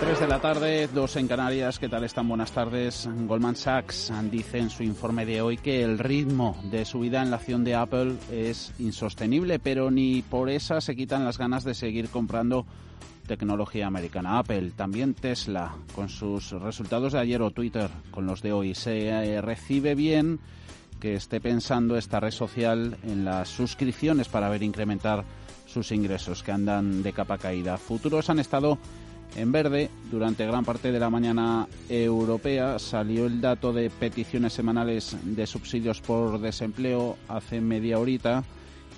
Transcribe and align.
3 0.00 0.18
de 0.18 0.28
la 0.28 0.40
tarde, 0.40 0.88
dos 0.88 1.14
en 1.16 1.28
Canarias. 1.28 1.78
¿Qué 1.78 1.86
tal 1.86 2.04
están? 2.04 2.26
Buenas 2.26 2.52
tardes. 2.52 3.06
Goldman 3.26 3.54
Sachs 3.54 4.10
dice 4.30 4.56
en 4.56 4.70
su 4.70 4.82
informe 4.82 5.26
de 5.26 5.42
hoy 5.42 5.58
que 5.58 5.82
el 5.82 5.98
ritmo 5.98 6.58
de 6.70 6.86
subida 6.86 7.22
en 7.22 7.30
la 7.30 7.36
acción 7.36 7.64
de 7.64 7.74
Apple 7.74 8.14
es 8.32 8.72
insostenible, 8.78 9.58
pero 9.58 9.90
ni 9.90 10.22
por 10.22 10.48
esa 10.48 10.80
se 10.80 10.96
quitan 10.96 11.26
las 11.26 11.36
ganas 11.36 11.64
de 11.64 11.74
seguir 11.74 12.08
comprando 12.08 12.64
tecnología 13.26 13.88
americana. 13.88 14.38
Apple, 14.38 14.72
también 14.74 15.12
Tesla, 15.12 15.76
con 15.94 16.08
sus 16.08 16.52
resultados 16.52 17.12
de 17.12 17.18
ayer 17.18 17.42
o 17.42 17.50
Twitter, 17.50 17.90
con 18.10 18.24
los 18.24 18.40
de 18.40 18.54
hoy. 18.54 18.74
Se 18.74 19.08
eh, 19.08 19.42
recibe 19.42 19.94
bien 19.94 20.40
que 20.98 21.14
esté 21.14 21.42
pensando 21.42 21.98
esta 21.98 22.20
red 22.20 22.30
social 22.30 22.96
en 23.02 23.26
las 23.26 23.50
suscripciones 23.50 24.28
para 24.28 24.48
ver 24.48 24.62
incrementar 24.62 25.26
sus 25.66 25.92
ingresos 25.92 26.42
que 26.42 26.52
andan 26.52 27.02
de 27.02 27.12
capa 27.12 27.36
caída. 27.36 27.76
Futuros 27.76 28.30
han 28.30 28.38
estado 28.38 28.78
en 29.36 29.52
verde, 29.52 29.90
durante 30.10 30.46
gran 30.46 30.64
parte 30.64 30.92
de 30.92 31.00
la 31.00 31.10
mañana 31.10 31.68
europea 31.88 32.78
salió 32.78 33.26
el 33.26 33.40
dato 33.40 33.72
de 33.72 33.90
peticiones 33.90 34.52
semanales 34.52 35.16
de 35.22 35.46
subsidios 35.46 36.00
por 36.00 36.40
desempleo 36.40 37.16
hace 37.28 37.60
media 37.60 37.98
horita 37.98 38.44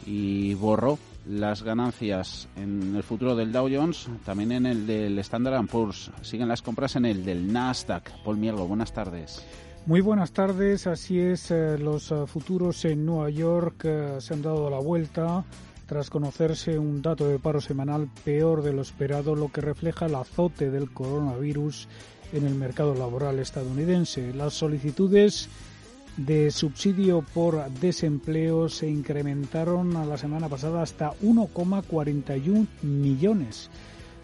y 0.07 0.55
borró 0.55 0.99
las 1.29 1.63
ganancias 1.63 2.49
en 2.57 2.97
el 2.97 3.03
futuro 3.03 3.37
del 3.37 3.53
Dow 3.53 3.69
Jones, 3.73 4.09
también 4.25 4.53
en 4.53 4.67
el 4.67 4.87
del 4.87 5.19
Standard 5.21 5.67
Poor's. 5.67 6.11
Siguen 6.23 6.49
las 6.49 6.63
compras 6.63 6.97
en 6.97 7.05
el 7.05 7.25
del 7.25 7.53
Nasdaq. 7.53 8.11
Paul 8.25 8.39
Mielgo, 8.39 8.67
buenas 8.67 8.93
tardes. 8.93 9.45
Muy 9.87 10.01
buenas 10.01 10.33
tardes, 10.33 10.87
así 10.87 11.19
es, 11.19 11.51
eh, 11.51 11.77
los 11.77 12.13
eh, 12.13 12.27
futuros 12.27 12.85
en 12.85 13.05
Nueva 13.05 13.31
York 13.31 13.85
eh, 13.85 14.17
se 14.21 14.35
han 14.35 14.43
dado 14.43 14.71
la 14.71 14.79
vuelta 14.79 15.45
tras 15.87 16.11
conocerse 16.11 16.79
un 16.79 17.03
dato 17.03 17.29
de 17.29 17.39
paro 17.39 17.61
semanal 17.61 18.09
peor 18.25 18.63
de 18.63 18.73
lo 18.73 18.83
esperado, 18.83 19.35
lo 19.35 19.51
que 19.51 19.61
refleja 19.61 20.07
el 20.07 20.15
azote 20.15 20.71
del 20.71 20.91
coronavirus 20.91 21.89
en 22.33 22.47
el 22.47 22.55
mercado 22.55 22.95
laboral 22.95 23.39
estadounidense. 23.39 24.33
Las 24.33 24.55
solicitudes 24.55 25.49
de 26.17 26.51
subsidio 26.51 27.25
por 27.35 27.71
desempleo 27.71 28.69
se 28.69 28.89
incrementaron 28.89 29.97
a 29.97 30.05
la 30.05 30.19
semana 30.19 30.49
pasada 30.49 30.83
hasta 30.83 31.13
1,41 31.23 32.67
millones, 32.83 33.71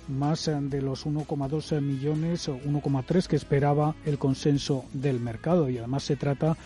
más 0.08 0.50
de 0.50 0.82
los 0.82 1.06
1,2 1.06 1.80
millones 1.80 2.48
o 2.48 2.58
1,3 2.58 3.26
que 3.26 3.36
esperaba 3.36 3.94
el 4.04 4.18
consenso 4.18 4.84
del 4.92 5.20
mercado 5.20 5.68
y 5.68 5.78
además 5.78 6.02
se 6.02 6.16
trata 6.16 6.56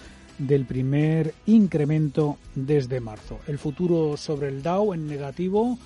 del 0.47 0.67
primer 0.67 1.35
incremento 1.47 2.39
desde 2.55 3.01
marzo. 3.01 3.41
El 3.47 3.59
futuro 3.59 4.17
sobre 4.17 4.49
el 4.49 4.63
Dow 4.63 4.95
en 4.95 5.07
negativo 5.07 5.79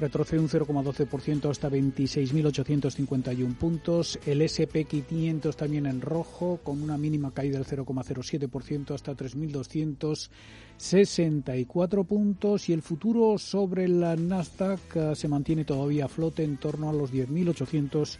retrocede 0.00 0.40
un 0.40 0.48
0,12% 0.48 1.48
hasta 1.50 1.68
26.851 1.68 3.54
puntos. 3.54 4.18
El 4.26 4.40
SP500 4.40 5.54
también 5.54 5.86
en 5.86 6.00
rojo, 6.00 6.58
con 6.62 6.82
una 6.82 6.98
mínima 6.98 7.32
caída 7.32 7.58
del 7.58 7.66
0,07% 7.66 8.94
hasta 8.94 9.14
3.264 9.14 12.06
puntos. 12.06 12.68
Y 12.68 12.72
el 12.72 12.82
futuro 12.82 13.38
sobre 13.38 13.86
la 13.88 14.16
Nasdaq 14.16 14.96
eh, 14.96 15.14
se 15.14 15.28
mantiene 15.28 15.64
todavía 15.64 16.06
a 16.06 16.08
flote 16.08 16.42
en 16.42 16.56
torno 16.56 16.88
a 16.88 16.92
los 16.92 17.12
10.800 17.12 18.18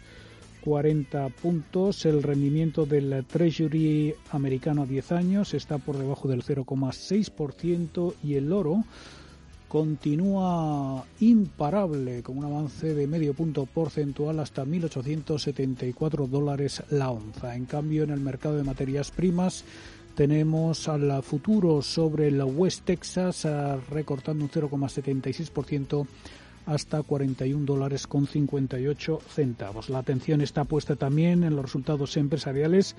40 0.63 1.29
puntos. 1.29 2.05
El 2.05 2.23
rendimiento 2.23 2.85
del 2.85 3.25
Treasury 3.25 4.13
americano 4.31 4.83
a 4.83 4.85
10 4.85 5.11
años 5.11 5.53
está 5.53 5.77
por 5.77 5.97
debajo 5.97 6.27
del 6.27 6.43
0,6% 6.43 8.13
y 8.23 8.35
el 8.35 8.53
oro 8.53 8.83
continúa 9.67 11.05
imparable 11.21 12.21
con 12.23 12.39
un 12.39 12.43
avance 12.43 12.93
de 12.93 13.07
medio 13.07 13.33
punto 13.33 13.65
porcentual 13.65 14.41
hasta 14.41 14.65
1.874 14.65 16.27
dólares 16.27 16.83
la 16.89 17.09
onza. 17.09 17.55
En 17.55 17.65
cambio, 17.65 18.03
en 18.03 18.09
el 18.09 18.19
mercado 18.19 18.57
de 18.57 18.63
materias 18.63 19.11
primas 19.11 19.63
tenemos 20.15 20.89
al 20.89 21.23
futuro 21.23 21.81
sobre 21.81 22.27
el 22.27 22.43
West 22.43 22.83
Texas 22.83 23.45
ah, 23.45 23.79
recortando 23.89 24.43
un 24.43 24.51
0,76% 24.51 26.05
hasta 26.65 27.01
41 27.01 27.65
dólares 27.65 28.07
con 28.07 28.27
58 28.27 29.19
centavos. 29.27 29.89
La 29.89 29.99
atención 29.99 30.41
está 30.41 30.63
puesta 30.63 30.95
también 30.95 31.43
en 31.43 31.55
los 31.55 31.65
resultados 31.65 32.17
empresariales, 32.17 32.95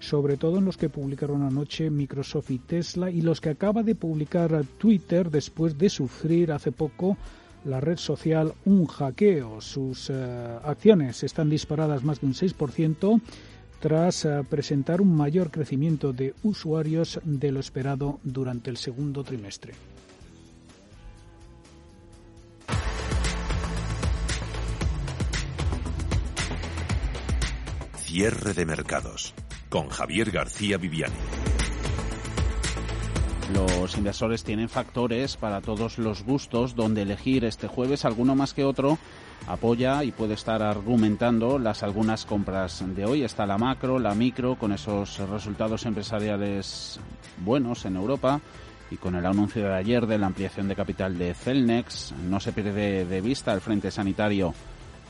sobre 0.00 0.36
todo 0.36 0.58
en 0.58 0.64
los 0.64 0.76
que 0.76 0.88
publicaron 0.88 1.42
anoche 1.42 1.90
Microsoft 1.90 2.50
y 2.50 2.58
Tesla 2.58 3.10
y 3.10 3.22
los 3.22 3.40
que 3.40 3.50
acaba 3.50 3.82
de 3.82 3.94
publicar 3.94 4.64
Twitter 4.78 5.30
después 5.30 5.78
de 5.78 5.88
sufrir 5.88 6.52
hace 6.52 6.72
poco 6.72 7.16
la 7.64 7.80
red 7.80 7.98
social 7.98 8.54
un 8.64 8.86
hackeo. 8.86 9.60
Sus 9.60 10.10
eh, 10.10 10.58
acciones 10.62 11.22
están 11.24 11.50
disparadas 11.50 12.04
más 12.04 12.20
de 12.20 12.26
un 12.26 12.34
6% 12.34 13.20
tras 13.80 14.24
eh, 14.24 14.42
presentar 14.48 15.00
un 15.00 15.14
mayor 15.14 15.50
crecimiento 15.50 16.12
de 16.12 16.34
usuarios 16.42 17.20
de 17.24 17.52
lo 17.52 17.60
esperado 17.60 18.20
durante 18.22 18.70
el 18.70 18.76
segundo 18.76 19.24
trimestre. 19.24 19.74
Cierre 28.16 28.54
de 28.54 28.64
mercados 28.64 29.34
con 29.68 29.90
Javier 29.90 30.30
García 30.30 30.78
Viviani. 30.78 31.12
Los 33.52 33.94
inversores 33.98 34.42
tienen 34.42 34.70
factores 34.70 35.36
para 35.36 35.60
todos 35.60 35.98
los 35.98 36.22
gustos 36.22 36.74
donde 36.74 37.02
elegir 37.02 37.44
este 37.44 37.68
jueves, 37.68 38.06
alguno 38.06 38.34
más 38.34 38.54
que 38.54 38.64
otro 38.64 38.96
apoya 39.46 40.02
y 40.02 40.12
puede 40.12 40.32
estar 40.32 40.62
argumentando 40.62 41.58
las 41.58 41.82
algunas 41.82 42.24
compras 42.24 42.82
de 42.86 43.04
hoy. 43.04 43.22
Está 43.22 43.44
la 43.44 43.58
macro, 43.58 43.98
la 43.98 44.14
micro, 44.14 44.54
con 44.54 44.72
esos 44.72 45.18
resultados 45.18 45.84
empresariales 45.84 46.98
buenos 47.44 47.84
en 47.84 47.96
Europa 47.96 48.40
y 48.90 48.96
con 48.96 49.14
el 49.14 49.26
anuncio 49.26 49.62
de 49.64 49.74
ayer 49.74 50.06
de 50.06 50.16
la 50.16 50.28
ampliación 50.28 50.68
de 50.68 50.74
capital 50.74 51.18
de 51.18 51.34
Celnex. 51.34 52.14
No 52.30 52.40
se 52.40 52.52
pierde 52.52 53.04
de 53.04 53.20
vista 53.20 53.52
el 53.52 53.60
frente 53.60 53.90
sanitario 53.90 54.54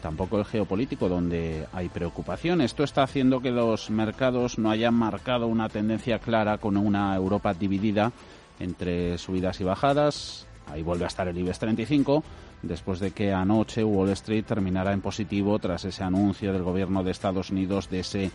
tampoco 0.02 0.38
el 0.38 0.44
geopolítico, 0.44 1.08
donde 1.08 1.66
hay 1.72 1.88
preocupación. 1.88 2.60
Esto 2.60 2.84
está 2.84 3.02
haciendo 3.02 3.40
que 3.40 3.50
los 3.50 3.90
mercados 3.90 4.58
no 4.58 4.70
hayan 4.70 4.94
marcado 4.94 5.46
una 5.46 5.68
tendencia 5.68 6.18
clara 6.18 6.58
con 6.58 6.76
una 6.76 7.14
Europa 7.16 7.54
dividida 7.54 8.12
entre 8.60 9.18
subidas 9.18 9.60
y 9.60 9.64
bajadas. 9.64 10.46
Ahí 10.72 10.82
vuelve 10.82 11.04
a 11.04 11.08
estar 11.08 11.28
el 11.28 11.38
IBEX 11.38 11.58
35, 11.60 12.24
después 12.62 12.98
de 13.00 13.12
que 13.12 13.32
anoche 13.32 13.84
Wall 13.84 14.10
Street 14.10 14.44
terminara 14.44 14.92
en 14.92 15.00
positivo 15.00 15.58
tras 15.58 15.84
ese 15.84 16.02
anuncio 16.02 16.52
del 16.52 16.62
gobierno 16.62 17.04
de 17.04 17.12
Estados 17.12 17.50
Unidos 17.50 17.88
de 17.88 18.00
ese 18.00 18.30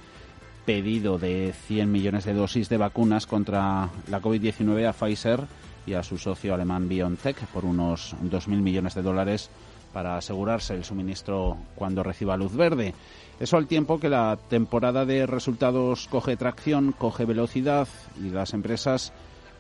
pedido 0.66 1.18
de 1.18 1.54
100 1.68 1.92
millones 1.92 2.26
de 2.26 2.34
dosis 2.34 2.70
de 2.70 2.78
vacunas 2.78 3.26
contra 3.26 3.90
la 4.10 4.22
COVID-19 4.22 4.88
a 4.88 4.94
Pfizer 4.94 5.42
y 5.86 5.94
a 5.94 6.04
su 6.04 6.18
socio 6.18 6.54
alemán 6.54 6.88
BioNTech 6.88 7.48
por 7.48 7.66
unos 7.66 8.16
2.000 8.24 8.48
millones 8.62 8.94
de 8.94 9.02
dólares 9.02 9.50
para 9.94 10.18
asegurarse 10.18 10.74
el 10.74 10.84
suministro 10.84 11.58
cuando 11.76 12.04
reciba 12.04 12.38
luz 12.38 12.56
verde. 12.56 12.94
Eso 13.40 13.58
al 13.58 13.68
tiempo 13.68 14.00
que 14.00 14.10
la 14.10 14.38
temporada 14.50 15.06
de 15.06 15.26
resultados 15.26 16.08
coge 16.08 16.38
tracción, 16.38 16.92
coge 16.92 17.26
velocidad 17.26 17.88
y 18.24 18.30
las 18.30 18.54
empresas 18.54 19.14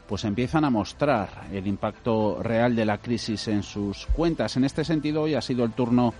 pues 0.07 0.25
empiezan 0.25 0.65
a 0.65 0.69
mostrar 0.69 1.47
el 1.53 1.67
impacto 1.67 2.43
real 2.43 2.75
de 2.75 2.85
la 2.85 2.97
crisis 2.97 3.47
en 3.47 3.63
sus 3.63 4.05
cuentas. 4.07 4.57
En 4.57 4.65
este 4.65 4.83
sentido, 4.83 5.21
hoy 5.21 5.35
ha 5.35 5.41
sido 5.41 5.63
el 5.63 5.71
turno 5.71 6.13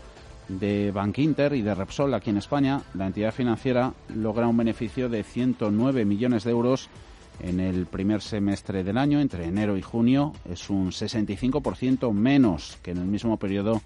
de 0.47 0.91
Bankinter 0.91 1.53
y 1.53 1.62
de 1.62 1.75
Repsol 1.75 2.13
aquí 2.13 2.30
en 2.30 2.38
España. 2.38 2.81
La 2.94 3.07
entidad 3.07 3.33
financiera 3.33 3.94
logra 4.15 4.47
un 4.47 4.57
beneficio 4.57 5.09
de 5.09 5.24
109 5.24 6.06
millones 6.06 6.45
de 6.45 6.51
euros 6.51 6.89
en 7.41 7.59
el 7.59 7.85
primer 7.85 8.21
semestre 8.21 8.83
del 8.83 8.97
año, 8.97 9.19
entre 9.19 9.45
enero 9.45 9.77
y 9.77 9.81
junio. 9.81 10.33
Es 10.50 10.69
un 10.69 10.91
65% 10.91 12.13
menos 12.13 12.77
que 12.81 12.91
en 12.91 12.97
el 12.97 13.06
mismo 13.06 13.38
periodo 13.38 13.81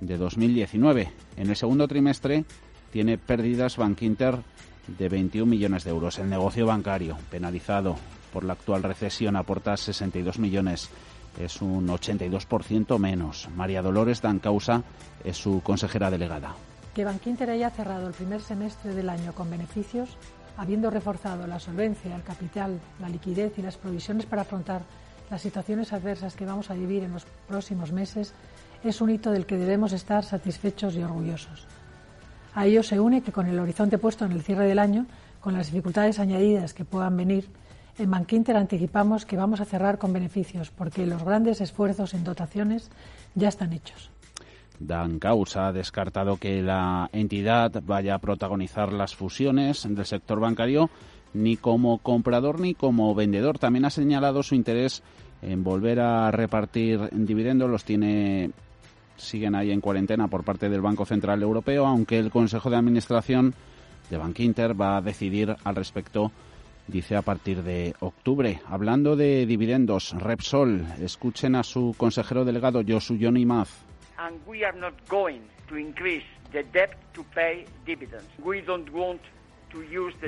de 0.00 0.16
2019. 0.16 1.10
En 1.36 1.50
el 1.50 1.56
segundo 1.56 1.88
trimestre 1.88 2.44
tiene 2.92 3.18
pérdidas 3.18 3.76
Bankinter 3.76 4.38
de 4.86 5.08
21 5.08 5.46
millones 5.46 5.84
de 5.84 5.90
euros. 5.90 6.18
El 6.18 6.30
negocio 6.30 6.66
bancario, 6.66 7.16
penalizado 7.30 7.96
por 8.32 8.44
la 8.44 8.54
actual 8.54 8.82
recesión, 8.82 9.36
aporta 9.36 9.76
62 9.76 10.38
millones. 10.38 10.90
Es 11.38 11.62
un 11.62 11.88
82% 11.88 12.98
menos. 12.98 13.48
María 13.56 13.82
Dolores 13.82 14.22
Dancausa 14.22 14.82
es 15.24 15.36
su 15.36 15.60
consejera 15.62 16.10
delegada. 16.10 16.54
Que 16.94 17.04
Bankinter 17.04 17.50
haya 17.50 17.70
cerrado 17.70 18.06
el 18.06 18.14
primer 18.14 18.40
semestre 18.40 18.94
del 18.94 19.08
año 19.08 19.32
con 19.32 19.50
beneficios, 19.50 20.16
habiendo 20.56 20.90
reforzado 20.90 21.46
la 21.46 21.58
solvencia, 21.58 22.14
el 22.14 22.22
capital, 22.22 22.78
la 23.00 23.08
liquidez 23.08 23.58
y 23.58 23.62
las 23.62 23.76
provisiones 23.76 24.26
para 24.26 24.42
afrontar 24.42 24.82
las 25.30 25.42
situaciones 25.42 25.92
adversas 25.92 26.36
que 26.36 26.44
vamos 26.44 26.70
a 26.70 26.74
vivir 26.74 27.02
en 27.02 27.12
los 27.12 27.24
próximos 27.48 27.90
meses 27.90 28.34
es 28.84 29.00
un 29.00 29.10
hito 29.10 29.30
del 29.30 29.46
que 29.46 29.56
debemos 29.56 29.92
estar 29.92 30.24
satisfechos 30.24 30.94
y 30.94 31.02
orgullosos. 31.02 31.66
A 32.54 32.66
ello 32.66 32.82
se 32.82 33.00
une 33.00 33.22
que 33.22 33.32
con 33.32 33.46
el 33.46 33.58
horizonte 33.58 33.98
puesto 33.98 34.24
en 34.24 34.32
el 34.32 34.42
cierre 34.42 34.66
del 34.66 34.78
año, 34.78 35.06
con 35.40 35.54
las 35.54 35.66
dificultades 35.66 36.18
añadidas 36.18 36.74
que 36.74 36.84
puedan 36.84 37.16
venir, 37.16 37.48
en 37.98 38.10
Bankinter 38.10 38.56
anticipamos 38.56 39.24
que 39.24 39.36
vamos 39.36 39.60
a 39.60 39.64
cerrar 39.64 39.98
con 39.98 40.12
beneficios 40.12 40.70
porque 40.70 41.06
los 41.06 41.22
grandes 41.22 41.60
esfuerzos 41.60 42.14
en 42.14 42.24
dotaciones 42.24 42.90
ya 43.34 43.48
están 43.48 43.72
hechos. 43.72 44.10
Dan 44.80 45.20
Causa 45.20 45.68
ha 45.68 45.72
descartado 45.72 46.36
que 46.36 46.60
la 46.60 47.08
entidad 47.12 47.82
vaya 47.84 48.16
a 48.16 48.18
protagonizar 48.18 48.92
las 48.92 49.14
fusiones 49.14 49.86
del 49.88 50.04
sector 50.04 50.40
bancario 50.40 50.90
ni 51.32 51.56
como 51.56 51.98
comprador 51.98 52.60
ni 52.60 52.74
como 52.74 53.14
vendedor. 53.14 53.58
También 53.58 53.84
ha 53.84 53.90
señalado 53.90 54.42
su 54.42 54.56
interés 54.56 55.02
en 55.42 55.62
volver 55.62 56.00
a 56.00 56.30
repartir 56.32 57.08
dividendos. 57.12 57.70
Los 57.70 57.84
tiene 57.84 58.50
siguen 59.16 59.54
ahí 59.54 59.70
en 59.70 59.80
cuarentena 59.80 60.28
por 60.28 60.44
parte 60.44 60.68
del 60.68 60.80
Banco 60.80 61.04
Central 61.04 61.42
Europeo, 61.42 61.86
aunque 61.86 62.18
el 62.18 62.30
Consejo 62.30 62.70
de 62.70 62.76
Administración 62.76 63.54
de 64.10 64.16
Bankinter 64.16 64.78
va 64.80 64.96
a 64.96 65.00
decidir 65.00 65.56
al 65.64 65.76
respecto, 65.76 66.30
dice 66.86 67.16
a 67.16 67.22
partir 67.22 67.62
de 67.62 67.94
octubre. 68.00 68.60
Hablando 68.68 69.16
de 69.16 69.46
dividendos, 69.46 70.12
Repsol, 70.12 70.86
escuchen 71.00 71.54
a 71.54 71.62
su 71.62 71.94
consejero 71.96 72.44
delegado 72.44 72.82
Josu 72.86 73.16
Johnny 73.20 73.46
Maz. 73.46 73.84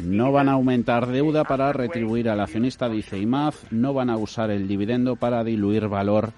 No 0.02 0.32
van 0.32 0.48
a 0.48 0.52
aumentar 0.52 1.06
deuda 1.06 1.44
para 1.44 1.72
retribuir 1.72 2.28
al 2.28 2.40
accionista, 2.40 2.88
dice 2.88 3.18
IMAZ. 3.18 3.70
No 3.70 3.94
van 3.94 4.10
a 4.10 4.16
usar 4.16 4.50
el 4.50 4.66
dividendo 4.66 5.16
para 5.16 5.44
diluir 5.44 5.86
valor 5.86 6.32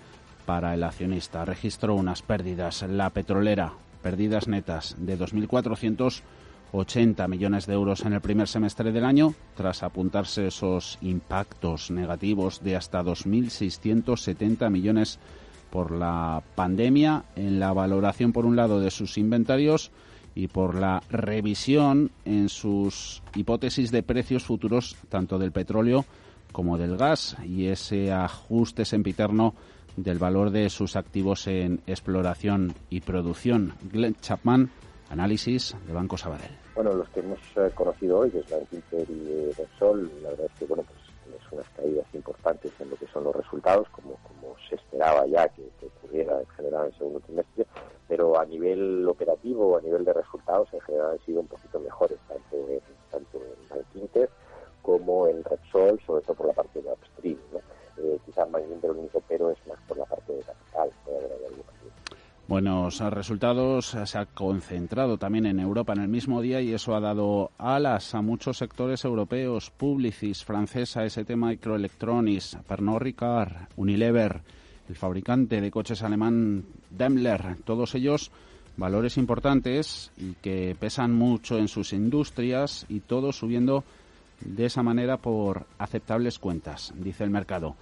para 0.49 0.73
el 0.73 0.83
accionista. 0.83 1.45
Registró 1.45 1.95
unas 1.95 2.23
pérdidas. 2.23 2.83
La 2.89 3.11
petrolera, 3.11 3.75
pérdidas 4.01 4.49
netas 4.49 4.97
de 4.99 5.19
2.480 5.19 7.29
millones 7.29 7.67
de 7.67 7.75
euros 7.75 8.07
en 8.07 8.15
el 8.15 8.23
primer 8.23 8.49
semestre 8.49 8.91
del 8.91 9.05
año, 9.05 9.35
tras 9.55 9.83
apuntarse 9.83 10.47
esos 10.47 10.97
impactos 11.03 11.91
negativos 11.91 12.65
de 12.65 12.77
hasta 12.77 13.03
2.670 13.03 14.71
millones 14.71 15.19
por 15.69 15.91
la 15.91 16.43
pandemia 16.55 17.25
en 17.37 17.61
la 17.61 17.75
valoración, 17.75 18.33
por 18.33 18.47
un 18.47 18.57
lado, 18.57 18.81
de 18.81 18.91
sus 18.91 19.19
inventarios 19.19 19.91
y 20.35 20.49
por 20.49 20.77
la 20.77 21.03
revisión 21.11 22.11
en 22.25 22.49
sus 22.49 23.23
hipótesis 23.35 23.91
de 23.91 24.03
precios 24.03 24.45
futuros 24.45 24.97
tanto 25.11 25.39
del 25.39 25.53
petróleo 25.53 26.07
como 26.53 26.79
del 26.79 26.97
gas 26.97 27.37
y 27.45 27.67
ese 27.67 28.13
ajuste 28.13 28.87
sempiterno 28.87 29.55
del 29.97 30.19
valor 30.19 30.51
de 30.51 30.71
sus 30.71 30.97
activos 30.97 31.47
en 31.47 31.81
exploración 31.87 32.75
y 32.91 33.01
producción. 33.01 33.75
Glenn 33.93 34.15
Chapman, 34.17 34.71
análisis 35.11 35.77
de 35.87 35.93
Banco 35.93 36.17
Sabadell. 36.17 36.57
Bueno, 36.75 36.93
los 36.95 37.09
que 37.11 37.21
hemos 37.21 37.39
eh, 37.57 37.71
conocido 37.75 38.21
hoy, 38.21 38.31
que 38.31 38.39
es 38.39 38.51
la 38.51 38.59
Inter 38.71 39.11
y 39.11 39.53
Repsol, 39.53 40.11
la 40.23 40.31
verdad 40.31 40.47
es 40.47 40.59
que 40.59 40.65
bueno, 40.67 40.85
pues 40.85 40.99
es 41.37 41.53
unas 41.53 41.69
caídas 41.71 42.07
importantes 42.15 42.73
en 42.81 42.91
lo 42.91 42.97
que 42.97 43.07
son 43.07 43.25
los 43.25 43.35
resultados, 43.35 43.89
como, 43.91 44.17
se 44.69 44.75
esperaba 44.75 45.27
ya 45.27 45.49
que, 45.49 45.63
que 45.81 45.87
ocurriera 45.87 46.41
en 46.41 46.47
general 46.49 46.83
en 46.83 46.93
el 46.93 46.99
segundo 46.99 47.21
trimestre, 47.21 47.67
pero 48.07 48.39
a 48.39 48.45
nivel 48.45 49.07
operativo, 49.09 49.79
a 49.79 49.81
nivel 49.81 50.05
de 50.05 50.13
resultados, 50.13 50.69
en 50.75 50.81
general 50.81 51.13
han 51.13 51.25
sido 51.25 51.41
un 51.41 51.47
poquito 51.47 51.81
mejores, 51.81 52.19
tanto 52.29 52.69
en, 52.69 52.81
tanto 53.11 53.39
en 53.39 53.79
como 54.89 55.29
en 55.29 55.45
Repsol, 55.45 56.01
sobre 56.07 56.23
todo 56.23 56.35
por 56.35 56.47
la 56.47 56.55
parte 56.55 56.81
de 56.81 56.91
upstream. 56.91 57.39
¿no? 57.53 57.61
Eh, 58.01 58.19
quizás 58.25 58.49
el 58.83 58.91
único 58.91 59.23
pero 59.29 59.51
es 59.51 59.59
más 59.67 59.79
por 59.89 59.99
la 59.99 60.05
parte 60.05 60.33
de 60.33 60.43
capital. 60.43 60.91
Buenos 62.47 63.01
resultados 63.01 63.95
se 64.07 64.19
ha 64.19 64.25
concentrado 64.25 65.19
también 65.19 65.45
en 65.45 65.61
Europa 65.61 65.93
en 65.93 66.01
el 66.01 66.09
mismo 66.09 66.41
día 66.41 66.63
y 66.63 66.73
eso 66.73 66.95
ha 66.95 67.01
dado 67.01 67.51
alas 67.59 68.15
a 68.15 68.23
muchos 68.23 68.57
sectores 68.57 69.05
europeos, 69.05 69.71
Publicis, 69.71 70.45
francesa, 70.45 71.05
ST 71.05 71.37
Microelectronics, 71.37 72.57
Pernod 72.67 73.01
Ricard, 73.01 73.69
Unilever, 73.77 74.41
el 74.89 74.97
fabricante 74.97 75.61
de 75.61 75.71
coches 75.71 76.03
alemán 76.03 76.65
Daimler, 76.91 77.57
todos 77.65 77.95
ellos 77.95 78.31
valores 78.79 79.19
importantes 79.19 80.11
y 80.17 80.33
que 80.35 80.75
pesan 80.79 81.13
mucho 81.13 81.59
en 81.59 81.69
sus 81.69 81.93
industrias 81.93 82.87
y 82.89 83.01
todos 83.01 83.37
subiendo 83.37 83.85
de 84.45 84.67
esa 84.67 84.83
manera 84.83 85.17
por 85.17 85.67
aceptables 85.79 86.39
cuentas, 86.39 86.93
dice 86.97 87.25
el 87.25 87.31
mercado. 87.31 87.77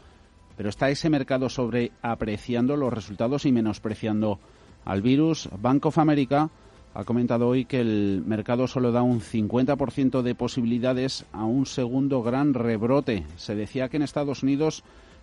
Pero 0.56 0.68
está 0.68 0.88
ese 0.88 1.10
mercado 1.10 1.48
sobre 1.48 1.92
apreciando 2.02 2.76
los 2.76 2.92
resultados 2.92 3.44
y 3.44 3.52
menospreciando 3.52 4.38
al 4.84 5.02
virus. 5.02 5.48
Bank 5.60 5.86
of 5.86 5.98
America 5.98 6.48
ha 6.94 7.04
comentado 7.04 7.48
hoy 7.48 7.66
que 7.66 7.80
el 7.80 8.22
mercado 8.26 8.66
solo 8.66 8.90
da 8.90 9.02
un 9.02 9.20
50% 9.20 10.22
de 10.22 10.34
posibilidades 10.34 11.26
a 11.32 11.44
un 11.44 11.66
segundo 11.66 12.22
gran 12.22 12.54
rebrote. 12.54 13.26
Se 13.36 13.54
decía 13.54 13.90
que 13.90 13.98
en 13.98 14.02
Estados 14.02 14.42
Unidos 14.42 14.82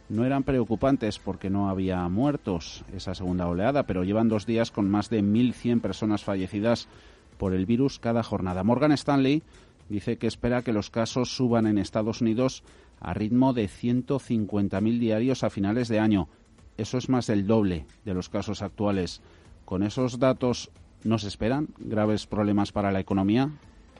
no 0.09 0.25
eran 0.25 0.43
preocupantes 0.43 1.17
porque 1.17 1.49
no 1.49 1.69
había 1.69 2.07
muertos 2.09 2.83
esa 2.95 3.15
segunda 3.15 3.47
oleada, 3.47 3.83
pero 3.83 4.03
llevan 4.03 4.29
dos 4.29 4.45
días 4.45 4.69
con 4.69 4.87
más 4.87 5.09
de 5.09 5.23
1.100 5.23 5.81
personas 5.81 6.23
fallecidas 6.23 6.87
por 7.39 7.53
el 7.53 7.65
virus 7.65 7.97
cada 7.97 8.21
jornada. 8.21 8.63
Morgan 8.63 8.91
Stanley 8.91 9.41
dice 9.89 10.17
que 10.17 10.27
espera 10.27 10.61
que 10.61 10.73
los 10.73 10.89
casos 10.89 11.35
suban 11.35 11.67
en 11.67 11.77
Estados 11.77 12.21
Unidos 12.21 12.63
a 12.99 13.13
ritmo 13.13 13.53
de 13.53 13.65
150.000 13.65 14.99
diarios 14.99 15.43
a 15.43 15.49
finales 15.49 15.87
de 15.87 15.99
año. 15.99 16.29
Eso 16.77 16.97
es 16.97 17.09
más 17.09 17.27
del 17.27 17.45
doble 17.45 17.85
de 18.05 18.13
los 18.13 18.29
casos 18.29 18.61
actuales. 18.61 19.21
Con 19.65 19.83
esos 19.83 20.19
datos, 20.19 20.71
¿nos 21.03 21.23
esperan 21.23 21.69
graves 21.77 22.25
problemas 22.25 22.71
para 22.71 22.91
la 22.91 22.99
economía? 22.99 23.51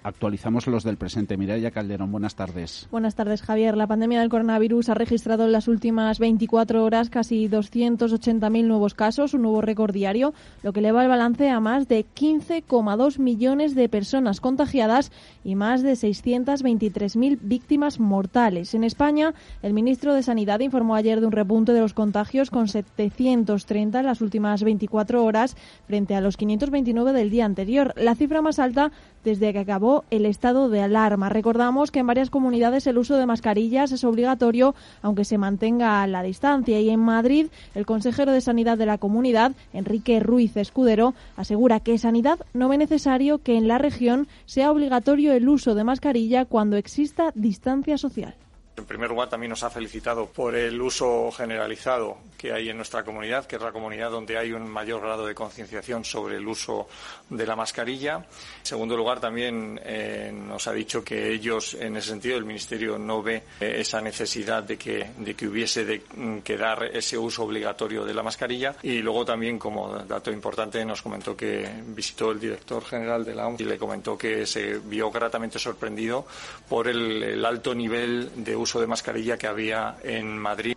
Actualizamos 0.03 0.67
los 0.67 0.83
del 0.83 0.97
presente. 0.97 1.38
Mireia 1.38 1.71
Calderón, 1.71 2.11
buenas 2.11 2.35
tardes. 2.35 2.88
Buenas 2.91 3.15
tardes, 3.15 3.41
Javier. 3.41 3.77
La 3.77 3.88
pandemia 3.88 4.19
del 4.19 4.27
coronavirus 4.27 4.89
ha 4.89 4.95
registrado 4.95 5.45
en 5.45 5.53
las 5.53 5.69
últimas 5.69 6.19
24 6.19 6.83
horas 6.83 7.09
casi 7.09 7.47
280.000 7.47 8.65
nuevos 8.65 8.95
casos, 8.95 9.33
un 9.33 9.44
nuevo 9.44 9.61
récord 9.61 9.94
diario, 9.94 10.33
lo 10.61 10.73
que 10.73 10.81
eleva 10.81 11.03
el 11.03 11.07
balance 11.07 11.50
a 11.50 11.61
más 11.61 11.88
de 11.88 12.05
15,2 12.05 13.17
millones 13.17 13.75
de 13.75 13.88
personas 13.88 14.41
contagiadas 14.41 15.11
y 15.45 15.55
más 15.55 15.81
de 15.83 15.94
623.000 15.94 17.39
víctimas 17.41 18.01
mortales. 18.01 18.73
En 18.73 18.83
España, 18.83 19.33
el 19.61 19.73
ministro 19.73 20.13
de 20.13 20.23
Sanidad 20.23 20.59
informó 20.59 20.95
ayer 20.95 21.21
de 21.21 21.27
un 21.27 21.31
repunte 21.31 21.71
de 21.71 21.79
los 21.79 21.94
contagios 21.94 22.50
con 22.50 22.67
730 22.67 24.00
en 24.01 24.05
las 24.05 24.19
últimas 24.19 24.63
24 24.63 25.23
horas 25.23 25.55
frente 25.88 26.13
a 26.13 26.19
los 26.19 26.36
529 26.36 27.13
del 27.13 27.29
día 27.29 27.45
anterior, 27.45 27.93
la 27.95 28.15
cifra 28.15 28.41
más 28.41 28.60
alta 28.60 28.91
desde 29.24 29.53
que 29.53 29.60
acabó 29.60 30.03
el 30.10 30.25
estado 30.25 30.70
de 30.70 30.82
alarma. 30.82 31.30
Recordamos 31.30 31.92
que 31.92 32.00
en 32.00 32.08
varias 32.08 32.30
comunidades 32.30 32.88
el 32.88 32.98
uso 32.98 33.18
de 33.18 33.25
mascarillas 33.25 33.92
es 33.92 34.03
obligatorio, 34.03 34.75
aunque 35.01 35.25
se 35.25 35.38
mantenga 35.38 36.06
la 36.08 36.24
distancia. 36.24 36.80
Y 36.80 36.89
en 36.89 37.00
Madrid, 37.00 37.48
el 37.75 37.86
consejero 37.86 38.32
de 38.32 38.42
Sanidad 38.42 38.77
de 38.77 38.86
la 38.86 38.98
comunidad, 38.98 39.53
Enrique 39.74 40.20
Ruiz 40.20 40.56
Escudero, 40.58 41.13
asegura 41.38 41.80
que 41.80 41.98
Sanidad 41.98 42.39
no 42.53 42.70
ve 42.70 42.77
necesario 42.77 43.39
que 43.39 43.58
en 43.58 43.68
la 43.68 43.77
región 43.77 44.27
sea 44.46 44.72
obligatorio 44.72 45.34
el 45.34 45.50
uso 45.50 45.75
de 45.75 45.84
mascarilla 45.84 46.46
cuando 46.46 46.77
exista 46.77 47.32
distancia 47.36 47.98
social. 47.98 48.36
En 48.75 48.86
primer 48.86 49.08
lugar, 49.08 49.30
también 49.30 49.51
nos 49.51 49.62
ha 49.62 49.70
felicitado 49.70 50.25
por 50.25 50.56
el 50.56 50.82
uso 50.82 51.32
generalizado 51.32 52.18
que 52.36 52.51
hay 52.51 52.70
en 52.70 52.75
nuestra 52.75 53.03
comunidad, 53.03 53.46
que 53.46 53.58
es 53.58 53.62
la 53.62 53.72
comunidad 53.72 54.10
donde 54.10 54.36
hay 54.36 54.51
un 54.51 54.68
mayor 54.68 55.01
grado 55.01 55.27
de 55.27 55.36
concienciación 55.36 56.03
sobre 56.03 56.38
el 56.38 56.48
uso 56.48 56.88
de 57.30 57.46
la 57.46 57.56
mascarilla. 57.56 58.15
En 58.15 58.65
segundo 58.65 58.98
lugar, 58.98 59.20
también 59.20 59.80
eh, 59.84 60.34
nos 60.34 60.68
ha 60.68 60.74
dicho 60.74 61.03
que 61.03 61.32
ellos, 61.32 61.75
en 61.75 61.98
ese 61.98 62.10
sentido, 62.10 62.36
el 62.36 62.46
Ministerio 62.46 62.98
no 62.98 63.22
ve 63.22 63.44
eh, 63.60 63.75
esa 63.77 64.01
necesidad 64.01 64.63
de 64.63 64.75
que, 64.75 65.12
de 65.18 65.36
que 65.36 65.48
hubiese 65.48 65.86
de, 65.86 66.01
mm, 66.15 66.39
que 66.39 66.58
dar 66.58 66.84
ese 66.86 67.15
uso 67.15 67.44
obligatorio 67.44 68.03
de 68.03 68.13
la 68.13 68.24
mascarilla. 68.24 68.75
Y 68.82 69.00
luego 69.03 69.24
también, 69.24 69.60
como 69.60 70.00
dato 70.00 70.32
importante, 70.32 70.84
nos 70.84 71.03
comentó 71.03 71.38
que 71.38 71.70
visitó 71.86 72.32
el 72.32 72.39
director 72.39 72.84
general 72.84 73.24
de 73.24 73.36
la 73.36 73.48
OMS 73.48 73.62
y 73.62 73.65
le 73.65 73.77
comentó 73.77 74.18
que 74.18 74.48
se 74.48 74.80
vio 74.80 75.12
gratamente 75.12 75.60
sorprendido 75.60 76.25
por 76.68 76.88
el, 76.88 77.22
el 77.22 77.46
alto 77.46 77.75
nivel 77.75 78.44
de 78.44 78.56
uso 78.56 78.62
de 78.63 78.88
mascarilla 78.88 79.38
que 79.38 79.48
había 79.48 79.98
en 80.03 80.38
Madrid. 80.38 80.75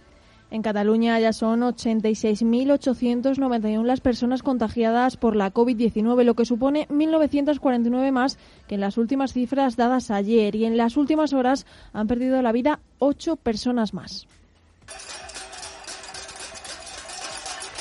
En 0.50 0.62
Cataluña 0.62 1.18
ya 1.18 1.32
son 1.32 1.62
86.891 1.62 3.84
las 3.84 4.00
personas 4.00 4.42
contagiadas 4.42 5.16
por 5.16 5.34
la 5.34 5.52
COVID-19, 5.52 6.24
lo 6.24 6.34
que 6.34 6.44
supone 6.44 6.86
1.949 6.88 8.12
más 8.12 8.38
que 8.68 8.76
en 8.76 8.80
las 8.80 8.96
últimas 8.96 9.32
cifras 9.32 9.76
dadas 9.76 10.10
ayer. 10.10 10.54
Y 10.54 10.64
en 10.64 10.76
las 10.76 10.96
últimas 10.96 11.32
horas 11.32 11.66
han 11.92 12.06
perdido 12.06 12.40
la 12.42 12.52
vida 12.52 12.80
ocho 12.98 13.36
personas 13.36 13.94
más. 13.94 14.28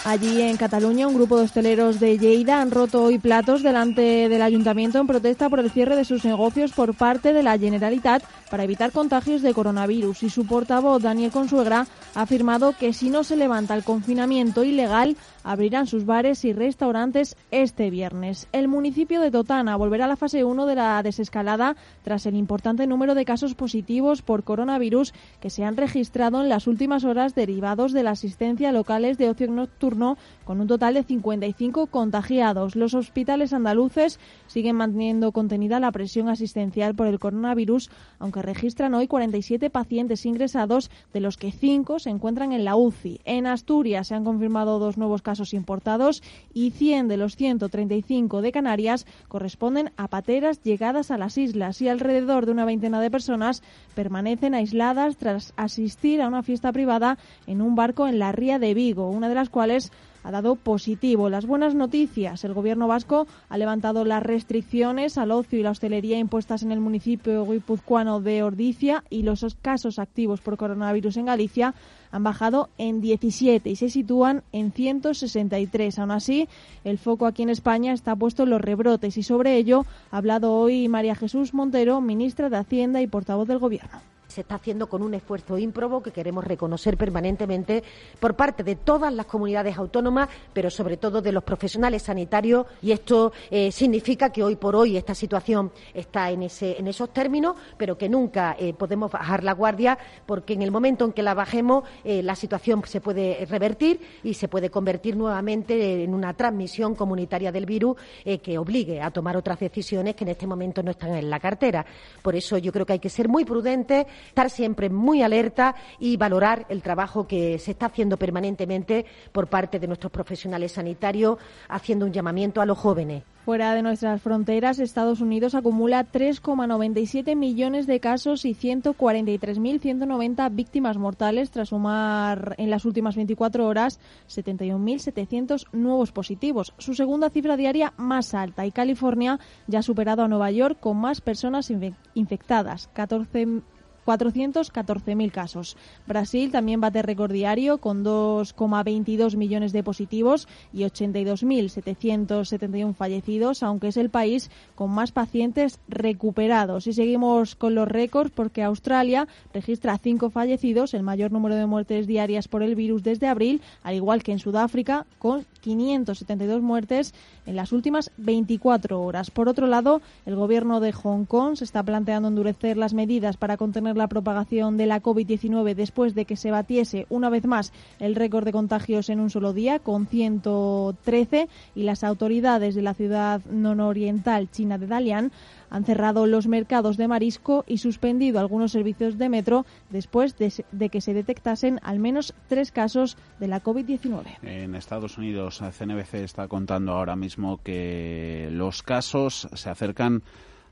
Allí 0.06 0.40
en 0.40 0.56
Cataluña, 0.56 1.08
un 1.08 1.16
grupo 1.16 1.36
de 1.36 1.46
hosteleros 1.46 2.00
de 2.00 2.20
Lleida 2.20 2.62
han 2.62 2.70
roto 2.70 3.02
hoy 3.02 3.18
platos 3.18 3.64
delante 3.64 4.30
del 4.30 4.44
ayuntamiento 4.44 5.00
en 5.00 5.08
protesta 5.08 5.50
por 5.50 5.60
el 5.60 5.72
cierre 5.72 5.96
de 5.96 6.06
sus 6.06 6.24
negocios 6.24 6.74
por 6.74 6.94
parte 6.94 7.34
de 7.34 7.42
la 7.42 7.58
Generalitat 7.58 8.22
para 8.52 8.66
evitar 8.66 8.92
contagios 8.92 9.42
de 9.42 9.56
coronavirus. 9.56 10.22
Y 10.22 10.30
su 10.30 10.46
portavoz, 10.46 11.02
Daniel 11.02 11.32
Consuegra, 11.32 11.88
ha 12.14 12.22
afirmado 12.22 12.76
que 12.78 12.94
si 12.94 13.10
no 13.10 13.24
se 13.24 13.36
levanta 13.36 13.74
el 13.74 13.84
confinamiento 13.84 14.64
ilegal, 14.64 15.18
abrirán 15.46 15.86
sus 15.86 16.06
bares 16.06 16.44
y 16.44 16.52
restaurantes 16.52 17.38
este 17.52 17.92
viernes. 17.92 18.48
El 18.52 18.68
municipio 18.68 19.22
de 19.22 19.30
Totana 19.30 19.78
volverá 19.78 20.06
a 20.06 20.08
la 20.08 20.16
fase 20.16 20.44
1 20.44 20.66
de 20.66 20.76
la 20.76 21.02
desescalada 21.04 21.76
tras 22.04 22.26
el 22.26 22.36
importante 22.36 22.88
número 22.88 23.14
de 23.14 23.26
casos 23.26 23.54
positivos 23.54 24.24
por 24.24 24.44
coronavirus 24.44 25.14
que 25.40 25.52
se 25.52 25.64
han 25.64 25.78
registrado 25.78 26.42
en 26.42 26.50
las 26.50 26.66
últimas 26.66 27.06
horas 27.06 27.36
derivados 27.36 27.94
de 27.94 28.02
la 28.02 28.12
asistencia 28.12 28.70
a 28.70 28.72
locales 28.72 29.20
de 29.20 29.30
ocio 29.30 29.46
nocturno 29.48 30.18
con 30.46 30.60
un 30.60 30.68
total 30.68 30.96
de 30.96 31.04
55 31.04 31.88
contagiados. 31.88 32.76
Los 32.76 32.96
hospitales 32.96 33.54
andaluces 33.54 34.20
siguen 34.48 34.78
manteniendo 34.78 35.32
contenida 35.32 35.80
la 35.80 35.92
presión 35.92 36.28
asistencial 36.28 36.96
por 36.96 37.06
el 37.06 37.20
coronavirus, 37.20 37.92
aunque 38.18 38.42
registran 38.42 38.96
hoy 38.96 39.08
47 39.08 39.70
pacientes 39.70 40.26
ingresados, 40.26 40.90
de 41.14 41.20
los 41.20 41.38
que 41.38 41.52
5 41.52 42.00
se 42.00 42.10
encuentran 42.10 42.52
en 42.52 42.66
la 42.66 42.76
UCI. 42.76 43.22
En 43.26 43.46
Asturias 43.46 44.08
se 44.08 44.16
han 44.16 44.24
confirmado 44.24 44.80
dos 44.80 44.98
nuevos 44.98 45.22
casos 45.22 45.35
casos 45.36 45.54
importados 45.54 46.24
y 46.54 46.72
100 46.72 47.10
de 47.10 47.18
los 47.18 47.36
135 47.36 48.42
de 48.42 48.54
Canarias 48.54 49.06
corresponden 49.28 49.92
a 49.98 50.08
pateras 50.08 50.64
llegadas 50.64 51.12
a 51.12 51.18
las 51.18 51.38
islas 51.38 51.82
y 51.82 51.90
alrededor 51.90 52.46
de 52.46 52.54
una 52.54 52.64
veintena 52.64 53.02
de 53.02 53.12
personas 53.12 53.62
permanecen 53.96 54.56
aisladas 54.56 55.18
tras 55.18 55.54
asistir 55.58 56.22
a 56.22 56.30
una 56.30 56.42
fiesta 56.42 56.72
privada 56.72 57.18
en 57.48 57.62
un 57.62 57.76
barco 57.76 58.08
en 58.08 58.18
la 58.18 58.32
ría 58.32 58.60
de 58.60 58.74
Vigo, 58.74 59.10
una 59.10 59.28
de 59.28 59.36
las 59.36 59.50
cuales 59.50 59.92
ha 60.24 60.32
dado 60.32 60.56
positivo. 60.56 61.30
Las 61.30 61.46
buenas 61.46 61.76
noticias. 61.76 62.44
El 62.44 62.54
gobierno 62.54 62.88
vasco 62.88 63.28
ha 63.48 63.58
levantado 63.58 64.06
las 64.06 64.24
restricciones 64.24 65.20
al 65.20 65.32
ocio 65.32 65.60
y 65.60 65.64
la 65.64 65.70
hostelería 65.70 66.18
impuestas 66.18 66.64
en 66.64 66.72
el 66.72 66.80
municipio 66.80 67.46
guipuzcoano 67.46 68.22
de 68.22 68.42
Ordicia 68.42 69.04
y 69.10 69.22
los 69.22 69.46
casos 69.62 70.00
activos 70.00 70.42
por 70.42 70.58
coronavirus 70.58 71.18
en 71.18 71.26
Galicia 71.26 71.76
han 72.16 72.24
bajado 72.24 72.70
en 72.78 73.02
17 73.02 73.70
y 73.70 73.76
se 73.76 73.90
sitúan 73.90 74.44
en 74.54 74.72
163. 74.72 76.00
Aún 76.00 76.12
así, 76.12 76.48
el 76.86 76.98
foco 76.98 77.26
aquí 77.26 77.44
en 77.44 77.50
España 77.50 77.92
está 77.92 78.16
puesto 78.16 78.44
en 78.44 78.52
los 78.52 78.62
rebrotes 78.62 79.18
y 79.18 79.24
sobre 79.24 79.58
ello 79.58 79.86
ha 80.12 80.18
hablado 80.18 80.54
hoy 80.54 80.88
María 80.88 81.16
Jesús 81.16 81.54
Montero, 81.54 82.00
ministra 82.00 82.50
de 82.50 82.56
Hacienda 82.56 83.02
y 83.02 83.08
portavoz 83.08 83.50
del 83.50 83.60
Gobierno 83.60 84.15
se 84.28 84.42
está 84.42 84.56
haciendo 84.56 84.88
con 84.88 85.02
un 85.02 85.14
esfuerzo 85.14 85.58
ímprobo 85.58 86.02
que 86.02 86.12
queremos 86.12 86.44
reconocer 86.44 86.98
permanentemente 86.98 87.84
por 88.20 88.36
parte 88.36 88.64
de 88.64 88.76
todas 88.76 89.14
las 89.14 89.26
comunidades 89.26 89.78
autónomas, 89.78 90.30
pero 90.54 90.70
sobre 90.70 90.98
todo 90.98 91.22
de 91.22 91.32
los 91.32 91.44
profesionales 91.44 92.04
sanitarios. 92.04 92.66
Y 92.82 92.92
esto 92.92 93.34
eh, 93.50 93.72
significa 93.72 94.32
que 94.32 94.44
hoy 94.44 94.56
por 94.56 94.76
hoy 94.76 94.98
esta 94.98 95.16
situación 95.16 95.72
está 95.94 96.32
en, 96.32 96.44
ese, 96.44 96.78
en 96.80 96.88
esos 96.88 97.12
términos, 97.12 97.56
pero 97.78 97.98
que 97.98 98.10
nunca 98.10 98.56
eh, 98.60 98.74
podemos 98.74 99.12
bajar 99.12 99.44
la 99.44 99.54
guardia, 99.54 99.98
porque 100.26 100.54
en 100.54 100.62
el 100.62 100.72
momento 100.72 101.06
en 101.06 101.14
que 101.14 101.24
la 101.24 101.34
bajemos, 101.34 101.84
eh, 102.04 102.24
la 102.24 102.36
situación 102.36 102.82
se 102.86 103.02
puede 103.02 103.46
revertir 103.46 104.02
y 104.24 104.34
se 104.34 104.48
puede 104.48 104.70
convertir 104.70 105.16
nuevamente 105.16 106.04
en 106.04 106.14
una 106.14 106.34
transmisión 106.34 106.96
comunitaria 106.96 107.52
del 107.52 107.66
virus 107.66 107.98
que 108.42 108.58
obligue 108.58 109.02
a 109.02 109.12
tomar 109.12 109.38
otras 109.38 109.60
decisiones 109.60 110.16
que 110.16 110.24
en 110.24 110.30
este 110.30 110.48
momento 110.48 110.82
no 110.84 110.92
están 110.92 111.16
en 111.16 111.30
la 111.30 111.40
cartera. 111.40 111.86
Por 112.22 112.36
eso 112.36 112.58
yo 112.58 112.72
creo 112.72 112.86
que 112.86 112.94
hay 112.94 113.00
que 113.00 113.10
ser 113.10 113.28
muy 113.28 113.46
prudentes 113.46 114.06
estar 114.28 114.50
siempre 114.50 114.90
muy 114.90 115.22
alerta 115.24 115.76
y 116.00 116.18
valorar 116.18 116.66
el 116.70 116.82
trabajo 116.82 117.28
que 117.28 117.60
se 117.60 117.72
está 117.72 117.88
haciendo 117.88 118.18
permanentemente 118.18 119.06
por 119.32 119.48
parte 119.48 119.80
de 119.80 119.88
nuestros 119.88 120.12
profesionales 120.12 120.74
sanitarios, 120.74 121.38
haciendo 121.70 122.06
un 122.06 122.14
llamamiento 122.14 122.62
a 122.62 122.66
los 122.66 122.78
jóvenes. 122.78 123.24
Fuera 123.46 123.76
de 123.76 123.84
nuestras 123.84 124.24
fronteras, 124.24 124.80
Estados 124.80 125.22
Unidos 125.22 125.54
acumula 125.54 126.12
3,97 126.12 127.36
millones 127.36 127.86
de 127.86 128.00
casos 128.00 128.44
y 128.44 128.56
143.190 128.56 130.50
víctimas 130.56 130.98
mortales 130.98 131.52
tras 131.52 131.70
sumar 131.70 132.56
en 132.58 132.72
las 132.72 132.86
últimas 132.86 133.16
24 133.16 133.68
horas 133.68 134.00
71.700 134.30 135.68
nuevos 135.74 136.12
positivos, 136.12 136.74
su 136.80 136.96
segunda 136.96 137.30
cifra 137.30 137.56
diaria 137.56 137.94
más 137.98 138.34
alta. 138.34 138.66
Y 138.66 138.72
California 138.72 139.40
ya 139.68 139.78
ha 139.80 139.84
superado 139.84 140.24
a 140.24 140.28
Nueva 140.28 140.50
York 140.50 140.80
con 140.80 140.98
más 140.98 141.22
personas 141.22 141.72
infectadas, 142.16 142.90
14 142.94 143.62
414.000 144.06 145.32
casos. 145.32 145.78
Brasil 146.06 146.52
también 146.52 146.82
bate 146.82 147.02
récord 147.02 147.32
diario 147.32 147.80
con 147.80 148.04
2,22 148.04 149.36
millones 149.36 149.74
de 149.74 149.84
positivos 149.84 150.48
y 150.72 150.82
82.771 150.82 152.94
fallecidos, 152.94 153.64
aunque 153.64 153.88
es 153.88 153.98
el 153.98 154.10
país 154.10 154.52
con 154.76 154.92
más 154.92 155.12
pacientes 155.12 155.80
recuperados. 155.88 156.88
Y 156.88 156.94
seguimos 156.94 157.56
con 157.56 157.76
los 157.76 157.88
récords 157.88 158.32
porque 158.32 158.64
Australia 158.64 159.28
registra 159.54 159.98
cinco 159.98 160.30
fallecidos, 160.30 160.94
el 160.94 161.04
mayor 161.04 161.32
número 161.32 161.56
de 161.56 161.66
muertes 161.66 162.08
diarias 162.08 162.48
por 162.48 162.64
el 162.64 162.76
virus 162.76 163.04
desde 163.04 163.28
abril, 163.28 163.62
al 163.84 163.96
igual 163.96 164.24
que 164.24 164.32
en 164.32 164.40
Sudáfrica, 164.40 165.06
con 165.20 165.46
572 165.62 166.62
muertes 166.62 167.14
en 167.46 167.56
las 167.56 167.72
últimas 167.72 168.12
24 168.18 169.02
horas. 169.02 169.32
Por 169.32 169.50
otro 169.50 169.68
lado, 169.68 170.02
el 170.26 170.36
gobierno 170.36 170.80
de 170.80 170.92
Hong 170.92 171.26
Kong 171.26 171.56
se 171.56 171.64
está 171.64 171.84
planteando 171.84 172.28
endurecer 172.28 172.78
las 172.78 172.94
medidas 172.94 173.38
para 173.38 173.58
contener 173.58 173.95
la 173.96 174.08
propagación 174.08 174.78
de 174.78 174.86
la 174.86 175.02
COVID-19 175.02 175.76
después 175.76 176.16
de 176.16 176.26
que 176.26 176.36
se 176.36 176.52
batiese 176.52 177.06
una 177.10 177.30
vez 177.30 177.46
más 177.46 177.74
el 178.00 178.16
récord 178.16 178.46
de 178.46 178.52
contagios 178.52 179.10
en 179.10 179.20
un 179.20 179.30
solo 179.30 179.54
día, 179.54 179.80
con 179.80 180.08
113, 180.08 181.48
y 181.76 181.84
las 181.84 182.04
autoridades 182.04 182.76
de 182.76 182.82
la 182.82 182.94
ciudad 182.94 183.44
nororiental 183.46 184.50
china 184.52 184.78
de 184.78 184.88
Dalian 184.88 185.32
han 185.70 185.84
cerrado 185.84 186.26
los 186.28 186.48
mercados 186.48 186.98
de 186.98 187.08
marisco 187.08 187.64
y 187.68 187.80
suspendido 187.80 188.40
algunos 188.40 188.72
servicios 188.72 189.18
de 189.18 189.30
metro 189.30 189.66
después 189.90 190.36
de, 190.38 190.90
que 190.90 191.02
se 191.02 191.14
detectasen 191.14 191.80
al 191.84 192.00
menos 192.00 192.34
tres 192.48 192.72
casos 192.72 193.18
de 193.40 193.48
la 193.48 193.62
COVID-19. 193.62 194.38
En 194.44 194.76
Estados 194.76 195.18
Unidos, 195.18 195.62
CNBC 195.78 196.16
está 196.16 196.48
contando 196.48 196.94
ahora 196.94 197.16
mismo 197.16 197.60
que 197.64 198.50
los 198.52 198.84
casos 198.84 199.48
se 199.54 199.70
acercan 199.70 200.24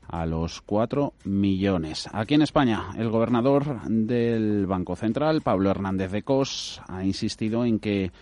a 0.08 0.26
los 0.26 0.60
cuatro 0.60 1.14
millones. 1.24 2.08
Aquí 2.12 2.34
en 2.34 2.42
España, 2.42 2.90
el 2.96 3.10
gobernador 3.10 3.82
del 3.88 4.66
Banco 4.66 4.96
Central, 4.96 5.42
Pablo 5.42 5.70
Hernández 5.70 6.12
de 6.12 6.22
Cos, 6.22 6.80
ha 6.88 7.04
insistido 7.04 7.64
en 7.64 7.78
que 7.78 8.12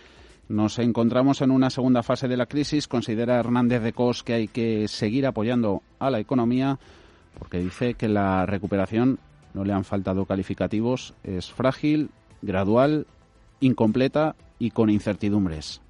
nos 0.49 0.79
encontramos 0.79 1.41
en 1.41 1.51
una 1.51 1.69
segunda 1.69 2.03
fase 2.03 2.27
de 2.27 2.37
la 2.37 2.45
crisis. 2.45 2.87
Considera 2.87 3.39
Hernández 3.39 3.81
de 3.81 3.93
Cos 3.93 4.23
que 4.23 4.33
hay 4.33 4.47
que 4.47 4.87
seguir 4.87 5.25
apoyando 5.25 5.81
a 5.99 6.09
la 6.09 6.19
economía 6.19 6.79
porque 7.37 7.59
dice 7.59 7.95
que 7.95 8.07
la 8.07 8.45
recuperación, 8.45 9.19
no 9.53 9.63
le 9.63 9.73
han 9.73 9.83
faltado 9.83 10.25
calificativos, 10.25 11.13
es 11.23 11.51
frágil, 11.51 12.09
gradual, 12.41 13.07
incompleta 13.59 14.35
y 14.59 14.71
con 14.71 14.89
incertidumbres. 14.89 15.81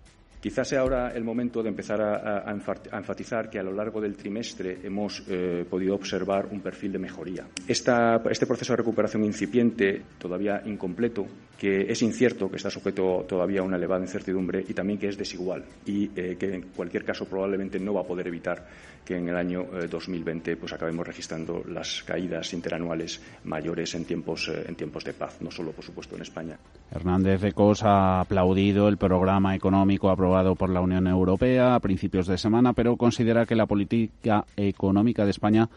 Quizás 0.43 0.67
sea 0.67 0.81
ahora 0.81 1.13
el 1.15 1.23
momento 1.23 1.63
de 1.63 1.69
empezar 1.69 2.01
a, 2.01 2.51
enfatizar 2.51 3.49
que 3.49 3.59
a 3.59 3.63
lo 3.63 3.71
largo 3.71 4.01
del 4.01 4.17
trimestre 4.17 4.77
hemos 4.83 5.23
eh, 5.29 5.63
podido 5.69 5.95
observar 5.95 6.49
un 6.51 6.59
perfil 6.59 6.91
de 6.91 6.99
mejoría. 6.99 7.47
este 7.65 8.45
proceso 8.45 8.73
de 8.73 8.77
recuperación 8.77 9.23
incipiente, 9.23 10.01
todavía 10.17 10.61
incompleto, 10.65 11.25
que 11.57 11.89
es 11.89 12.01
incierto, 12.01 12.49
que 12.49 12.57
está 12.57 12.69
sujeto 12.69 13.23
todavía 13.25 13.61
a 13.61 13.63
una 13.63 13.77
elevada 13.77 14.01
incertidumbre 14.01 14.65
y 14.67 14.73
también 14.73 14.99
que 14.99 15.07
es 15.07 15.17
desigual 15.17 15.63
y 15.85 16.11
eh, 16.13 16.35
que 16.37 16.55
en 16.55 16.61
cualquier 16.75 17.05
caso 17.05 17.23
probablemente 17.23 17.79
no 17.79 17.93
va 17.93 18.01
a 18.01 18.05
poder 18.05 18.27
evitar 18.27 18.67
que 19.05 19.15
en 19.15 19.29
el 19.29 19.35
año 19.35 19.65
2020 19.89 20.51
eh, 20.51 20.55
pues 20.57 20.73
acabemos 20.73 21.07
registrando 21.07 21.63
las 21.69 22.03
caídas 22.03 22.53
interanuales 22.53 23.21
mayores 23.45 23.95
en 23.95 24.05
tiempos, 24.05 24.49
en 24.49 24.75
tiempos 24.75 25.03
de 25.05 25.13
paz, 25.13 25.37
no 25.41 25.51
solo 25.51 25.71
por 25.71 25.85
supuesto 25.85 26.15
en 26.15 26.21
España. 26.21 26.57
Hernández 26.91 27.41
de 27.41 27.51
Cos 27.53 27.83
ha 27.83 28.21
aplaudido 28.21 28.87
el 28.87 28.97
programa 28.97 29.55
económico 29.55 30.09
aprobado 30.09 30.32
por 30.55 30.69
la 30.69 30.81
Unión 30.81 31.07
Europea 31.07 31.75
a 31.75 31.79
principios 31.79 32.27
de 32.27 32.37
semana, 32.37 32.73
pero 32.73 32.97
considera 32.97 33.45
que 33.45 33.55
la 33.55 33.67
política 33.67 34.45
económica 34.57 35.25
de 35.25 35.31
España 35.31 35.69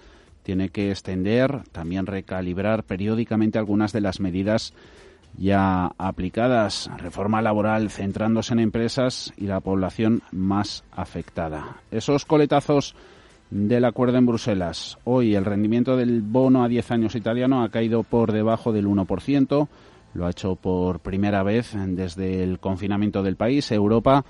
tiene 0.42 0.70
que 0.70 0.90
extender, 0.90 1.62
también 1.72 2.06
recalibrar 2.06 2.84
periódicamente 2.84 3.58
algunas 3.58 3.92
de 3.92 4.00
las 4.00 4.20
medidas 4.20 4.72
ya 5.36 5.92
aplicadas, 5.98 6.90
reforma 6.96 7.42
laboral 7.42 7.90
centrándose 7.90 8.54
en 8.54 8.60
empresas 8.60 9.34
y 9.36 9.46
la 9.46 9.60
población 9.60 10.22
más 10.32 10.84
afectada. 10.92 11.82
Esos 11.90 12.24
coletazos 12.24 12.94
del 13.50 13.84
acuerdo 13.84 14.18
en 14.18 14.26
Bruselas. 14.26 14.98
Hoy 15.04 15.34
el 15.34 15.44
rendimiento 15.44 15.96
del 15.96 16.22
bono 16.22 16.64
a 16.64 16.68
10 16.68 16.90
años 16.92 17.14
italiano 17.14 17.62
ha 17.62 17.68
caído 17.68 18.02
por 18.02 18.32
debajo 18.32 18.72
del 18.72 18.86
1%. 18.86 19.68
Lo 20.14 20.26
ha 20.26 20.30
hecho 20.30 20.56
por 20.56 21.00
primera 21.00 21.42
vez 21.42 21.74
desde 21.74 22.42
el 22.42 22.58
confinamiento 22.58 23.22
del 23.22 23.36
país. 23.36 23.70
Europa 23.70 24.24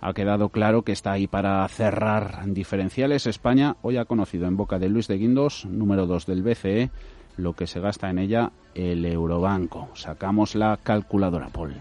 ha 0.00 0.12
quedado 0.12 0.50
claro 0.50 0.82
que 0.82 0.92
está 0.92 1.12
ahí 1.12 1.26
para 1.26 1.66
cerrar 1.68 2.42
diferenciales. 2.46 3.26
España 3.26 3.76
hoy 3.82 3.96
ha 3.96 4.04
conocido 4.04 4.46
en 4.46 4.56
boca 4.56 4.78
de 4.78 4.88
Luis 4.88 5.08
de 5.08 5.18
Guindos, 5.18 5.66
número 5.66 6.06
2 6.06 6.26
del 6.26 6.42
BCE, 6.42 6.90
lo 7.36 7.54
que 7.54 7.66
se 7.66 7.80
gasta 7.80 8.10
en 8.10 8.18
ella 8.18 8.52
el 8.74 9.04
Eurobanco. 9.04 9.88
Sacamos 9.94 10.54
la 10.54 10.78
calculadora, 10.82 11.48
Paul. 11.48 11.74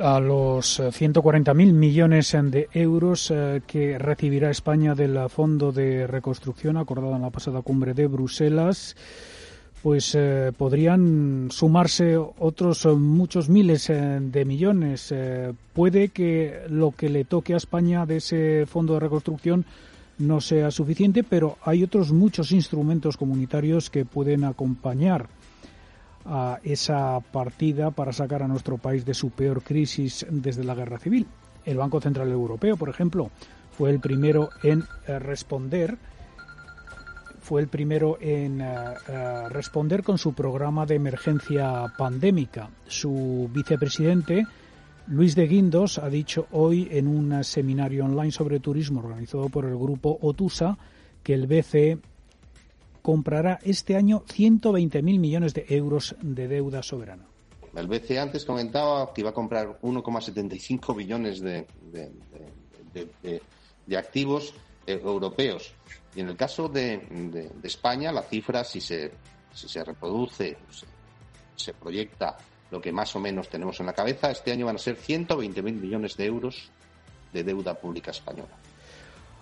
a 0.00 0.20
los 0.20 0.80
140.000 0.80 1.68
eh, 1.68 1.72
millones 1.72 2.36
de 2.42 2.68
euros 2.72 3.30
eh, 3.30 3.62
que 3.66 3.98
recibirá 3.98 4.50
España 4.50 4.94
del 4.94 5.18
Fondo 5.28 5.72
de 5.72 6.06
Reconstrucción 6.06 6.76
acordado 6.76 7.16
en 7.16 7.22
la 7.22 7.30
pasada 7.30 7.62
cumbre 7.62 7.92
de 7.92 8.06
Bruselas, 8.06 8.96
pues 9.82 10.14
eh, 10.14 10.52
podrían 10.56 11.48
sumarse 11.50 12.16
otros 12.16 12.84
muchos 12.86 13.48
miles 13.48 13.88
de 13.88 14.44
millones. 14.44 15.14
puede 15.72 16.08
que 16.08 16.62
lo 16.68 16.92
que 16.92 17.08
le 17.08 17.24
toque 17.24 17.54
a 17.54 17.56
España 17.56 18.04
de 18.06 18.16
ese 18.18 18.66
Fondo 18.66 18.94
de 18.94 19.00
Reconstrucción 19.00 19.64
no 20.20 20.40
sea 20.40 20.70
suficiente, 20.70 21.24
pero 21.24 21.56
hay 21.62 21.82
otros 21.82 22.12
muchos 22.12 22.52
instrumentos 22.52 23.16
comunitarios 23.16 23.90
que 23.90 24.04
pueden 24.04 24.44
acompañar 24.44 25.28
a 26.26 26.60
esa 26.62 27.20
partida 27.20 27.90
para 27.90 28.12
sacar 28.12 28.42
a 28.42 28.48
nuestro 28.48 28.76
país 28.76 29.04
de 29.04 29.14
su 29.14 29.30
peor 29.30 29.62
crisis 29.62 30.26
desde 30.30 30.64
la 30.64 30.74
guerra 30.74 30.98
civil. 30.98 31.26
El 31.64 31.78
Banco 31.78 32.00
Central 32.00 32.30
Europeo, 32.30 32.76
por 32.76 32.88
ejemplo, 32.88 33.30
fue 33.76 33.90
el 33.90 34.00
primero 34.00 34.50
en 34.62 34.84
eh, 35.06 35.18
responder 35.18 35.96
fue 37.50 37.62
el 37.62 37.66
primero 37.66 38.16
en 38.20 38.60
eh, 38.60 38.64
eh, 39.08 39.48
responder 39.48 40.04
con 40.04 40.18
su 40.18 40.34
programa 40.34 40.86
de 40.86 40.94
emergencia 40.94 41.92
pandémica. 41.98 42.70
Su 42.86 43.50
vicepresidente, 43.52 44.46
Luis 45.08 45.34
de 45.34 45.48
Guindos, 45.48 45.98
ha 45.98 46.08
dicho 46.08 46.46
hoy 46.52 46.86
en 46.92 47.08
un 47.08 47.42
seminario 47.42 48.04
online 48.04 48.30
sobre 48.30 48.60
turismo 48.60 49.00
organizado 49.00 49.48
por 49.48 49.64
el 49.64 49.76
grupo 49.76 50.16
Otusa 50.22 50.78
que 51.24 51.34
el 51.34 51.48
BCE 51.48 51.98
comprará 53.02 53.58
este 53.64 53.96
año 53.96 54.22
120.000 54.28 55.02
millones 55.02 55.52
de 55.52 55.66
euros 55.70 56.14
de 56.22 56.46
deuda 56.46 56.84
soberana. 56.84 57.24
El 57.74 57.88
BCE 57.88 58.20
antes 58.20 58.44
comentaba 58.44 59.12
que 59.12 59.22
iba 59.22 59.30
a 59.30 59.34
comprar 59.34 59.80
1,75 59.82 60.94
billones 60.94 61.40
de, 61.40 61.66
de, 62.92 63.96
activos 63.96 64.54
eh, 64.86 65.00
europeos. 65.02 65.74
Y 66.14 66.20
en 66.20 66.28
el 66.28 66.36
caso 66.36 66.68
de, 66.68 67.50
España, 67.62 68.12
la 68.12 68.22
cifra, 68.22 68.64
si 68.64 68.80
se, 68.80 69.12
si 69.52 69.68
se 69.68 69.84
reproduce, 69.84 70.58
se, 70.70 70.86
se 71.54 71.74
proyecta 71.74 72.36
lo 72.70 72.80
que 72.80 72.92
más 72.92 73.14
o 73.16 73.20
menos 73.20 73.48
tenemos 73.48 73.78
en 73.80 73.86
la 73.86 73.92
cabeza, 73.92 74.30
este 74.30 74.52
año 74.52 74.66
van 74.66 74.76
a 74.76 74.78
ser 74.78 74.96
120.000 74.96 75.62
millones 75.62 76.16
de 76.16 76.26
euros 76.26 76.70
de 77.32 77.44
deuda 77.44 77.74
pública 77.74 78.10
española. 78.10 78.56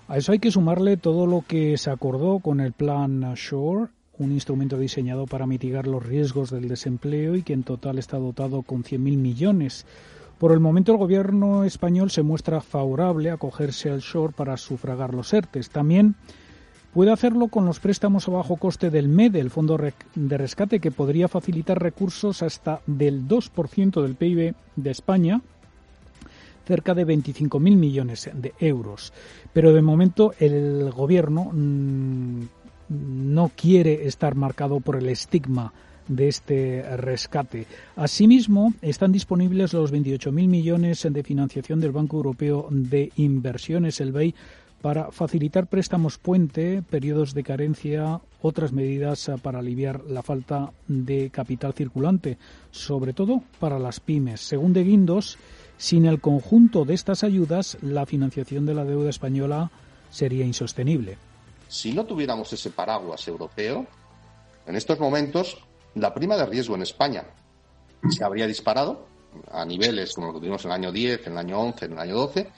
A 0.09 0.17
eso 0.17 0.33
hay 0.33 0.39
que 0.39 0.51
sumarle 0.51 0.97
todo 0.97 1.27
lo 1.27 1.45
que 1.47 1.77
se 1.77 1.91
acordó 1.91 2.39
con 2.39 2.61
el 2.61 2.73
Plan 2.73 3.35
Shore, 3.35 3.91
un 4.17 4.33
instrumento 4.33 4.79
diseñado 4.79 5.27
para 5.27 5.47
mitigar 5.47 5.87
los 5.87 6.05
riesgos 6.05 6.51
del 6.51 6.69
desempleo 6.69 7.37
y 7.37 7.43
que 7.43 7.53
en 7.53 7.63
total 7.63 7.99
está 7.99 8.17
dotado 8.17 8.63
con 8.63 8.83
100.000 8.83 8.99
millones. 8.99 9.87
Por 10.39 10.53
el 10.53 10.61
momento 10.61 10.93
el 10.93 10.99
gobierno 10.99 11.65
español 11.65 12.11
se 12.11 12.23
muestra 12.23 12.61
favorable 12.61 13.31
a 13.31 13.35
acogerse 13.35 13.91
al 13.91 14.01
Shore 14.01 14.33
para 14.35 14.57
sufragar 14.57 15.13
los 15.13 15.33
ERTES. 15.33 15.69
También 15.71 16.17
puede 16.93 17.13
hacerlo 17.13 17.49
con 17.49 17.67
los 17.67 17.81
préstamos 17.81 18.29
a 18.29 18.33
bajo 18.33 18.57
coste 18.57 18.91
del 18.91 19.09
MEDE, 19.09 19.41
el 19.41 19.51
Fondo 19.51 19.79
de 20.15 20.39
Rescate, 20.39 20.81
que 20.81 20.91
podría 20.91 21.29
facilitar 21.29 21.81
recursos 21.81 22.43
hasta 22.43 22.81
del 22.87 23.27
2% 23.29 24.03
del 24.03 24.15
PIB 24.15 24.55
de 24.77 24.91
España, 24.91 25.41
cerca 26.67 26.95
de 26.95 27.07
25.000 27.07 27.61
millones 27.61 28.31
de 28.33 28.53
euros. 28.61 29.13
Pero 29.53 29.73
de 29.73 29.83
momento 29.83 30.35
el 30.39 30.91
gobierno 30.91 31.51
mm, 31.53 32.43
no 32.89 33.51
quiere 33.57 34.07
estar 34.07 34.35
marcado 34.35 34.81
por 34.81 34.97
el 34.97 35.09
estigma 35.09 35.73
de 36.09 36.29
este 36.29 36.97
rescate. 36.97 37.67
Asimismo, 37.97 38.73
están 38.81 39.13
disponibles 39.13 39.73
los 39.75 39.93
28.000 39.93 40.31
millones 40.49 41.07
de 41.11 41.23
financiación 41.23 41.81
del 41.81 41.93
Banco 41.93 42.17
Europeo 42.17 42.67
de 42.71 43.13
Inversiones, 43.17 44.01
el 44.01 44.13
BEI, 44.13 44.35
para 44.81 45.11
facilitar 45.11 45.67
préstamos 45.67 46.19
puente, 46.19 46.83
periodos 46.83 47.35
de 47.35 47.43
carencia, 47.43 48.21
otras 48.41 48.73
medidas 48.73 49.31
para 49.43 49.59
aliviar 49.59 50.05
la 50.05 50.23
falta 50.23 50.73
de 50.87 51.31
capital 51.31 51.75
circulante, 51.75 52.39
sobre 52.71 53.13
todo 53.13 53.43
para 53.59 53.79
las 53.79 54.01
pymes. 54.01 54.41
Según 54.41 54.73
De 54.73 54.85
Guindos, 54.85 55.39
sin 55.77 56.07
el 56.07 56.21
conjunto 56.21 56.85
de 56.85 56.95
estas 56.95 57.25
ayudas, 57.25 57.79
la 57.83 58.07
financiación 58.07 58.67
de 58.67 58.75
la 58.75 58.85
deuda 58.85 59.11
española 59.11 59.71
sería 60.11 60.45
insostenible. 60.45 61.19
Si 61.69 61.93
no 61.93 62.07
tuviéramos 62.07 62.53
ese 62.53 62.71
paraguas 62.71 63.27
europeo, 63.29 63.87
en 64.67 64.77
estos 64.77 64.99
momentos 65.01 65.59
la 65.95 66.15
prima 66.15 66.37
de 66.37 66.47
riesgo 66.47 66.75
en 66.77 66.83
España 66.83 67.25
se 68.09 68.25
habría 68.25 68.47
disparado 68.47 69.07
a 69.51 69.65
niveles 69.65 70.15
como 70.15 70.29
lo 70.29 70.33
que 70.35 70.41
tuvimos 70.41 70.65
en 70.65 70.71
el 70.71 70.75
año 70.75 70.93
10, 70.93 71.27
en 71.27 71.33
el 71.33 71.39
año 71.39 71.61
11, 71.61 71.85
en 71.85 71.93
el 71.93 71.99
año 71.99 72.15
12. 72.15 72.51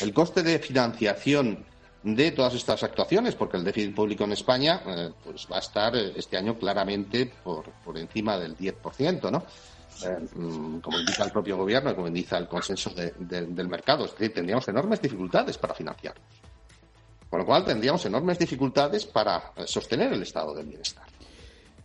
El 0.00 0.12
coste 0.12 0.42
de 0.42 0.58
financiación 0.58 1.64
de 2.02 2.30
todas 2.30 2.54
estas 2.54 2.82
actuaciones, 2.82 3.34
porque 3.34 3.56
el 3.56 3.64
déficit 3.64 3.94
público 3.94 4.24
en 4.24 4.32
España 4.32 4.82
eh, 4.86 5.10
pues 5.24 5.46
va 5.50 5.56
a 5.56 5.60
estar 5.60 5.96
eh, 5.96 6.12
este 6.16 6.36
año 6.36 6.58
claramente 6.58 7.30
por, 7.42 7.70
por 7.84 7.98
encima 7.98 8.38
del 8.38 8.56
10%, 8.56 9.30
¿no? 9.30 9.44
Eh, 10.04 10.28
mm, 10.34 10.78
como 10.78 10.98
indica 11.00 11.24
el 11.24 11.32
propio 11.32 11.56
gobierno 11.56 11.90
y 11.90 11.94
como 11.94 12.06
indica 12.06 12.38
el 12.38 12.46
consenso 12.46 12.90
del 12.90 13.68
mercado. 13.68 14.04
Es 14.04 14.12
decir, 14.12 14.32
tendríamos 14.32 14.66
enormes 14.68 15.02
dificultades 15.02 15.58
para 15.58 15.74
financiarlos. 15.74 16.24
Con 17.28 17.40
lo 17.40 17.46
cual 17.46 17.64
tendríamos 17.64 18.04
enormes 18.06 18.38
dificultades 18.38 19.04
para 19.04 19.52
sostener 19.66 20.12
el 20.12 20.22
estado 20.22 20.54
del 20.54 20.66
bienestar. 20.66 21.04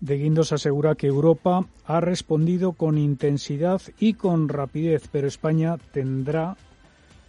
De 0.04 0.18
Guindos 0.18 0.52
asegura 0.52 0.96
que 0.96 1.08
Europa 1.08 1.66
ha 1.86 2.02
respondido 2.02 2.74
con 2.74 2.98
intensidad 2.98 3.82
y 4.00 4.16
con 4.16 4.50
rapidez, 4.50 5.08
pero 5.10 5.30
España 5.30 5.78
tendrá 5.94 6.58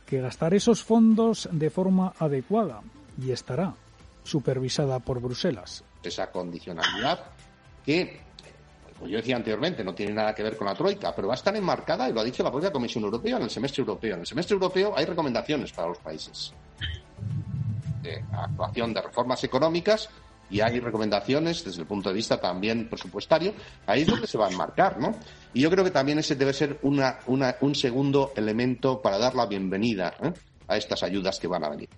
que 0.07 0.21
gastar 0.21 0.55
esos 0.55 0.83
fondos 0.83 1.49
de 1.53 1.71
forma 1.71 2.15
adecuada 2.19 2.81
y 3.17 3.31
estará 3.31 3.75
supervisada 4.25 4.99
por 4.99 5.21
Bruselas. 5.21 5.85
Esa 6.03 6.33
condicionalidad 6.33 7.21
que 7.87 8.19
como 8.99 9.07
yo 9.07 9.19
decía 9.19 9.37
anteriormente, 9.37 9.85
no 9.85 9.95
tiene 9.95 10.13
nada 10.13 10.35
que 10.35 10.43
ver 10.43 10.57
con 10.57 10.67
la 10.67 10.75
Troika, 10.75 11.15
pero 11.15 11.29
va 11.29 11.35
a 11.35 11.37
estar 11.37 11.55
enmarcada, 11.55 12.09
y 12.09 12.13
lo 12.13 12.23
ha 12.23 12.25
dicho 12.25 12.43
la 12.43 12.51
propia 12.51 12.73
Comisión 12.73 13.05
Europea, 13.05 13.37
en 13.37 13.45
el 13.45 13.51
semestre 13.51 13.83
europeo. 13.83 14.15
En 14.15 14.21
el 14.21 14.27
semestre 14.27 14.55
europeo 14.55 14.95
hay 14.97 15.05
recomendaciones 15.05 15.73
para 15.73 15.89
los 15.89 15.99
países 15.99 16.53
de 18.03 18.25
actuación 18.33 18.93
de 18.93 19.01
reformas 19.01 19.43
económicas 19.45 20.11
y 20.51 20.61
hay 20.61 20.81
recomendaciones 20.81 21.65
desde 21.65 21.83
el 21.83 21.87
punto 21.87 22.09
de 22.09 22.15
vista 22.15 22.41
también 22.41 22.89
presupuestario. 22.89 23.55
Ahí 23.87 24.03
es 24.03 24.09
donde 24.09 24.27
se 24.27 24.39
va 24.39 24.47
a 24.47 24.51
enmarcar, 24.51 25.01
¿no? 25.01 25.15
Y 25.53 25.61
yo 25.61 25.71
creo 25.71 25.85
que 25.85 25.91
también 25.91 26.19
ese 26.19 26.37
debe 26.37 26.53
ser 26.53 26.79
una, 26.83 27.19
un 27.27 27.75
segundo 27.75 28.33
elemento 28.37 29.01
para 29.01 29.19
dar 29.19 29.35
la 29.35 29.47
bienvenida 29.47 30.15
¿eh? 30.23 30.33
a 30.69 30.77
estas 30.77 31.03
ayudas 31.03 31.39
que 31.39 31.47
van 31.47 31.65
a 31.65 31.71
venir. 31.71 31.89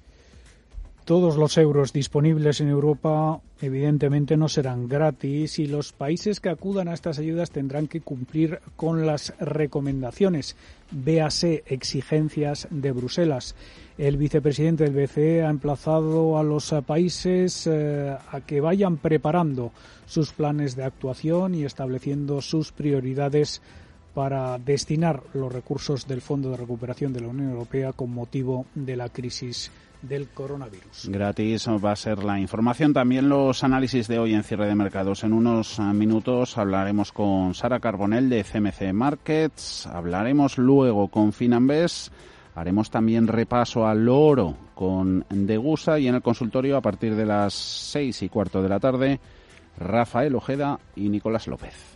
Todos 1.06 1.36
los 1.36 1.56
euros 1.56 1.92
disponibles 1.92 2.60
en 2.60 2.68
Europa 2.68 3.40
evidentemente 3.60 4.36
no 4.36 4.48
serán 4.48 4.88
gratis 4.88 5.60
y 5.60 5.68
los 5.68 5.92
países 5.92 6.40
que 6.40 6.48
acudan 6.48 6.88
a 6.88 6.94
estas 6.94 7.20
ayudas 7.20 7.52
tendrán 7.52 7.86
que 7.86 8.00
cumplir 8.00 8.58
con 8.74 9.06
las 9.06 9.32
recomendaciones, 9.38 10.56
véase 10.90 11.62
exigencias 11.68 12.66
de 12.70 12.90
Bruselas. 12.90 13.54
El 13.98 14.18
vicepresidente 14.18 14.84
del 14.84 15.06
BCE 15.06 15.42
ha 15.42 15.48
emplazado 15.48 16.38
a 16.38 16.42
los 16.42 16.74
países 16.86 17.66
eh, 17.66 18.14
a 18.30 18.40
que 18.42 18.60
vayan 18.60 18.98
preparando 18.98 19.72
sus 20.04 20.32
planes 20.32 20.76
de 20.76 20.84
actuación 20.84 21.54
y 21.54 21.64
estableciendo 21.64 22.42
sus 22.42 22.72
prioridades 22.72 23.62
para 24.12 24.58
destinar 24.58 25.22
los 25.32 25.50
recursos 25.50 26.06
del 26.06 26.20
Fondo 26.20 26.50
de 26.50 26.58
Recuperación 26.58 27.14
de 27.14 27.20
la 27.20 27.28
Unión 27.28 27.50
Europea 27.50 27.92
con 27.92 28.10
motivo 28.10 28.66
de 28.74 28.96
la 28.96 29.08
crisis 29.08 29.70
del 30.02 30.28
coronavirus. 30.28 31.08
Gratis 31.08 31.66
va 31.68 31.92
a 31.92 31.96
ser 31.96 32.22
la 32.22 32.38
información. 32.38 32.92
También 32.92 33.30
los 33.30 33.64
análisis 33.64 34.08
de 34.08 34.18
hoy 34.18 34.34
en 34.34 34.44
cierre 34.44 34.66
de 34.66 34.74
mercados. 34.74 35.24
En 35.24 35.32
unos 35.32 35.78
minutos 35.78 36.58
hablaremos 36.58 37.12
con 37.12 37.54
Sara 37.54 37.80
Carbonell 37.80 38.28
de 38.28 38.44
CMC 38.44 38.92
Markets. 38.92 39.86
Hablaremos 39.86 40.58
luego 40.58 41.08
con 41.08 41.32
Finambes. 41.32 42.10
Haremos 42.56 42.90
también 42.90 43.28
repaso 43.28 43.86
al 43.86 44.08
oro 44.08 44.56
con 44.74 45.26
Degusa 45.28 45.98
y 45.98 46.08
en 46.08 46.14
el 46.14 46.22
consultorio 46.22 46.78
a 46.78 46.80
partir 46.80 47.14
de 47.14 47.26
las 47.26 47.52
seis 47.52 48.22
y 48.22 48.30
cuarto 48.30 48.62
de 48.62 48.70
la 48.70 48.80
tarde, 48.80 49.20
Rafael 49.78 50.34
Ojeda 50.34 50.80
y 50.96 51.10
Nicolás 51.10 51.48
López. 51.48 51.95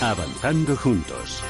Avanzando 0.00 0.76
juntos. 0.76 1.42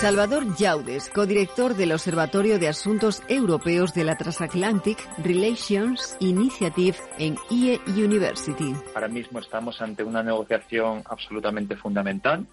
Salvador 0.00 0.56
Yaudes, 0.56 1.10
codirector 1.10 1.74
del 1.74 1.92
Observatorio 1.92 2.58
de 2.58 2.68
Asuntos 2.68 3.22
Europeos 3.28 3.92
de 3.92 4.04
la 4.04 4.16
Transatlantic 4.16 4.98
Relations 5.18 6.16
Initiative 6.18 6.96
en 7.18 7.36
IE 7.50 7.82
University. 7.88 8.72
Ahora 8.94 9.08
mismo 9.08 9.40
estamos 9.40 9.82
ante 9.82 10.04
una 10.04 10.22
negociación 10.22 11.02
absolutamente 11.04 11.76
fundamental, 11.76 12.46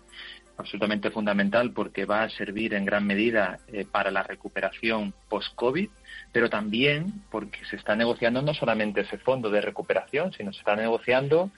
absolutamente 0.57 1.09
fundamental 1.09 1.71
porque 1.71 2.03
va 2.03 2.23
a 2.23 2.29
servir 2.29 2.73
en 2.73 2.83
gran 2.83 3.07
medida 3.07 3.59
eh, 3.69 3.85
para 3.89 4.11
la 4.11 4.23
recuperación 4.23 5.13
post-COVID, 5.29 5.89
pero 6.33 6.49
también 6.49 7.13
porque 7.31 7.63
se 7.69 7.77
está 7.77 7.95
negociando 7.95 8.41
no 8.41 8.53
solamente 8.53 9.01
ese 9.01 9.17
fondo 9.17 9.49
de 9.49 9.61
recuperación, 9.61 10.33
sino 10.33 10.51
se 10.51 10.59
está 10.59 10.75
negociando 10.75 11.49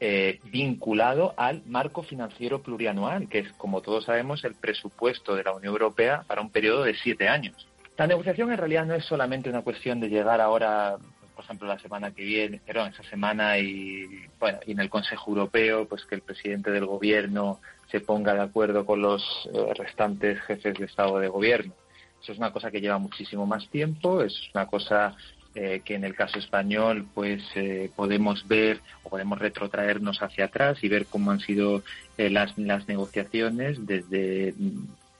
eh, 0.00 0.40
vinculado 0.44 1.34
al 1.36 1.62
marco 1.66 2.02
financiero 2.02 2.62
plurianual, 2.62 3.28
que 3.28 3.40
es, 3.40 3.52
como 3.52 3.80
todos 3.80 4.04
sabemos, 4.04 4.44
el 4.44 4.54
presupuesto 4.54 5.34
de 5.34 5.44
la 5.44 5.52
Unión 5.52 5.72
Europea 5.72 6.24
para 6.26 6.40
un 6.40 6.50
periodo 6.50 6.84
de 6.84 6.94
siete 6.94 7.28
años. 7.28 7.68
La 7.96 8.06
negociación 8.06 8.50
en 8.50 8.58
realidad 8.58 8.86
no 8.86 8.94
es 8.94 9.04
solamente 9.04 9.48
una 9.48 9.62
cuestión 9.62 10.00
de 10.00 10.08
llegar 10.08 10.40
ahora, 10.40 10.96
por 11.34 11.44
ejemplo, 11.44 11.68
la 11.68 11.78
semana 11.78 12.10
que 12.10 12.24
viene, 12.24 12.60
perdón, 12.66 12.92
esa 12.92 13.04
semana 13.04 13.56
y, 13.58 14.26
bueno, 14.40 14.58
y 14.66 14.72
en 14.72 14.80
el 14.80 14.90
Consejo 14.90 15.30
Europeo, 15.30 15.86
pues 15.86 16.04
que 16.04 16.16
el 16.16 16.22
presidente 16.22 16.72
del 16.72 16.86
Gobierno 16.86 17.60
se 17.90 18.00
ponga 18.00 18.34
de 18.34 18.42
acuerdo 18.42 18.84
con 18.84 19.00
los 19.00 19.22
eh, 19.54 19.74
restantes 19.74 20.40
jefes 20.42 20.74
de 20.74 20.86
Estado 20.86 21.20
de 21.20 21.28
Gobierno. 21.28 21.72
Eso 22.20 22.32
es 22.32 22.38
una 22.38 22.52
cosa 22.52 22.70
que 22.70 22.80
lleva 22.80 22.98
muchísimo 22.98 23.46
más 23.46 23.68
tiempo, 23.68 24.22
es 24.22 24.34
una 24.54 24.66
cosa 24.66 25.14
eh, 25.54 25.82
que 25.84 25.94
en 25.94 26.04
el 26.04 26.14
caso 26.14 26.38
español 26.38 27.06
pues 27.14 27.42
eh, 27.54 27.90
podemos 27.94 28.46
ver 28.48 28.80
o 29.04 29.10
podemos 29.10 29.38
retrotraernos 29.38 30.22
hacia 30.22 30.46
atrás 30.46 30.82
y 30.82 30.88
ver 30.88 31.06
cómo 31.06 31.30
han 31.30 31.40
sido 31.40 31.82
eh, 32.18 32.28
las, 32.30 32.58
las 32.58 32.88
negociaciones 32.88 33.86
desde 33.86 34.54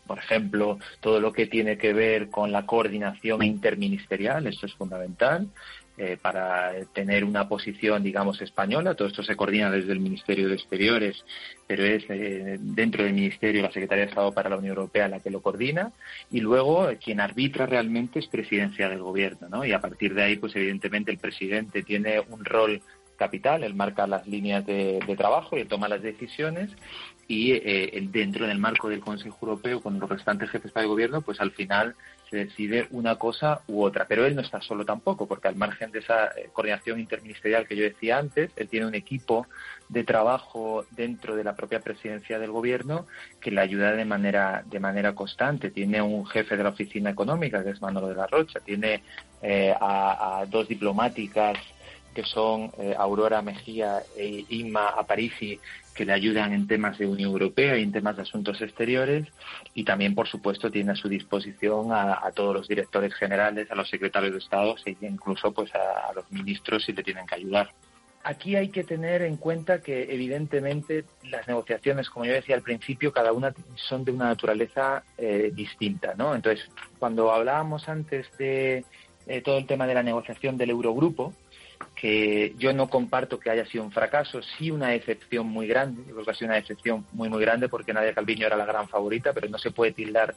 por 0.06 0.18
ejemplo, 0.18 0.78
todo 1.00 1.18
lo 1.18 1.32
que 1.32 1.46
tiene 1.46 1.78
que 1.78 1.92
ver 1.92 2.28
con 2.28 2.52
la 2.52 2.66
coordinación 2.66 3.42
interministerial, 3.42 4.46
esto 4.46 4.66
es 4.66 4.74
fundamental. 4.74 5.48
Eh, 5.96 6.18
para 6.20 6.72
tener 6.92 7.22
una 7.22 7.48
posición, 7.48 8.02
digamos, 8.02 8.42
española. 8.42 8.96
Todo 8.96 9.06
esto 9.06 9.22
se 9.22 9.36
coordina 9.36 9.70
desde 9.70 9.92
el 9.92 10.00
Ministerio 10.00 10.48
de 10.48 10.56
Exteriores, 10.56 11.24
pero 11.68 11.84
es 11.84 12.02
eh, 12.08 12.56
dentro 12.58 13.04
del 13.04 13.12
Ministerio 13.12 13.62
la 13.62 13.70
Secretaría 13.70 14.06
de 14.06 14.10
Estado 14.10 14.32
para 14.32 14.50
la 14.50 14.56
Unión 14.56 14.74
Europea 14.74 15.06
la 15.06 15.20
que 15.20 15.30
lo 15.30 15.40
coordina. 15.40 15.92
Y 16.32 16.40
luego 16.40 16.90
eh, 16.90 16.98
quien 16.98 17.20
arbitra 17.20 17.66
realmente 17.66 18.18
es 18.18 18.26
presidencia 18.26 18.88
del 18.88 19.02
Gobierno, 19.02 19.48
¿no? 19.48 19.64
Y 19.64 19.70
a 19.70 19.80
partir 19.80 20.14
de 20.14 20.24
ahí, 20.24 20.36
pues 20.36 20.56
evidentemente 20.56 21.12
el 21.12 21.18
presidente 21.18 21.84
tiene 21.84 22.18
un 22.18 22.44
rol 22.44 22.82
capital, 23.16 23.62
él 23.62 23.74
marca 23.74 24.08
las 24.08 24.26
líneas 24.26 24.66
de, 24.66 24.98
trabajo 25.16 25.56
y 25.56 25.60
él 25.60 25.68
toma 25.68 25.86
las 25.86 26.02
decisiones 26.02 26.72
y 27.28 27.52
dentro 28.08 28.48
del 28.48 28.58
marco 28.58 28.88
del 28.88 28.98
Consejo 28.98 29.38
Europeo 29.42 29.80
con 29.80 30.00
los 30.00 30.10
restantes 30.10 30.50
jefes 30.50 30.74
de 30.74 30.84
gobierno, 30.84 31.22
pues 31.22 31.40
al 31.40 31.52
final 31.52 31.94
decide 32.34 32.86
una 32.90 33.16
cosa 33.16 33.60
u 33.68 33.82
otra. 33.82 34.06
Pero 34.06 34.26
él 34.26 34.34
no 34.34 34.42
está 34.42 34.60
solo 34.60 34.84
tampoco, 34.84 35.26
porque 35.26 35.48
al 35.48 35.56
margen 35.56 35.90
de 35.90 36.00
esa 36.00 36.26
eh, 36.26 36.50
coordinación 36.52 37.00
interministerial 37.00 37.66
que 37.66 37.76
yo 37.76 37.84
decía 37.84 38.18
antes, 38.18 38.50
él 38.56 38.68
tiene 38.68 38.86
un 38.86 38.94
equipo 38.94 39.46
de 39.88 40.04
trabajo 40.04 40.86
dentro 40.90 41.36
de 41.36 41.44
la 41.44 41.54
propia 41.54 41.80
presidencia 41.80 42.38
del 42.38 42.50
gobierno 42.50 43.06
que 43.40 43.50
le 43.50 43.60
ayuda 43.60 43.92
de 43.92 44.04
manera 44.04 44.62
de 44.66 44.80
manera 44.80 45.14
constante. 45.14 45.70
Tiene 45.70 46.02
un 46.02 46.26
jefe 46.26 46.56
de 46.56 46.62
la 46.62 46.70
oficina 46.70 47.10
económica 47.10 47.62
que 47.62 47.70
es 47.70 47.82
Manolo 47.82 48.08
de 48.08 48.16
la 48.16 48.26
Rocha, 48.26 48.60
tiene 48.60 49.02
eh, 49.42 49.74
a, 49.78 50.44
dos 50.48 50.68
diplomáticas 50.68 51.58
que 52.14 52.22
son 52.22 52.70
eh, 52.78 52.94
Aurora 52.96 53.42
Mejía 53.42 54.02
e 54.16 54.44
Inma 54.48 54.90
Aparici, 54.90 55.58
que 55.94 56.04
le 56.04 56.12
ayudan 56.12 56.52
en 56.52 56.66
temas 56.66 56.98
de 56.98 57.06
Unión 57.06 57.30
Europea 57.30 57.78
y 57.78 57.82
en 57.82 57.92
temas 57.92 58.16
de 58.16 58.22
asuntos 58.22 58.60
exteriores 58.60 59.26
y 59.74 59.84
también, 59.84 60.14
por 60.14 60.28
supuesto, 60.28 60.70
tiene 60.70 60.92
a 60.92 60.96
su 60.96 61.08
disposición 61.08 61.92
a, 61.92 62.30
todos 62.34 62.54
los 62.54 62.68
directores 62.68 63.14
generales, 63.14 63.70
a 63.70 63.74
los 63.74 63.88
secretarios 63.88 64.32
de 64.32 64.38
Estado 64.38 64.74
e 64.84 64.96
incluso 65.02 65.52
pues 65.52 65.72
a, 65.74 66.12
los 66.14 66.30
ministros 66.30 66.84
si 66.84 66.92
le 66.92 67.02
tienen 67.02 67.26
que 67.26 67.36
ayudar. 67.36 67.70
Aquí 68.24 68.56
hay 68.56 68.70
que 68.70 68.84
tener 68.84 69.20
en 69.20 69.36
cuenta 69.36 69.82
que, 69.82 70.14
evidentemente, 70.14 71.04
las 71.24 71.46
negociaciones, 71.46 72.08
como 72.08 72.24
yo 72.24 72.32
decía 72.32 72.56
al 72.56 72.62
principio, 72.62 73.12
cada 73.12 73.32
una 73.32 73.54
son 73.74 74.02
de 74.02 74.12
una 74.12 74.24
naturaleza 74.26 75.04
eh, 75.18 75.50
distinta, 75.54 76.14
¿no? 76.16 76.34
Entonces, 76.34 76.66
cuando 76.98 77.30
hablábamos 77.30 77.86
antes 77.86 78.26
de 78.38 78.82
eh, 79.26 79.42
todo 79.42 79.58
el 79.58 79.66
tema 79.66 79.86
de 79.86 79.92
la 79.92 80.02
negociación 80.02 80.56
del 80.56 80.70
Eurogrupo, 80.70 81.34
que 81.94 82.54
yo 82.58 82.72
no 82.72 82.88
comparto 82.88 83.38
que 83.38 83.50
haya 83.50 83.66
sido 83.66 83.84
un 83.84 83.92
fracaso, 83.92 84.40
sí 84.42 84.70
una 84.70 84.94
excepción 84.94 85.46
muy 85.46 85.66
grande, 85.66 86.02
yo 86.06 86.14
creo 86.14 86.24
que 86.24 86.30
ha 86.30 86.34
sido 86.34 86.48
una 86.48 86.58
excepción 86.58 87.06
muy 87.12 87.28
muy 87.28 87.40
grande 87.40 87.68
porque 87.68 87.92
Nadia 87.92 88.14
Calviño 88.14 88.46
era 88.46 88.56
la 88.56 88.66
gran 88.66 88.88
favorita, 88.88 89.32
pero 89.32 89.48
no 89.48 89.58
se 89.58 89.70
puede 89.70 89.92
tildar 89.92 90.34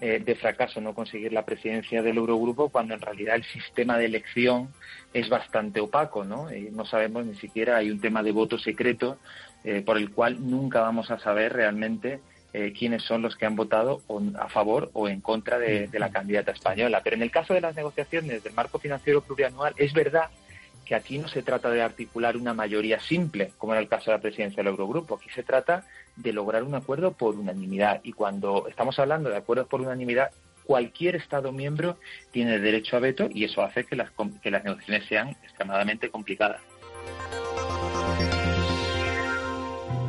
eh, 0.00 0.18
de 0.18 0.34
fracaso 0.34 0.80
no 0.80 0.94
conseguir 0.94 1.32
la 1.32 1.44
presidencia 1.44 2.02
del 2.02 2.16
Eurogrupo 2.16 2.70
cuando 2.70 2.94
en 2.94 3.02
realidad 3.02 3.36
el 3.36 3.44
sistema 3.44 3.98
de 3.98 4.06
elección 4.06 4.70
es 5.12 5.28
bastante 5.28 5.80
opaco, 5.80 6.24
¿no? 6.24 6.50
Y 6.54 6.70
no 6.70 6.86
sabemos 6.86 7.26
ni 7.26 7.34
siquiera, 7.34 7.76
hay 7.76 7.90
un 7.90 8.00
tema 8.00 8.22
de 8.22 8.32
voto 8.32 8.58
secreto 8.58 9.18
eh, 9.62 9.82
por 9.84 9.98
el 9.98 10.10
cual 10.10 10.38
nunca 10.40 10.80
vamos 10.80 11.10
a 11.10 11.18
saber 11.18 11.52
realmente 11.52 12.20
eh, 12.54 12.72
quiénes 12.76 13.02
son 13.02 13.20
los 13.22 13.36
que 13.36 13.44
han 13.44 13.56
votado 13.56 14.00
a 14.38 14.48
favor 14.48 14.90
o 14.94 15.06
en 15.08 15.20
contra 15.20 15.58
de, 15.58 15.86
de, 15.86 15.98
la 15.98 16.10
candidata 16.10 16.52
española. 16.52 17.02
Pero 17.04 17.16
en 17.16 17.22
el 17.22 17.30
caso 17.30 17.52
de 17.52 17.60
las 17.60 17.76
negociaciones 17.76 18.42
del 18.42 18.54
marco 18.54 18.78
financiero 18.78 19.20
plurianual, 19.20 19.74
es 19.76 19.92
verdad 19.92 20.30
que 20.90 20.96
aquí 20.96 21.18
no 21.20 21.28
se 21.28 21.44
trata 21.44 21.70
de 21.70 21.82
articular 21.82 22.36
una 22.36 22.52
mayoría 22.52 22.98
simple, 22.98 23.52
como 23.58 23.74
en 23.74 23.78
el 23.78 23.86
caso 23.86 24.10
de 24.10 24.16
la 24.16 24.20
presidencia 24.20 24.56
del 24.56 24.72
Eurogrupo. 24.72 25.14
Aquí 25.14 25.30
se 25.32 25.44
trata 25.44 25.86
de 26.16 26.32
lograr 26.32 26.64
un 26.64 26.74
acuerdo 26.74 27.12
por 27.12 27.36
unanimidad. 27.36 28.00
Y 28.02 28.12
cuando 28.12 28.66
estamos 28.66 28.98
hablando 28.98 29.30
de 29.30 29.36
acuerdos 29.36 29.68
por 29.68 29.80
unanimidad, 29.80 30.32
cualquier 30.64 31.14
Estado 31.14 31.52
miembro 31.52 31.98
tiene 32.32 32.58
derecho 32.58 32.96
a 32.96 32.98
veto 32.98 33.28
y 33.32 33.44
eso 33.44 33.62
hace 33.62 33.84
que 33.84 33.94
las, 33.94 34.10
que 34.42 34.50
las 34.50 34.64
negociaciones 34.64 35.06
sean 35.06 35.28
extremadamente 35.28 36.10
complicadas. 36.10 36.60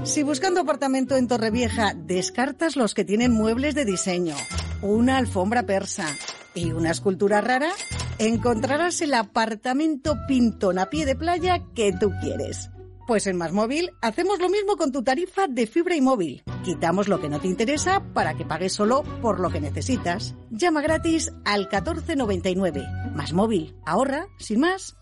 Si 0.02 0.24
buscando 0.24 0.62
apartamento 0.62 1.15
en 1.15 1.28
Torrevieja 1.28 1.94
descartas 1.94 2.76
los 2.76 2.96
que 2.96 3.06
tienen 3.06 3.32
muebles 3.32 3.76
de 3.76 3.86
diseño, 3.86 4.36
una 4.82 5.20
alfombra 5.20 5.62
persa 5.62 6.08
y 6.56 6.72
una 6.72 6.89
escultura 6.89 7.39
rara, 7.39 7.70
encontrarás 8.27 9.01
el 9.01 9.13
apartamento 9.15 10.15
pintón 10.27 10.77
a 10.77 10.89
pie 10.89 11.05
de 11.05 11.15
playa 11.15 11.63
que 11.73 11.91
tú 11.91 12.12
quieres. 12.21 12.69
Pues 13.07 13.25
en 13.25 13.36
Más 13.36 13.51
Móvil 13.51 13.89
hacemos 14.01 14.39
lo 14.39 14.47
mismo 14.47 14.77
con 14.77 14.91
tu 14.91 15.03
tarifa 15.03 15.47
de 15.47 15.65
fibra 15.65 15.95
y 15.95 16.01
móvil. 16.01 16.43
Quitamos 16.63 17.07
lo 17.07 17.19
que 17.19 17.29
no 17.29 17.39
te 17.39 17.47
interesa 17.47 18.03
para 18.13 18.36
que 18.36 18.45
pagues 18.45 18.73
solo 18.73 19.03
por 19.21 19.39
lo 19.39 19.49
que 19.49 19.60
necesitas. 19.60 20.36
Llama 20.51 20.81
gratis 20.81 21.34
al 21.43 21.62
1499. 21.62 22.86
Más 23.15 23.34
Móvil. 23.34 23.75
Ahorra, 23.86 24.27
sin 24.38 24.60
más. 24.60 24.95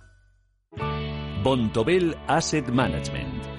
Bontobel 1.43 2.15
Asset 2.27 2.69
Management. 2.69 3.58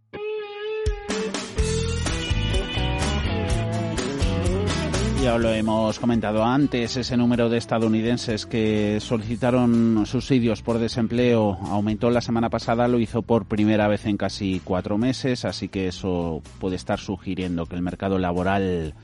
Ya 5.21 5.37
lo 5.37 5.53
hemos 5.53 5.99
comentado 5.99 6.43
antes, 6.43 6.97
ese 6.97 7.15
número 7.15 7.47
de 7.47 7.59
estadounidenses 7.59 8.47
que 8.47 8.97
solicitaron 8.99 10.07
subsidios 10.07 10.63
por 10.63 10.79
desempleo 10.79 11.59
aumentó 11.67 12.09
la 12.09 12.21
semana 12.21 12.49
pasada, 12.49 12.87
lo 12.87 12.99
hizo 12.99 13.21
por 13.21 13.45
primera 13.45 13.87
vez 13.87 14.07
en 14.07 14.17
casi 14.17 14.59
cuatro 14.63 14.97
meses, 14.97 15.45
así 15.45 15.67
que 15.67 15.87
eso 15.87 16.41
puede 16.59 16.75
estar 16.75 16.99
sugiriendo 16.99 17.67
que 17.67 17.75
el 17.75 17.83
mercado 17.83 18.17
laboral 18.17 18.95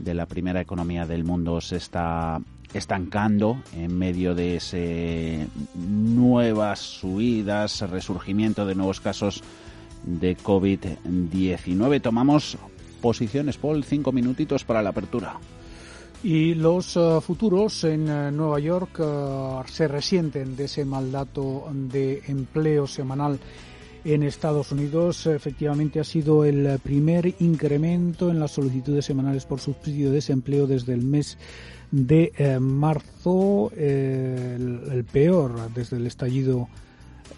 de 0.00 0.14
la 0.14 0.26
primera 0.26 0.60
economía 0.60 1.06
del 1.06 1.22
mundo 1.22 1.60
se 1.60 1.76
está 1.76 2.40
estancando 2.74 3.62
en 3.72 3.96
medio 3.96 4.34
de 4.34 4.56
ese 4.56 5.46
nuevas 5.76 6.80
subidas, 6.80 7.80
resurgimiento 7.88 8.66
de 8.66 8.74
nuevos 8.74 9.00
casos 9.00 9.44
de 10.02 10.36
COVID-19. 10.36 12.02
Tomamos 12.02 12.58
posiciones, 13.00 13.56
Paul, 13.56 13.84
cinco 13.84 14.10
minutitos 14.10 14.64
para 14.64 14.82
la 14.82 14.90
apertura. 14.90 15.38
Y 16.22 16.54
los 16.54 16.96
eh, 16.96 17.18
futuros 17.22 17.84
en 17.84 18.06
eh, 18.08 18.30
Nueva 18.30 18.60
York 18.60 19.00
eh, 19.00 19.62
se 19.66 19.88
resienten 19.88 20.54
de 20.54 20.64
ese 20.64 20.84
mal 20.84 21.10
dato 21.10 21.66
de 21.72 22.22
empleo 22.26 22.86
semanal 22.86 23.40
en 24.04 24.22
Estados 24.22 24.70
Unidos. 24.70 25.26
Efectivamente 25.26 25.98
ha 25.98 26.04
sido 26.04 26.44
el 26.44 26.78
primer 26.80 27.34
incremento 27.38 28.30
en 28.30 28.38
las 28.38 28.50
solicitudes 28.50 29.06
semanales 29.06 29.46
por 29.46 29.60
subsidio 29.60 30.08
de 30.08 30.16
desempleo 30.16 30.66
desde 30.66 30.92
el 30.92 31.02
mes 31.02 31.38
de 31.90 32.58
marzo, 32.60 33.72
el, 33.76 35.04
peor 35.10 35.72
desde 35.74 35.96
el 35.96 36.06
estallido 36.06 36.68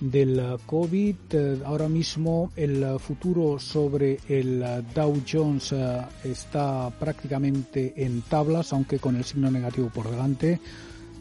del 0.00 0.58
COVID. 0.66 1.14
Eh, 1.32 1.58
ahora 1.64 1.88
mismo 1.88 2.52
el 2.56 2.98
futuro 2.98 3.58
sobre 3.58 4.18
el 4.28 4.62
Dow 4.94 5.22
Jones 5.30 5.72
eh, 5.72 6.02
está 6.24 6.90
prácticamente 6.90 7.94
en 7.96 8.22
tablas, 8.22 8.72
aunque 8.72 8.98
con 8.98 9.16
el 9.16 9.24
signo 9.24 9.50
negativo 9.50 9.88
por 9.88 10.10
delante, 10.10 10.60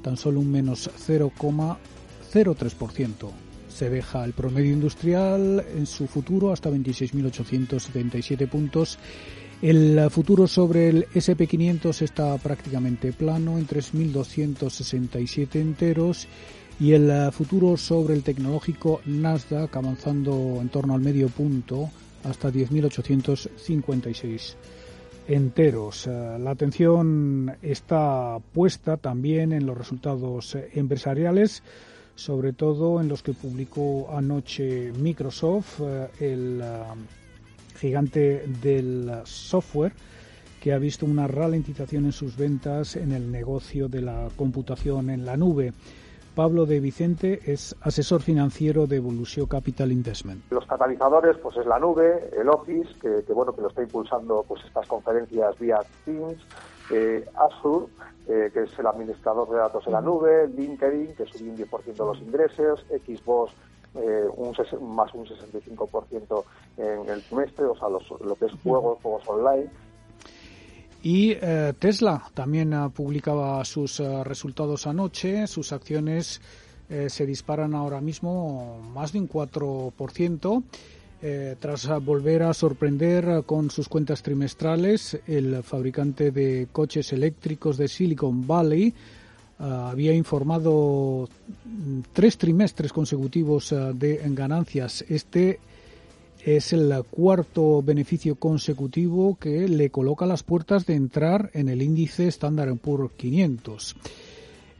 tan 0.01 0.17
solo 0.17 0.39
un 0.39 0.51
menos 0.51 0.89
0,03%. 1.07 3.29
Se 3.69 3.89
deja 3.89 4.25
el 4.25 4.34
promedio 4.34 4.73
industrial 4.73 5.65
en 5.75 5.86
su 5.86 6.07
futuro 6.07 6.51
hasta 6.51 6.69
26.877 6.69 8.49
puntos. 8.49 8.99
El 9.62 10.10
futuro 10.10 10.47
sobre 10.47 10.89
el 10.89 11.07
SP500 11.10 12.01
está 12.01 12.36
prácticamente 12.38 13.13
plano 13.13 13.60
en 13.60 13.67
3.267 13.67 15.55
enteros 15.55 16.27
y 16.81 16.93
el 16.93 17.09
eh, 17.11 17.29
futuro 17.31 17.77
sobre 17.77 18.15
el 18.15 18.23
tecnológico 18.23 19.01
Nasdaq 19.05 19.77
avanzando 19.77 20.57
en 20.59 20.69
torno 20.69 20.95
al 20.95 21.01
medio 21.01 21.29
punto 21.29 21.91
hasta 22.23 22.51
10.856 22.51 24.55
enteros. 25.27 26.07
Eh, 26.07 26.37
la 26.39 26.49
atención 26.49 27.55
está 27.61 28.39
puesta 28.51 28.97
también 28.97 29.53
en 29.53 29.67
los 29.67 29.77
resultados 29.77 30.55
eh, 30.55 30.71
empresariales, 30.73 31.61
sobre 32.15 32.51
todo 32.51 32.99
en 32.99 33.09
los 33.09 33.21
que 33.21 33.33
publicó 33.33 34.09
anoche 34.11 34.91
Microsoft, 34.91 35.81
el 36.19 36.63
gigante 37.79 38.47
del 38.59 39.21
software, 39.25 39.93
que 40.59 40.73
ha 40.73 40.79
visto 40.79 41.05
una 41.05 41.27
ralentización 41.27 42.05
en 42.05 42.11
sus 42.11 42.35
ventas 42.35 42.95
en 42.95 43.11
el 43.11 43.31
negocio 43.31 43.87
de 43.87 44.01
la 44.01 44.29
computación 44.35 45.11
en 45.11 45.25
la 45.25 45.37
nube. 45.37 45.73
Pablo 46.35 46.65
de 46.65 46.79
Vicente 46.79 47.39
es 47.45 47.75
asesor 47.81 48.21
financiero 48.21 48.87
de 48.87 48.97
Evolution 48.97 49.45
Capital 49.47 49.91
Investment. 49.91 50.43
Los 50.51 50.65
catalizadores, 50.65 51.37
pues 51.37 51.57
es 51.57 51.65
la 51.65 51.77
nube, 51.79 52.29
el 52.39 52.47
Office, 52.47 52.89
que, 53.01 53.33
bueno 53.33 53.53
que 53.53 53.61
lo 53.61 53.67
está 53.67 53.81
impulsando 53.81 54.45
pues 54.47 54.63
estas 54.65 54.87
conferencias 54.87 55.59
vía 55.59 55.79
Teams, 56.05 56.37
eh, 56.91 57.25
Azure, 57.35 57.87
eh, 58.27 58.49
que 58.53 58.63
es 58.63 58.79
el 58.79 58.87
administrador 58.87 59.49
de 59.49 59.57
datos 59.57 59.85
en 59.87 59.93
la 59.93 60.01
nube, 60.01 60.47
LinkedIn, 60.47 61.15
que 61.15 61.25
subió 61.25 61.51
un 61.51 61.57
10% 61.57 61.83
de 61.83 62.05
los 62.05 62.21
ingresos, 62.21 62.85
Xbox 62.89 63.53
eh, 63.95 64.25
un 64.37 64.95
más 64.95 65.13
un 65.13 65.25
65% 65.25 66.43
en 66.77 67.09
el 67.09 67.21
trimestre, 67.23 67.65
o 67.65 67.75
sea, 67.75 67.89
lo 67.89 68.35
que 68.35 68.45
es 68.45 68.53
juegos, 68.63 68.99
juegos 69.01 69.27
online. 69.27 69.69
Y 71.03 71.31
eh, 71.31 71.73
Tesla 71.79 72.23
también 72.33 72.73
uh, 72.73 72.91
publicaba 72.91 73.63
sus 73.65 73.99
eh, 73.99 74.23
resultados 74.23 74.85
anoche. 74.85 75.47
Sus 75.47 75.71
acciones 75.71 76.41
se 77.07 77.25
disparan 77.25 77.73
ahora 77.73 78.01
mismo 78.01 78.81
más 78.93 79.13
de 79.13 79.19
un 79.19 79.29
4%. 79.29 80.63
tras 81.57 82.03
volver 82.03 82.43
a 82.43 82.53
sorprender 82.53 83.43
con 83.45 83.71
sus 83.71 83.87
cuentas 83.87 84.21
trimestrales, 84.21 85.17
el 85.25 85.63
fabricante 85.63 86.31
de 86.31 86.67
coches 86.69 87.13
eléctricos 87.13 87.77
de 87.77 87.87
Silicon 87.87 88.45
Valley 88.45 88.93
había 89.57 90.13
informado 90.13 91.29
mm, 91.63 91.99
tres 92.11 92.37
trimestres 92.37 92.91
consecutivos 92.91 93.73
de 93.93 94.21
ganancias. 94.25 95.05
Este 95.07 95.61
es 96.45 96.73
el 96.73 97.04
cuarto 97.10 97.82
beneficio 97.82 98.36
consecutivo 98.36 99.38
que 99.39 99.67
le 99.67 99.89
coloca 99.89 100.25
las 100.25 100.43
puertas 100.43 100.86
de 100.86 100.95
entrar 100.95 101.51
en 101.54 101.69
el 101.69 101.82
índice 101.82 102.27
Standard 102.27 102.75
Poor's 102.77 103.12
500. 103.15 103.95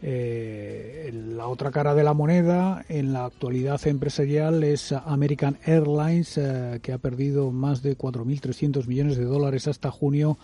Eh, 0.04 1.12
la 1.36 1.48
otra 1.48 1.70
cara 1.70 1.94
de 1.94 2.04
la 2.04 2.16
moneda 2.16 2.84
en 2.90 3.14
la 3.14 3.26
actualidad 3.26 3.86
empresarial 3.86 4.64
es 4.64 4.92
American 4.92 5.60
Airlines, 5.64 6.40
eh, 6.40 6.80
que 6.82 6.94
ha 6.94 6.98
perdido 6.98 7.52
más 7.52 7.84
de 7.84 7.96
4.300 7.96 8.88
millones 8.88 9.18
de 9.18 9.26
dólares 9.26 9.68
hasta 9.68 9.92
junio 9.92 10.40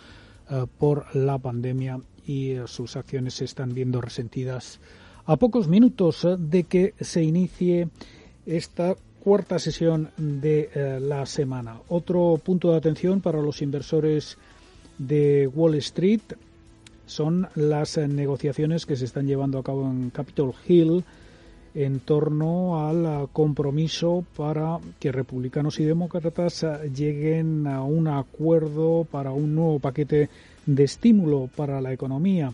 eh, 0.48 0.66
por 0.78 1.14
la 1.16 1.38
pandemia 1.38 2.00
y 2.24 2.54
sus 2.66 2.96
acciones 2.96 3.34
se 3.34 3.46
están 3.46 3.74
viendo 3.74 4.00
resentidas 4.00 4.78
a 5.26 5.36
pocos 5.36 5.66
minutos 5.66 6.26
de 6.38 6.64
que 6.64 6.94
se 7.00 7.24
inicie 7.24 7.88
esta 8.46 8.96
cuarta 9.22 9.58
sesión 9.58 10.10
de 10.16 10.70
eh, 10.74 10.98
la 11.00 11.26
semana. 11.26 11.80
Otro 11.88 12.40
punto 12.42 12.70
de 12.70 12.78
atención 12.78 13.20
para 13.20 13.40
los 13.40 13.62
inversores 13.62 14.38
de 14.98 15.46
Wall 15.46 15.74
Street 15.76 16.22
son 17.06 17.48
las 17.54 17.96
eh, 17.96 18.08
negociaciones 18.08 18.86
que 18.86 18.96
se 18.96 19.04
están 19.04 19.26
llevando 19.26 19.58
a 19.58 19.62
cabo 19.62 19.84
en 19.90 20.10
Capitol 20.10 20.54
Hill 20.66 21.04
en 21.74 22.00
torno 22.00 22.86
al 22.86 23.04
eh, 23.04 23.26
compromiso 23.32 24.24
para 24.36 24.78
que 24.98 25.12
republicanos 25.12 25.78
y 25.80 25.84
demócratas 25.84 26.66
lleguen 26.94 27.66
a 27.66 27.82
un 27.82 28.08
acuerdo 28.08 29.06
para 29.10 29.32
un 29.32 29.54
nuevo 29.54 29.78
paquete 29.78 30.28
de 30.66 30.84
estímulo 30.84 31.48
para 31.54 31.80
la 31.80 31.92
economía 31.92 32.52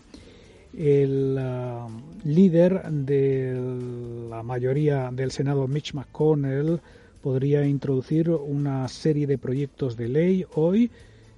el 0.77 1.37
uh, 1.37 2.27
líder 2.27 2.83
de 2.91 4.27
la 4.29 4.43
mayoría 4.43 5.09
del 5.11 5.31
Senado, 5.31 5.67
Mitch 5.67 5.93
McConnell, 5.93 6.79
podría 7.21 7.65
introducir 7.65 8.29
una 8.29 8.87
serie 8.87 9.25
de 9.27 9.37
proyectos 9.37 9.97
de 9.97 10.09
ley 10.09 10.45
hoy 10.55 10.91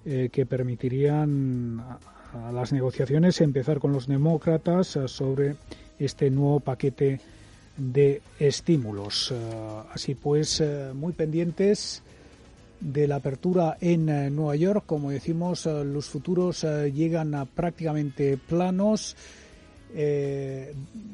eh, 0.05 0.29
que 0.31 0.45
permitirían 0.45 1.79
a, 2.33 2.51
las 2.51 2.73
negociaciones 2.73 3.39
empezar 3.41 3.79
con 3.79 3.93
los 3.93 4.07
demócratas 4.07 4.95
uh, 4.95 5.07
sobre 5.07 5.55
este 5.99 6.29
nuevo 6.29 6.59
paquete 6.59 7.19
de 7.77 8.21
estímulos. 8.39 9.31
Uh, 9.31 9.83
así 9.93 10.15
pues, 10.15 10.63
muy 10.93 11.13
pendientes 11.13 12.03
de 12.79 13.07
la 13.07 13.17
apertura 13.17 13.77
en 13.81 14.09
eh, 14.09 14.29
Nueva 14.29 14.55
York. 14.55 14.83
Como 14.85 15.11
decimos, 15.11 15.65
eh, 15.65 15.83
los 15.83 16.09
futuros 16.09 16.63
eh, 16.63 16.91
llegan 16.91 17.35
a 17.35 17.45
prácticamente 17.45 18.37
planos. 18.37 19.15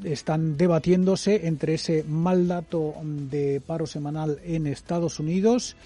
están 0.04 0.58
debatiéndose 0.58 1.48
entre 1.48 1.76
ese 1.76 2.04
mal 2.04 2.48
dato 2.48 2.96
de 3.04 3.62
paro 3.66 3.86
semanal 3.86 4.40
en 4.44 4.66
Estados 4.66 5.20
Unidos 5.20 5.78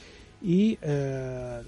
y 0.42 0.80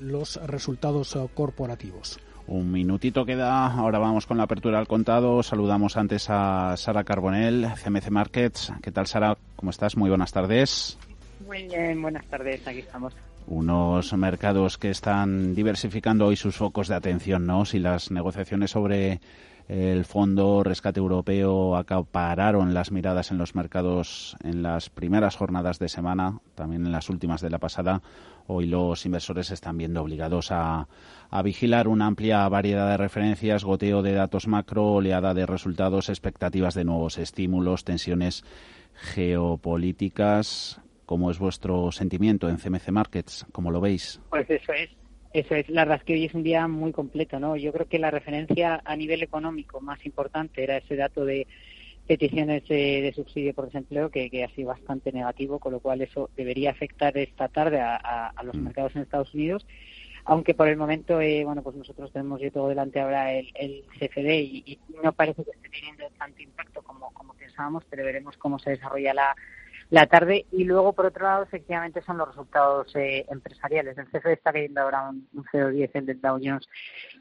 los 0.01 0.39
resultados 0.47 1.17
corporativos. 1.35 2.19
Un 2.47 2.71
minutito 2.71 3.25
queda, 3.25 3.67
ahora 3.67 3.99
vamos 3.99 4.25
con 4.25 4.37
la 4.37 4.43
apertura 4.43 4.79
al 4.79 4.87
contado. 4.87 5.43
Saludamos 5.43 5.97
antes 5.97 6.29
a 6.29 6.75
Sara 6.77 7.03
Carbonell, 7.03 7.67
CMC 7.83 8.09
Markets. 8.09 8.71
¿Qué 8.81 8.91
tal, 8.91 9.05
Sara? 9.05 9.37
¿Cómo 9.57 9.71
estás? 9.71 9.97
Muy 9.97 10.09
buenas 10.09 10.31
tardes. 10.31 10.97
Muy 11.45 11.63
bien, 11.67 12.01
buenas 12.01 12.25
tardes, 12.27 12.65
aquí 12.65 12.79
estamos 12.79 13.13
unos 13.47 14.13
mercados 14.13 14.77
que 14.77 14.89
están 14.89 15.55
diversificando 15.55 16.27
hoy 16.27 16.35
sus 16.35 16.55
focos 16.55 16.87
de 16.87 16.95
atención, 16.95 17.45
¿no? 17.45 17.65
Si 17.65 17.79
las 17.79 18.11
negociaciones 18.11 18.71
sobre 18.71 19.19
el 19.69 20.03
Fondo 20.03 20.63
Rescate 20.63 20.99
Europeo 20.99 21.75
acapararon 21.75 22.73
las 22.73 22.91
miradas 22.91 23.29
en 23.29 23.37
los 23.37 23.53
mercados 23.53 24.35
en 24.43 24.63
las 24.63 24.89
primeras 24.89 25.35
jornadas 25.35 25.77
de 25.77 25.89
semana, 25.89 26.39
también 26.55 26.87
en 26.87 26.91
las 26.91 27.09
últimas 27.09 27.39
de 27.41 27.51
la 27.51 27.59
pasada. 27.59 28.01
Hoy 28.47 28.65
los 28.65 29.05
inversores 29.05 29.51
están 29.51 29.77
viendo 29.77 30.01
obligados 30.01 30.51
a, 30.51 30.87
a 31.29 31.41
vigilar 31.43 31.87
una 31.87 32.07
amplia 32.07 32.49
variedad 32.49 32.89
de 32.89 32.97
referencias, 32.97 33.63
goteo 33.63 34.01
de 34.01 34.13
datos 34.13 34.47
macro, 34.47 34.93
oleada 34.93 35.35
de 35.35 35.45
resultados, 35.45 36.09
expectativas 36.09 36.73
de 36.73 36.85
nuevos 36.85 37.19
estímulos, 37.19 37.83
tensiones 37.83 38.43
geopolíticas. 38.95 40.81
¿Cómo 41.09 41.31
es 41.31 41.39
vuestro 41.39 41.91
sentimiento 41.91 42.47
en 42.49 42.57
CMC 42.57 42.89
Markets? 42.89 43.47
¿Cómo 43.51 43.71
lo 43.71 43.81
veis? 43.81 44.21
Pues 44.29 44.47
eso 44.47 44.71
es. 44.73 44.91
Eso 45.33 45.55
es, 45.55 45.67
la 45.67 45.81
verdad 45.81 45.97
es 45.97 46.03
que 46.03 46.13
hoy 46.13 46.25
es 46.25 46.35
un 46.35 46.43
día 46.43 46.67
muy 46.67 46.91
completo, 46.91 47.39
¿no? 47.39 47.55
Yo 47.55 47.73
creo 47.73 47.87
que 47.87 47.97
la 47.97 48.11
referencia 48.11 48.79
a 48.85 48.95
nivel 48.95 49.23
económico 49.23 49.81
más 49.81 50.05
importante 50.05 50.61
era 50.61 50.77
ese 50.77 50.95
dato 50.95 51.25
de 51.25 51.47
peticiones 52.05 52.63
de, 52.67 53.11
subsidio 53.15 53.55
por 53.55 53.65
desempleo 53.65 54.11
que, 54.11 54.29
que, 54.29 54.43
ha 54.43 54.49
sido 54.49 54.67
bastante 54.67 55.11
negativo, 55.11 55.57
con 55.57 55.71
lo 55.71 55.79
cual 55.79 56.03
eso 56.03 56.29
debería 56.37 56.69
afectar 56.69 57.17
esta 57.17 57.47
tarde 57.47 57.81
a, 57.81 58.31
los 58.43 58.55
mm. 58.55 58.63
mercados 58.65 58.95
en 58.95 59.01
Estados 59.01 59.33
Unidos. 59.33 59.65
Aunque 60.25 60.53
por 60.53 60.67
el 60.67 60.77
momento, 60.77 61.19
eh, 61.21 61.43
bueno, 61.43 61.63
pues 61.63 61.75
nosotros 61.75 62.13
tenemos 62.13 62.39
yo 62.39 62.51
todo 62.51 62.67
delante 62.67 62.99
ahora 62.99 63.33
el, 63.33 63.51
el 63.55 63.83
CFD 63.97 64.41
y, 64.43 64.79
no 65.03 65.11
parece 65.13 65.43
que 65.43 65.49
esté 65.49 65.69
teniendo 65.69 66.07
tanto 66.19 66.39
impacto 66.43 66.83
como, 66.83 67.09
como 67.13 67.33
pensábamos, 67.33 67.83
pero 67.89 68.03
veremos 68.03 68.37
cómo 68.37 68.59
se 68.59 68.69
desarrolla 68.69 69.11
la, 69.15 69.35
la 69.89 70.05
tarde. 70.07 70.45
Y 70.51 70.63
luego, 70.63 70.93
por 70.93 71.07
otro 71.07 71.23
lado, 71.23 71.43
efectivamente 71.43 72.01
son 72.01 72.17
los 72.17 72.27
resultados 72.27 72.95
eh, 72.95 73.25
empresariales. 73.29 73.97
El 73.97 74.07
CFD 74.07 74.33
está 74.33 74.53
cayendo 74.53 74.81
ahora 74.81 75.09
un, 75.09 75.27
un 75.33 75.43
0,10 75.45 75.89
el 75.93 76.05
del 76.05 76.21
Dow 76.21 76.39
Jones. 76.43 76.67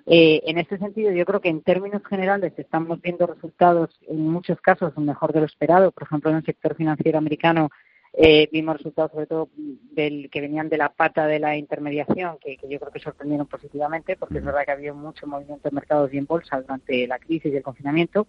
Eh, 0.07 0.43
en 0.45 0.59
este 0.59 0.79
sentido, 0.79 1.13
yo 1.13 1.25
creo 1.25 1.41
que 1.41 1.49
en 1.49 1.63
términos 1.63 2.03
generales 2.09 2.53
estamos 2.57 3.01
viendo 3.01 3.27
resultados 3.27 3.99
en 4.09 4.29
muchos 4.29 4.61
casos 4.61 4.97
mejor 4.99 5.33
de 5.33 5.41
lo 5.41 5.47
esperado. 5.47 5.93
Por 5.93 6.05
ejemplo, 6.05 6.31
en 6.31 6.37
el 6.37 6.45
sector 6.45 6.75
financiero 6.75 7.19
americano 7.19 7.71
eh, 8.15 8.49
vimos 8.51 8.79
resultados 8.79 9.13
sobre 9.13 9.27
todo 9.27 9.49
del 9.93 10.29
que 10.31 10.41
venían 10.41 10.69
de 10.69 10.79
la 10.79 10.89
pata 10.89 11.27
de 11.27 11.39
la 11.39 11.57
intermediación, 11.57 12.39
que, 12.41 12.57
yo 12.69 12.81
creo 12.81 12.93
que 12.93 13.01
sorprendieron 13.01 13.47
positivamente, 13.47 14.17
porque 14.17 14.39
es 14.39 14.45
verdad 14.45 14.65
que 14.65 14.73
había 14.73 14.93
mucho 14.93 15.27
movimiento 15.27 15.69
en 15.69 15.75
mercados 15.75 16.13
y 16.13 16.19
en 16.19 16.27
bolsa 16.27 16.61
durante 16.61 17.07
la 17.07 17.19
crisis 17.19 17.53
y 17.53 17.57
el 17.57 17.63
confinamiento. 17.63 18.27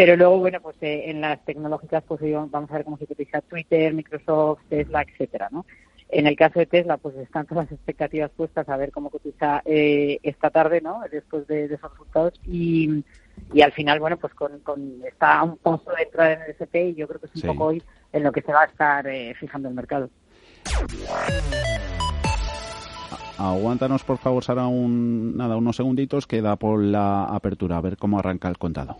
Pero 0.00 0.16
luego, 0.16 0.38
bueno, 0.38 0.62
pues 0.62 0.76
eh, 0.80 1.10
en 1.10 1.20
las 1.20 1.44
tecnológicas, 1.44 2.02
pues 2.08 2.22
vamos 2.22 2.70
a 2.70 2.72
ver 2.72 2.84
cómo 2.84 2.96
se 2.96 3.04
utiliza 3.04 3.42
Twitter, 3.42 3.92
Microsoft, 3.92 4.60
Tesla, 4.70 5.02
etcétera, 5.02 5.48
¿no? 5.52 5.66
En 6.08 6.26
el 6.26 6.36
caso 6.36 6.58
de 6.58 6.64
Tesla, 6.64 6.96
pues 6.96 7.16
están 7.16 7.44
todas 7.44 7.66
las 7.66 7.72
expectativas 7.72 8.30
puestas 8.30 8.66
a 8.70 8.78
ver 8.78 8.92
cómo 8.92 9.10
cotiza 9.10 9.60
eh, 9.66 10.18
esta 10.22 10.48
tarde, 10.48 10.80
¿no? 10.80 11.02
Después 11.12 11.46
de, 11.48 11.66
esos 11.66 11.90
resultados 11.90 12.40
y, 12.46 13.04
y, 13.52 13.60
al 13.60 13.72
final, 13.72 14.00
bueno, 14.00 14.16
pues 14.16 14.32
con, 14.32 14.62
está 15.06 15.40
a 15.40 15.42
un 15.42 15.58
paso 15.58 15.90
de 15.94 16.04
entrar 16.04 16.32
en 16.32 16.42
el 16.44 16.50
SP 16.56 16.80
y 16.80 16.94
yo 16.94 17.06
creo 17.06 17.20
que 17.20 17.26
es 17.26 17.34
un 17.34 17.50
poco 17.50 17.64
hoy 17.66 17.82
en 18.14 18.22
lo 18.22 18.32
que 18.32 18.40
se 18.40 18.52
va 18.54 18.62
a 18.62 18.66
estar 18.68 19.06
eh, 19.06 19.34
fijando 19.38 19.68
el 19.68 19.74
mercado. 19.74 20.08
Aguántanos, 23.36 24.02
por 24.04 24.16
favor, 24.16 24.42
Sara, 24.42 24.66
un, 24.66 25.36
nada, 25.36 25.58
unos 25.58 25.76
segunditos. 25.76 26.26
Queda 26.26 26.56
por 26.56 26.82
la 26.82 27.24
apertura, 27.24 27.76
a 27.76 27.82
ver 27.82 27.98
cómo 27.98 28.18
arranca 28.18 28.48
el 28.48 28.56
contado. 28.56 28.96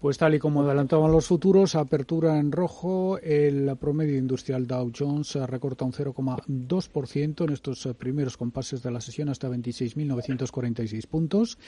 Pues 0.00 0.16
tal 0.16 0.32
y 0.36 0.38
como 0.38 0.62
adelantaban 0.62 1.10
los 1.10 1.26
futuros, 1.26 1.74
apertura 1.74 2.38
en 2.38 2.52
rojo, 2.52 3.18
el 3.18 3.76
promedio 3.80 4.16
industrial 4.16 4.64
Dow 4.64 4.92
Jones 4.96 5.34
recorta 5.34 5.84
un 5.84 5.92
0,2% 5.92 7.44
en 7.44 7.52
estos 7.52 7.88
primeros 7.98 8.36
compases 8.36 8.80
de 8.80 8.92
la 8.92 9.00
sesión 9.00 9.28
hasta 9.28 9.48
26.946 9.48 11.04
puntos. 11.08 11.58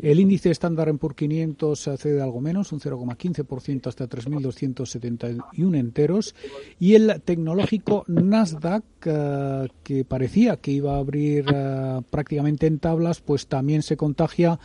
El 0.00 0.20
índice 0.20 0.52
Standard 0.52 0.96
Poor's 0.98 1.16
500 1.16 1.90
cede 1.96 2.22
algo 2.22 2.40
menos, 2.40 2.70
un 2.70 2.78
0,15% 2.78 3.88
hasta 3.88 4.08
3.271 4.08 5.76
enteros. 5.76 6.36
Y 6.78 6.94
el 6.94 7.20
tecnológico 7.24 8.04
Nasdaq, 8.06 8.84
eh, 9.04 9.68
que 9.82 10.04
parecía 10.04 10.58
que 10.58 10.70
iba 10.70 10.94
a 10.94 10.98
abrir 10.98 11.44
eh, 11.52 12.00
prácticamente 12.08 12.68
en 12.68 12.78
tablas, 12.78 13.20
pues 13.20 13.48
también 13.48 13.82
se 13.82 13.96
contagia 13.96 14.60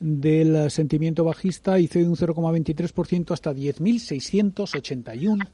del 0.00 0.70
sentimiento 0.70 1.24
bajista 1.24 1.78
y 1.78 1.86
cede 1.86 2.08
un 2.08 2.16
0,23% 2.16 3.32
hasta 3.32 3.52
10.681 3.52 5.48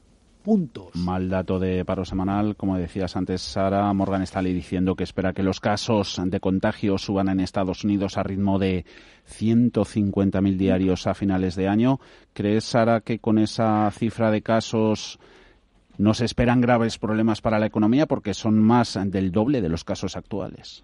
puntos. 0.45 0.95
Mal 0.95 1.27
dato 1.27 1.59
de 1.59 1.83
paro 1.83 2.05
semanal. 2.05 2.55
Como 2.55 2.77
decías 2.77 3.15
antes, 3.15 3.41
Sara, 3.41 3.91
Morgan 3.93 4.21
Stanley 4.21 4.53
diciendo 4.53 4.95
que 4.95 5.03
espera 5.03 5.33
que 5.33 5.41
los 5.41 5.59
casos 5.59 6.21
de 6.23 6.39
contagio 6.39 6.99
suban 6.99 7.29
en 7.29 7.39
Estados 7.39 7.83
Unidos 7.83 8.17
a 8.17 8.23
ritmo 8.23 8.59
de 8.59 8.85
150.000 9.27 10.57
diarios 10.57 11.07
a 11.07 11.15
finales 11.15 11.55
de 11.55 11.67
año. 11.67 11.99
¿Crees, 12.33 12.63
Sara, 12.65 13.01
que 13.01 13.17
con 13.17 13.39
esa 13.39 13.89
cifra 13.89 14.29
de 14.29 14.43
casos 14.43 15.19
no 15.97 16.13
se 16.13 16.25
esperan 16.25 16.61
graves 16.61 16.99
problemas 16.99 17.41
para 17.41 17.57
la 17.57 17.65
economía 17.65 18.05
porque 18.05 18.35
son 18.35 18.61
más 18.61 18.99
del 19.05 19.31
doble 19.31 19.61
de 19.61 19.69
los 19.69 19.83
casos 19.83 20.15
actuales? 20.15 20.83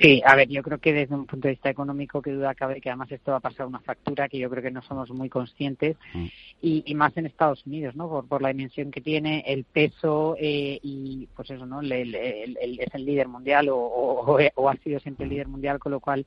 Sí, 0.00 0.20
a 0.26 0.34
ver, 0.34 0.48
yo 0.48 0.62
creo 0.62 0.78
que 0.78 0.92
desde 0.92 1.14
un 1.14 1.26
punto 1.26 1.46
de 1.46 1.54
vista 1.54 1.70
económico, 1.70 2.20
que 2.20 2.32
duda 2.32 2.54
cabe 2.54 2.80
que 2.80 2.90
además 2.90 3.10
esto 3.12 3.30
va 3.30 3.38
a 3.38 3.40
pasar 3.40 3.66
una 3.66 3.78
factura 3.78 4.28
que 4.28 4.38
yo 4.38 4.50
creo 4.50 4.62
que 4.62 4.70
no 4.70 4.82
somos 4.82 5.10
muy 5.10 5.28
conscientes 5.28 5.96
mm. 6.12 6.26
y, 6.60 6.94
más 6.94 7.16
en 7.16 7.26
Estados 7.26 7.64
Unidos, 7.66 7.94
¿no? 7.94 8.24
Por, 8.24 8.42
la 8.42 8.48
dimensión 8.48 8.90
que 8.90 9.00
tiene, 9.00 9.44
el 9.46 9.64
peso 9.64 10.36
eh, 10.40 10.80
y, 10.82 11.28
pues 11.36 11.50
eso, 11.50 11.66
¿no? 11.66 11.80
es 11.82 12.94
el 12.94 13.06
líder 13.06 13.28
mundial 13.28 13.68
o, 13.68 13.76
o, 13.78 14.68
ha 14.68 14.76
sido 14.76 14.98
siempre 15.00 15.24
el 15.24 15.30
líder 15.30 15.48
mundial, 15.48 15.78
con 15.78 15.92
lo 15.92 16.00
cual 16.00 16.26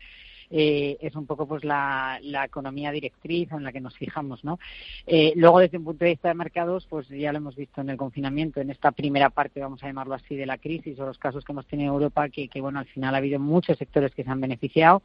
eh, 0.52 0.98
es 1.02 1.16
un 1.16 1.26
poco 1.26 1.48
pues 1.48 1.64
la, 1.64 2.20
economía 2.46 2.92
directriz 2.92 3.52
en 3.52 3.64
la 3.64 3.72
que 3.72 3.82
nos 3.82 3.96
fijamos, 3.96 4.44
¿no? 4.44 4.60
Eh, 5.06 5.34
luego, 5.36 5.60
desde 5.60 5.78
un 5.78 5.84
punto 5.84 6.06
de 6.06 6.12
vista 6.12 6.30
de 6.30 6.34
mercados, 6.34 6.88
pues 6.90 7.08
ya 7.10 7.32
lo 7.32 7.38
hemos 7.38 7.56
visto 7.56 7.82
en 7.82 7.90
el 7.90 7.98
confinamiento, 7.98 8.60
en 8.60 8.72
esta 8.72 8.92
primera 8.92 9.30
parte, 9.30 9.60
vamos 9.60 9.84
a 9.84 9.88
llamarlo 9.88 10.16
así, 10.16 10.36
de 10.36 10.46
la 10.46 10.58
crisis 10.58 11.00
o 11.00 11.06
los 11.06 11.18
casos 11.18 11.44
que 11.44 11.52
hemos 11.52 11.68
tenido 11.68 11.90
en 11.90 11.94
Europa, 11.94 12.30
que, 12.30 12.50
bueno, 12.62 12.80
al 12.80 12.88
final 12.88 13.14
ha 13.14 13.20
habido 13.20 13.40
muchos 13.40 13.78
sectores 13.78 14.14
que 14.14 14.24
se 14.24 14.30
han 14.30 14.42
beneficiado. 14.42 15.04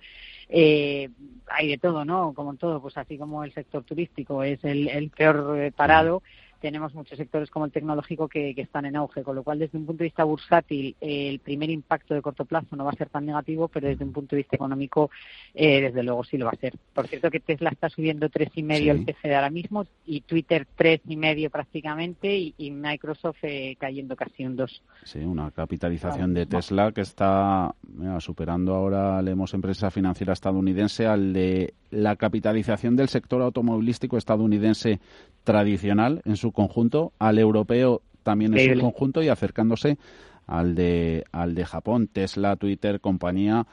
Eh, 0.48 1.10
hay 1.46 1.68
de 1.68 1.78
todo, 1.78 2.04
¿no? 2.04 2.32
Como 2.34 2.52
en 2.52 2.58
todo, 2.58 2.80
pues 2.80 2.96
así 2.96 3.18
como 3.18 3.44
el 3.44 3.52
sector 3.52 3.84
turístico 3.84 4.42
es 4.42 4.64
el, 4.64 5.10
peor 5.16 5.72
parado, 5.72 6.22
tenemos 6.64 6.94
muchos 6.94 7.18
sectores 7.18 7.50
como 7.50 7.66
el 7.66 7.72
tecnológico 7.72 8.26
que, 8.26 8.54
están 8.56 8.86
en 8.86 8.96
auge, 8.96 9.22
con 9.22 9.36
lo 9.36 9.42
cual 9.42 9.58
desde 9.58 9.76
un 9.76 9.84
punto 9.84 9.98
de 9.98 10.04
vista 10.04 10.24
bursátil 10.24 10.96
el 10.98 11.38
primer 11.40 11.68
impacto 11.68 12.14
de 12.14 12.22
corto 12.22 12.46
plazo 12.46 12.74
no 12.74 12.86
va 12.86 12.92
a 12.92 12.96
ser 12.96 13.10
tan 13.10 13.26
negativo, 13.26 13.68
pero 13.68 13.86
desde 13.86 14.02
un 14.02 14.14
punto 14.14 14.34
de 14.34 14.40
vista 14.40 14.56
económico 14.56 15.10
eh, 15.52 15.82
desde 15.82 16.02
luego 16.02 16.24
sí 16.24 16.38
lo 16.38 16.46
va 16.46 16.52
a 16.52 16.56
ser. 16.56 16.72
Por 16.94 17.06
cierto 17.06 17.30
que 17.30 17.40
Tesla 17.40 17.68
está 17.68 17.90
subiendo 17.90 18.30
tres 18.30 18.48
y 18.54 18.62
medio 18.62 18.92
el 18.92 19.04
PCD 19.04 19.34
ahora 19.34 19.50
mismo 19.50 19.84
y 20.06 20.22
Twitter 20.22 20.66
tres 20.74 21.02
y 21.06 21.16
medio 21.18 21.50
prácticamente 21.50 22.34
y, 22.34 22.70
Microsoft 22.70 23.40
eh, 23.42 23.76
cayendo 23.78 24.16
casi 24.16 24.46
un 24.46 24.56
dos. 24.56 24.82
Sí, 25.04 25.18
una 25.18 25.50
capitalización 25.50 26.32
de 26.32 26.46
Tesla 26.46 26.92
que 26.92 27.02
está 27.02 27.74
superando 28.20 28.74
ahora, 28.74 29.20
leemos 29.20 29.52
empresa 29.52 29.90
financiera 29.90 30.32
estadounidense 30.32 31.06
al 31.06 31.34
de 31.34 31.74
la 31.94 32.16
capitalización 32.16 32.96
del 32.96 33.08
sector 33.08 33.42
automovilístico 33.42 34.16
estadounidense 34.16 35.00
tradicional 35.44 36.22
en 36.24 36.36
su 36.36 36.52
conjunto, 36.52 37.12
al 37.18 37.38
europeo 37.38 38.02
también 38.22 38.56
en 38.58 38.74
su 38.74 38.80
conjunto 38.80 39.22
y 39.22 39.28
acercándose 39.28 39.98
al 40.46 40.74
de, 40.74 41.24
al 41.32 41.54
de 41.54 41.64
Japón. 41.64 42.08
Tesla, 42.08 42.56
Twitter, 42.56 43.00
compañía 43.00 43.66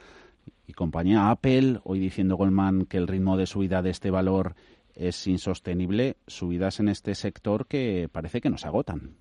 y 0.66 0.72
compañía 0.72 1.30
Apple, 1.30 1.80
hoy 1.84 1.98
diciendo 1.98 2.36
Goldman 2.36 2.86
que 2.86 2.98
el 2.98 3.08
ritmo 3.08 3.36
de 3.36 3.46
subida 3.46 3.82
de 3.82 3.90
este 3.90 4.10
valor 4.10 4.54
es 4.94 5.26
insostenible, 5.26 6.16
subidas 6.26 6.80
en 6.80 6.88
este 6.88 7.14
sector 7.14 7.66
que 7.66 8.08
parece 8.12 8.40
que 8.40 8.50
no 8.50 8.58
se 8.58 8.68
agotan. 8.68 9.16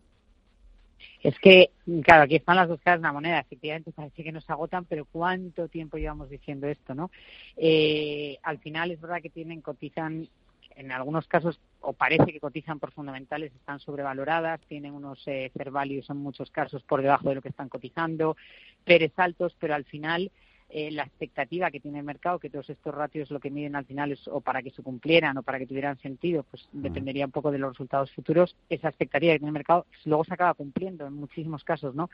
Es 1.23 1.37
que, 1.39 1.71
claro, 2.03 2.23
aquí 2.23 2.35
están 2.35 2.55
las 2.55 2.67
dos 2.67 2.81
caras 2.81 3.01
de 3.01 3.07
la 3.07 3.13
moneda. 3.13 3.39
Efectivamente, 3.39 3.91
parece 3.91 4.23
que 4.23 4.31
nos 4.31 4.49
agotan, 4.49 4.85
pero 4.85 5.05
¿cuánto 5.05 5.67
tiempo 5.67 5.97
llevamos 5.97 6.29
diciendo 6.29 6.67
esto, 6.67 6.95
no? 6.95 7.11
Eh, 7.57 8.37
al 8.43 8.59
final 8.59 8.91
es 8.91 8.99
verdad 8.99 9.21
que 9.21 9.29
tienen, 9.29 9.61
cotizan 9.61 10.27
en 10.75 10.91
algunos 10.91 11.27
casos, 11.27 11.59
o 11.81 11.93
parece 11.93 12.31
que 12.31 12.39
cotizan 12.39 12.79
por 12.79 12.91
fundamentales, 12.91 13.53
están 13.53 13.79
sobrevaloradas, 13.79 14.61
tienen 14.61 14.93
unos 14.93 15.21
eh, 15.27 15.51
fair 15.55 15.69
values 15.69 16.09
en 16.09 16.17
muchos 16.17 16.49
casos 16.49 16.81
por 16.83 17.01
debajo 17.01 17.29
de 17.29 17.35
lo 17.35 17.41
que 17.41 17.49
están 17.49 17.69
cotizando, 17.69 18.37
peres 18.83 19.11
altos, 19.17 19.55
pero 19.59 19.75
al 19.75 19.85
final 19.85 20.31
eh, 20.73 20.89
la 20.91 21.03
expectativa 21.03 21.69
que 21.69 21.79
tiene 21.79 21.99
el 21.99 22.05
mercado, 22.05 22.39
que 22.39 22.49
todos 22.49 22.69
estos 22.69 22.93
ratios 22.95 23.29
lo 23.29 23.39
que 23.39 23.51
miden 23.51 23.75
al 23.75 23.85
final 23.85 24.11
es 24.11 24.27
o 24.27 24.41
para 24.41 24.61
que 24.61 24.71
se 24.71 24.81
cumplieran 24.81 25.37
o 25.37 25.43
para 25.43 25.59
que 25.59 25.67
tuvieran 25.67 25.97
sentido, 25.99 26.43
pues 26.49 26.67
dependería 26.71 27.25
un 27.25 27.31
poco 27.31 27.51
de 27.51 27.57
los 27.57 27.73
resultados 27.73 28.11
futuros. 28.11 28.55
Esa 28.69 28.89
expectativa 28.89 29.33
que 29.33 29.39
tiene 29.39 29.49
el 29.49 29.53
mercado 29.53 29.85
luego 30.05 30.23
se 30.23 30.33
acaba 30.33 30.53
cumpliendo 30.53 31.05
en 31.07 31.13
muchísimos 31.13 31.63
casos, 31.63 31.93
¿no? 31.93 32.09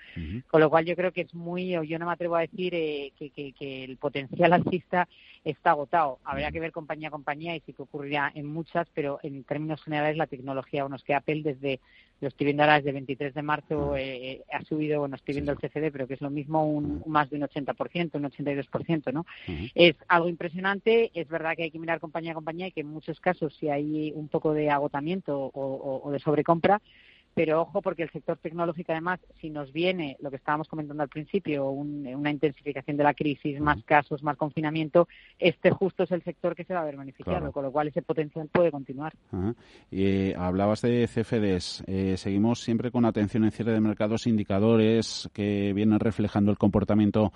Con 0.50 0.62
lo 0.62 0.70
cual 0.70 0.86
yo 0.86 0.96
creo 0.96 1.12
que 1.12 1.22
es 1.22 1.34
muy, 1.34 1.78
o 1.78 1.84
yo 1.84 2.00
no 2.00 2.08
me 2.08 2.14
atrevo 2.14 2.36
a 2.36 2.42
decir 2.42 2.74
eh, 2.74 3.12
que, 3.18 3.30
que, 3.30 3.84
el 3.84 3.98
potencial 3.98 4.54
alcista 4.54 5.08
está 5.44 5.72
agotado. 5.72 6.20
Habría 6.24 6.52
que 6.52 6.60
ver 6.60 6.72
compañía 6.72 7.10
a 7.10 7.12
compañía 7.12 7.56
y 7.56 7.62
sí 7.62 7.74
que 7.74 7.84
ocurrirá 7.84 8.32
en 8.34 8.48
muchas, 8.48 8.88
pero 8.94 9.20
en 9.24 9.44
términos 9.44 9.84
generales 9.84 10.18
la 10.18 10.28
tecnología, 10.28 10.84
bueno, 10.84 10.96
es 10.96 11.04
que 11.04 11.14
Apple 11.14 11.42
desde 11.44 11.80
lo 12.20 12.30
estoy 12.30 12.46
viendo 12.46 12.64
ahora 12.64 12.78
desde 12.78 12.90
el 12.90 12.96
23 12.96 13.34
de 13.34 13.42
marzo, 13.44 13.96
eh, 13.96 14.42
ha 14.52 14.64
subido, 14.64 15.02
bueno, 15.02 15.16
estoy 15.16 15.36
viendo 15.36 15.52
el 15.52 15.60
CCD, 15.60 15.92
pero 15.92 16.08
que 16.08 16.16
es 16.16 16.22
lo 16.22 16.32
mismo, 16.32 16.68
un, 16.68 17.04
más 17.06 17.30
de 17.30 17.38
un 17.38 17.44
80%, 17.44 18.16
un 18.16 18.32
82%, 18.56 19.14
¿no? 19.14 19.26
Es 19.76 19.96
algo 20.08 20.30
impresionante, 20.30 21.12
es 21.14 21.28
verdad 21.28 21.56
que 21.56 21.64
hay 21.64 21.72
que 21.72 21.80
mirar 21.80 22.00
compañía 22.00 22.32
a 22.32 22.36
compañía 22.36 22.68
y 22.68 22.72
que 22.72 22.82
en 22.82 22.88
muchos 22.88 23.20
casos 23.20 23.56
si 23.60 23.70
hay 23.70 24.12
un 24.16 24.28
poco 24.28 24.54
de 24.54 24.70
agotamiento 24.70 25.52
o 25.54 26.12
de 26.12 26.20
sobrecompra, 26.20 26.82
pero 27.38 27.62
ojo 27.62 27.84
porque 27.84 28.02
el 28.02 28.10
sector 28.10 28.40
tecnológico 28.40 28.94
además 28.94 29.20
si 29.40 29.52
nos 29.52 29.72
viene 29.72 30.18
lo 30.22 30.32
que 30.32 30.38
estábamos 30.38 30.68
comentando 30.68 31.04
al 31.04 31.10
principio 31.10 31.70
una 31.70 32.32
intensificación 32.32 32.98
de 32.98 33.04
la 33.04 33.14
crisis 33.14 33.60
más 33.60 33.84
casos 33.84 34.24
más 34.24 34.36
confinamiento 34.38 35.08
este 35.38 35.70
justo 35.70 36.02
es 36.02 36.12
el 36.12 36.24
sector 36.24 36.56
que 36.56 36.64
se 36.64 36.74
va 36.74 36.82
a 36.82 36.86
ver 36.86 36.98
beneficiado 36.98 37.52
con 37.52 37.64
lo 37.64 37.72
cual 37.72 37.90
ese 37.90 38.02
potencial 38.02 38.50
puede 38.52 38.72
continuar. 38.72 39.14
Y 39.92 40.06
eh, 40.06 40.36
hablabas 40.36 40.82
de 40.82 41.08
CFDs 41.08 41.84
eh, 41.86 42.16
seguimos 42.18 42.62
siempre 42.62 42.90
con 42.90 43.06
atención 43.06 43.44
en 43.44 43.52
cierre 43.52 43.74
de 43.74 43.82
mercados 43.82 44.26
indicadores 44.26 45.30
que 45.32 45.74
vienen 45.74 46.00
reflejando 46.00 46.50
el 46.50 46.58
comportamiento 46.58 47.32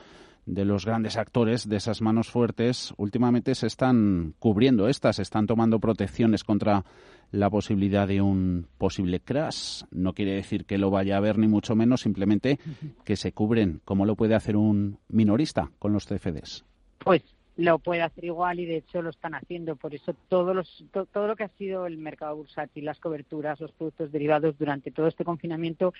de 0.45 0.65
los 0.65 0.85
grandes 0.85 1.17
actores, 1.17 1.69
de 1.69 1.77
esas 1.77 2.01
manos 2.01 2.29
fuertes, 2.29 2.93
últimamente 2.97 3.55
se 3.55 3.67
están 3.67 4.33
cubriendo 4.39 4.87
estas, 4.87 5.19
están 5.19 5.47
tomando 5.47 5.79
protecciones 5.79 6.43
contra 6.43 6.83
la 7.31 7.49
posibilidad 7.49 8.07
de 8.07 8.21
un 8.21 8.67
posible 8.77 9.19
crash. 9.19 9.83
No 9.91 10.13
quiere 10.13 10.33
decir 10.33 10.65
que 10.65 10.77
lo 10.77 10.89
vaya 10.89 11.15
a 11.15 11.17
haber 11.17 11.37
ni 11.37 11.47
mucho 11.47 11.75
menos, 11.75 12.01
simplemente 12.01 12.59
que 13.05 13.15
se 13.15 13.31
cubren. 13.31 13.81
¿Cómo 13.85 14.05
lo 14.05 14.15
puede 14.15 14.35
hacer 14.35 14.57
un 14.57 14.97
minorista 15.07 15.71
con 15.79 15.93
los 15.93 16.05
CFDs? 16.05 16.65
Pues 16.99 17.23
lo 17.57 17.79
puede 17.79 18.01
hacer 18.01 18.25
igual 18.25 18.59
y 18.59 18.65
de 18.65 18.77
hecho 18.77 19.01
lo 19.01 19.09
están 19.09 19.35
haciendo. 19.35 19.75
Por 19.75 19.93
eso 19.93 20.13
todo, 20.27 20.53
los, 20.53 20.83
todo 20.91 21.27
lo 21.27 21.35
que 21.35 21.43
ha 21.43 21.49
sido 21.57 21.85
el 21.85 21.97
mercado 21.97 22.35
bursátil, 22.35 22.85
las 22.85 22.99
coberturas, 22.99 23.59
los 23.59 23.71
productos 23.71 24.11
derivados 24.11 24.57
durante 24.57 24.91
todo 24.91 25.07
este 25.07 25.23
confinamiento 25.23 25.93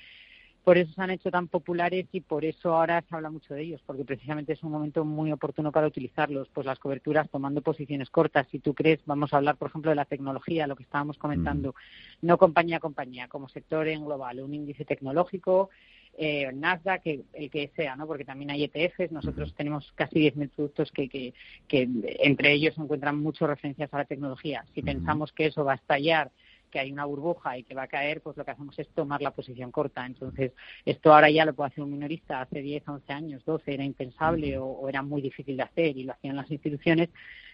por 0.63 0.77
eso 0.77 0.93
se 0.93 1.01
han 1.01 1.09
hecho 1.09 1.31
tan 1.31 1.47
populares 1.47 2.05
y 2.11 2.21
por 2.21 2.45
eso 2.45 2.75
ahora 2.75 3.03
se 3.07 3.15
habla 3.15 3.31
mucho 3.31 3.53
de 3.53 3.63
ellos, 3.63 3.81
porque 3.85 4.05
precisamente 4.05 4.53
es 4.53 4.63
un 4.63 4.71
momento 4.71 5.03
muy 5.03 5.31
oportuno 5.31 5.71
para 5.71 5.87
utilizarlos, 5.87 6.49
pues 6.49 6.67
las 6.67 6.79
coberturas 6.79 7.29
tomando 7.29 7.61
posiciones 7.61 8.09
cortas. 8.09 8.47
Si 8.51 8.59
tú 8.59 8.73
crees, 8.73 8.99
vamos 9.05 9.33
a 9.33 9.37
hablar, 9.37 9.57
por 9.57 9.69
ejemplo, 9.69 9.89
de 9.89 9.95
la 9.95 10.05
tecnología, 10.05 10.67
lo 10.67 10.75
que 10.75 10.83
estábamos 10.83 11.17
comentando, 11.17 11.73
no 12.21 12.37
compañía 12.37 12.77
a 12.77 12.79
compañía, 12.79 13.27
como 13.27 13.49
sector 13.49 13.87
en 13.87 14.05
global, 14.05 14.39
un 14.41 14.53
índice 14.53 14.85
tecnológico, 14.85 15.69
eh, 16.17 16.51
Nasdaq, 16.53 17.01
el 17.33 17.49
que 17.49 17.71
sea, 17.75 17.95
¿no? 17.95 18.05
Porque 18.05 18.25
también 18.25 18.51
hay 18.51 18.63
ETFs. 18.65 19.11
Nosotros 19.11 19.53
tenemos 19.55 19.91
casi 19.95 20.19
10.000 20.19 20.49
productos 20.49 20.91
que, 20.91 21.09
que, 21.09 21.33
que, 21.67 21.87
entre 22.19 22.53
ellos 22.53 22.75
se 22.75 22.81
encuentran 22.81 23.17
muchas 23.17 23.49
referencias 23.49 23.93
a 23.93 23.99
la 23.99 24.05
tecnología. 24.05 24.65
Si 24.75 24.81
pensamos 24.81 25.31
que 25.31 25.47
eso 25.47 25.63
va 25.63 25.73
a 25.73 25.75
estallar 25.75 26.31
que 26.71 26.79
hay 26.79 26.91
una 26.91 27.05
burbuja 27.05 27.57
y 27.57 27.63
que 27.63 27.75
va 27.75 27.83
a 27.83 27.87
caer, 27.87 28.21
pues 28.21 28.37
lo 28.37 28.45
que 28.45 28.51
hacemos 28.51 28.77
es 28.79 28.89
tomar 28.89 29.21
la 29.21 29.31
posición 29.31 29.71
corta. 29.71 30.05
Entonces, 30.05 30.53
esto 30.85 31.13
ahora 31.13 31.29
ya 31.29 31.45
lo 31.45 31.53
puede 31.53 31.69
hacer 31.69 31.83
un 31.83 31.91
minorista. 31.91 32.41
Hace 32.41 32.61
10, 32.61 32.87
11 32.87 33.13
años, 33.13 33.45
12 33.45 33.73
era 33.73 33.83
impensable 33.83 34.57
o, 34.57 34.89
era 34.89 35.03
muy 35.03 35.21
difícil 35.21 35.57
de 35.57 35.63
hacer 35.63 35.97
y 35.97 36.05
lo 36.05 36.13
hacían 36.13 36.35
las 36.35 36.49
instituciones. 36.49 37.09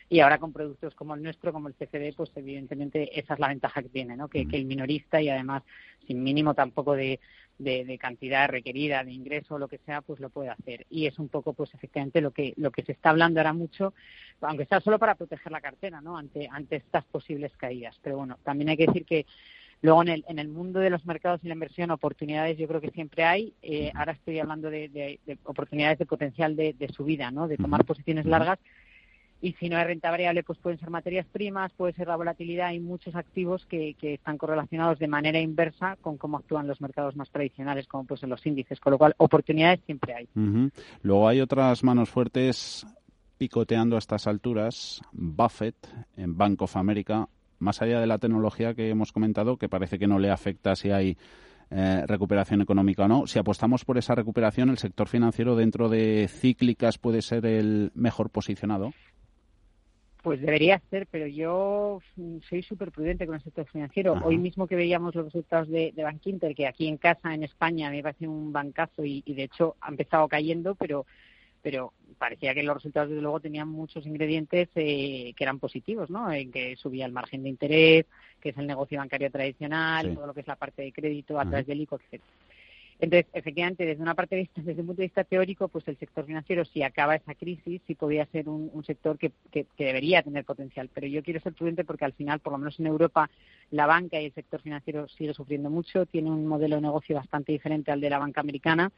Y 0.10 0.22
ahora 0.22 0.38
con 0.38 0.53
productos 0.53 0.95
como 0.95 1.16
el 1.16 1.24
nuestro, 1.24 1.51
como 1.51 1.68
el 1.68 1.76
CFD, 1.76 2.16
pues 2.16 2.32
evidentemente 2.36 3.20
esa 3.20 3.34
es 3.34 3.39
la 3.39 3.49
ventaja 3.49 3.82
que 3.82 3.89
tiene, 3.89 4.16
¿no? 4.16 4.30
Que, 4.30 4.47
que 4.47 4.55
el 4.55 4.66
minorista 4.66 5.22
y 5.22 5.30
además 5.30 5.64
sin 6.05 6.24
mínimo 6.24 6.53
tampoco 6.53 6.93
de, 6.93 7.20
de, 7.58 7.97
cantidad 7.97 8.47
requerida, 8.47 9.03
de 9.03 9.12
ingreso 9.12 9.55
o 9.55 9.60
lo 9.60 9.68
que 9.68 9.80
sea, 9.80 10.01
pues 10.01 10.20
lo 10.20 10.30
puede 10.30 10.49
hacer. 10.49 10.86
Y 10.89 11.08
es 11.08 11.20
un 11.20 11.28
poco, 11.28 11.53
pues 11.53 11.74
efectivamente, 11.74 12.22
lo 12.22 12.32
que, 12.32 12.53
lo 12.55 12.72
que 12.72 12.84
se 12.84 12.93
está 12.93 13.10
hablando 13.10 13.39
ahora 13.39 13.53
mucho, 13.53 13.93
aunque 14.41 14.66
sea 14.66 14.80
solo 14.80 14.99
para 14.99 15.16
proteger 15.16 15.51
la 15.51 15.62
cartera, 15.62 15.99
¿no? 15.99 16.18
Ante, 16.18 16.47
ante 16.49 16.78
estas 16.78 17.03
posibles 17.05 17.51
caídas. 17.58 17.99
Pero 18.01 18.18
bueno, 18.18 18.38
también 18.43 18.70
hay 18.70 18.78
que 18.78 18.88
decir 18.88 19.05
que 19.05 19.26
Luego, 19.82 20.01
en 20.01 20.08
el, 20.08 20.26
en 20.28 20.39
el 20.39 20.47
mundo 20.47 20.80
de 20.80 20.89
los 20.89 21.05
mercados 21.05 21.39
y 21.43 21.47
la 21.47 21.53
inversión, 21.53 21.91
oportunidades 21.91 22.58
yo 22.58 22.68
creo 22.68 22.82
que 22.82 22.89
siempre 22.89 23.24
hay. 23.24 23.53
Eh, 23.62 23.91
ahora 23.93 24.14
estoy 24.14 24.39
hablando 24.39 24.72
de, 24.72 24.89
de, 24.89 25.20
de, 25.26 25.38
oportunidades 25.43 25.99
de 25.99 26.08
potencial 26.08 26.55
de, 26.55 26.89
subida, 26.95 27.30
¿no? 27.30 27.47
De 27.47 27.58
tomar 27.58 27.86
posiciones 27.86 28.26
largas 28.26 28.58
y 29.41 29.53
si 29.53 29.69
no 29.69 29.77
hay 29.77 29.85
renta 29.85 30.09
variable, 30.09 30.43
pues 30.43 30.57
pueden 30.59 30.79
ser 30.79 30.89
materias 30.89 31.25
primas, 31.31 31.71
puede 31.73 31.93
ser 31.93 32.07
la 32.07 32.15
volatilidad. 32.15 32.67
Hay 32.67 32.79
muchos 32.79 33.15
activos 33.15 33.65
que, 33.67 33.93
que 33.95 34.15
están 34.15 34.38
correlacionados 34.38 34.97
de 34.97 35.07
manera 35.07 35.39
inversa 35.39 35.95
con 36.01 36.17
cómo 36.17 36.38
actúan 36.38 36.67
los 36.67 36.81
mercados 36.81 37.15
más 37.15 37.29
tradicionales, 37.29 37.88
como 37.88 38.05
pues 38.05 38.23
en 38.23 38.29
los 38.29 38.45
índices, 38.45 38.79
con 38.79 38.91
lo 38.91 38.97
cual 38.97 39.13
oportunidades 39.17 39.81
siempre 39.85 40.15
hay. 40.15 40.27
Luego 41.01 41.27
hay 41.27 41.41
otras 41.41 41.83
manos 41.83 42.09
fuertes 42.09 42.85
picoteando 43.38 43.95
a 43.95 43.99
estas 43.99 44.25
alturas. 44.25 45.01
Buffett 45.11 45.75
en 46.15 46.35
Bank 46.35 46.61
of 46.63 46.75
America, 46.75 47.29
más 47.59 47.81
allá 47.81 47.99
de 47.99 48.07
la 48.07 48.17
tecnología 48.17 48.73
que 48.73 48.89
hemos 48.89 49.11
comentado, 49.11 49.57
que 49.57 49.69
parece 49.69 49.99
que 49.99 50.07
no 50.07 50.17
le 50.17 50.31
afecta 50.31 50.75
si 50.75 50.89
hay 50.89 51.17
eh, 51.69 52.03
recuperación 52.07 52.61
económica 52.61 53.05
o 53.05 53.07
no. 53.07 53.27
Si 53.27 53.38
apostamos 53.38 53.85
por 53.85 53.97
esa 53.97 54.15
recuperación, 54.15 54.69
el 54.69 54.77
sector 54.77 55.07
financiero 55.07 55.55
dentro 55.55 55.89
de 55.89 56.27
cíclicas 56.27 56.97
puede 56.97 57.21
ser 57.21 57.45
el 57.45 57.91
mejor 57.93 58.29
posicionado. 58.29 58.93
Pues 60.28 60.41
debería 60.41 60.82
ser, 60.89 61.07
pero 61.09 61.25
yo 61.25 62.01
soy 62.49 62.61
súper 62.61 62.91
prudente 62.91 63.25
con 63.25 63.36
el 63.36 63.41
sector 63.41 63.65
financiero. 63.65 64.11
Hoy 64.25 64.38
mismo 64.38 64.67
que 64.67 64.75
veíamos 64.75 65.15
los 65.15 65.23
resultados 65.23 65.69
de, 65.69 65.93
de 65.95 66.03
Bank 66.03 66.19
Inter, 66.25 66.53
que 66.53 66.67
aquí 66.67 66.86
en 66.86 66.97
casa, 66.97 67.34
en 67.34 67.43
España, 67.43 67.89
me 67.89 68.03
parece 68.03 68.28
un 68.28 68.51
bancazo 68.51 69.05
y, 69.05 69.21
de 69.25 69.43
hecho 69.43 69.78
ha 69.80 69.88
empezado 69.88 70.28
cayendo, 70.28 70.75
pero 70.75 71.05
pero 71.61 71.93
parecía 72.17 72.53
que 72.53 72.61
los 72.61 72.75
resultados 72.75 73.07
desde 73.09 73.21
luego 73.21 73.39
tenían 73.39 73.69
muchos 73.69 74.05
ingredientes 74.05 74.67
eh, 74.75 75.34
que 75.34 75.43
eran 75.45 75.59
positivos, 75.59 76.09
¿no? 76.09 76.30
En 76.30 76.51
que 76.51 76.75
subía 76.75 77.05
el 77.05 77.13
margen 77.13 77.43
de 77.43 77.49
interés, 77.49 78.05
que 78.41 78.49
es 78.49 78.57
el 78.57 78.67
negocio 78.67 78.99
bancario 78.99 79.32
tradicional, 79.32 80.13
todo 80.13 80.28
lo 80.28 80.34
que 80.34 80.41
es 80.41 80.47
la 80.47 80.57
parte 80.57 80.82
de 80.82 80.91
crédito 80.91 81.39
a 81.39 81.45
través 81.45 81.67
del 81.67 81.80
ICO, 81.80 82.01
etc. 82.11 82.21
Entonces, 82.99 83.29
efectivamente, 83.33 83.85
desde 83.85 84.01
una 84.01 84.15
parte 84.15 84.35
de 84.35 84.41
vista, 84.41 84.61
desde 84.61 84.81
un 84.81 84.87
punto 84.87 85.01
de 85.01 85.07
vista 85.07 85.23
teórico, 85.23 85.67
pues 85.67 85.87
el 85.87 85.97
sector 85.97 86.25
financiero, 86.25 86.65
si 86.65 86.81
acaba 86.81 87.15
esa 87.15 87.35
crisis, 87.35 87.81
sí 87.85 87.95
podría 87.95 88.25
ser 88.27 88.49
un, 88.49 88.83
sector 88.85 89.19
que, 89.19 89.31
que, 89.51 89.67
debería 89.77 90.23
tener 90.23 90.45
potencial. 90.45 90.89
Pero 90.93 91.05
yo 91.05 91.21
quiero 91.21 91.39
ser 91.39 91.53
prudente 91.53 91.85
porque 91.85 92.05
al 92.05 92.13
final, 92.13 92.39
por 92.39 92.53
lo 92.53 92.59
menos 92.59 92.79
en 92.79 92.87
Europa, 92.87 93.29
la 93.69 93.85
banca 93.85 94.19
y 94.19 94.25
el 94.25 94.33
sector 94.33 94.61
financiero 94.61 95.07
sigue 95.09 95.33
sufriendo 95.33 95.69
mucho, 95.69 96.07
tiene 96.07 96.31
un 96.31 96.47
modelo 96.47 96.77
de 96.77 96.81
negocio 96.81 97.15
bastante 97.15 97.51
diferente 97.51 97.91
al 97.91 98.01
de 98.01 98.09
la 98.09 98.17
banca 98.17 98.41
americana 98.41 98.91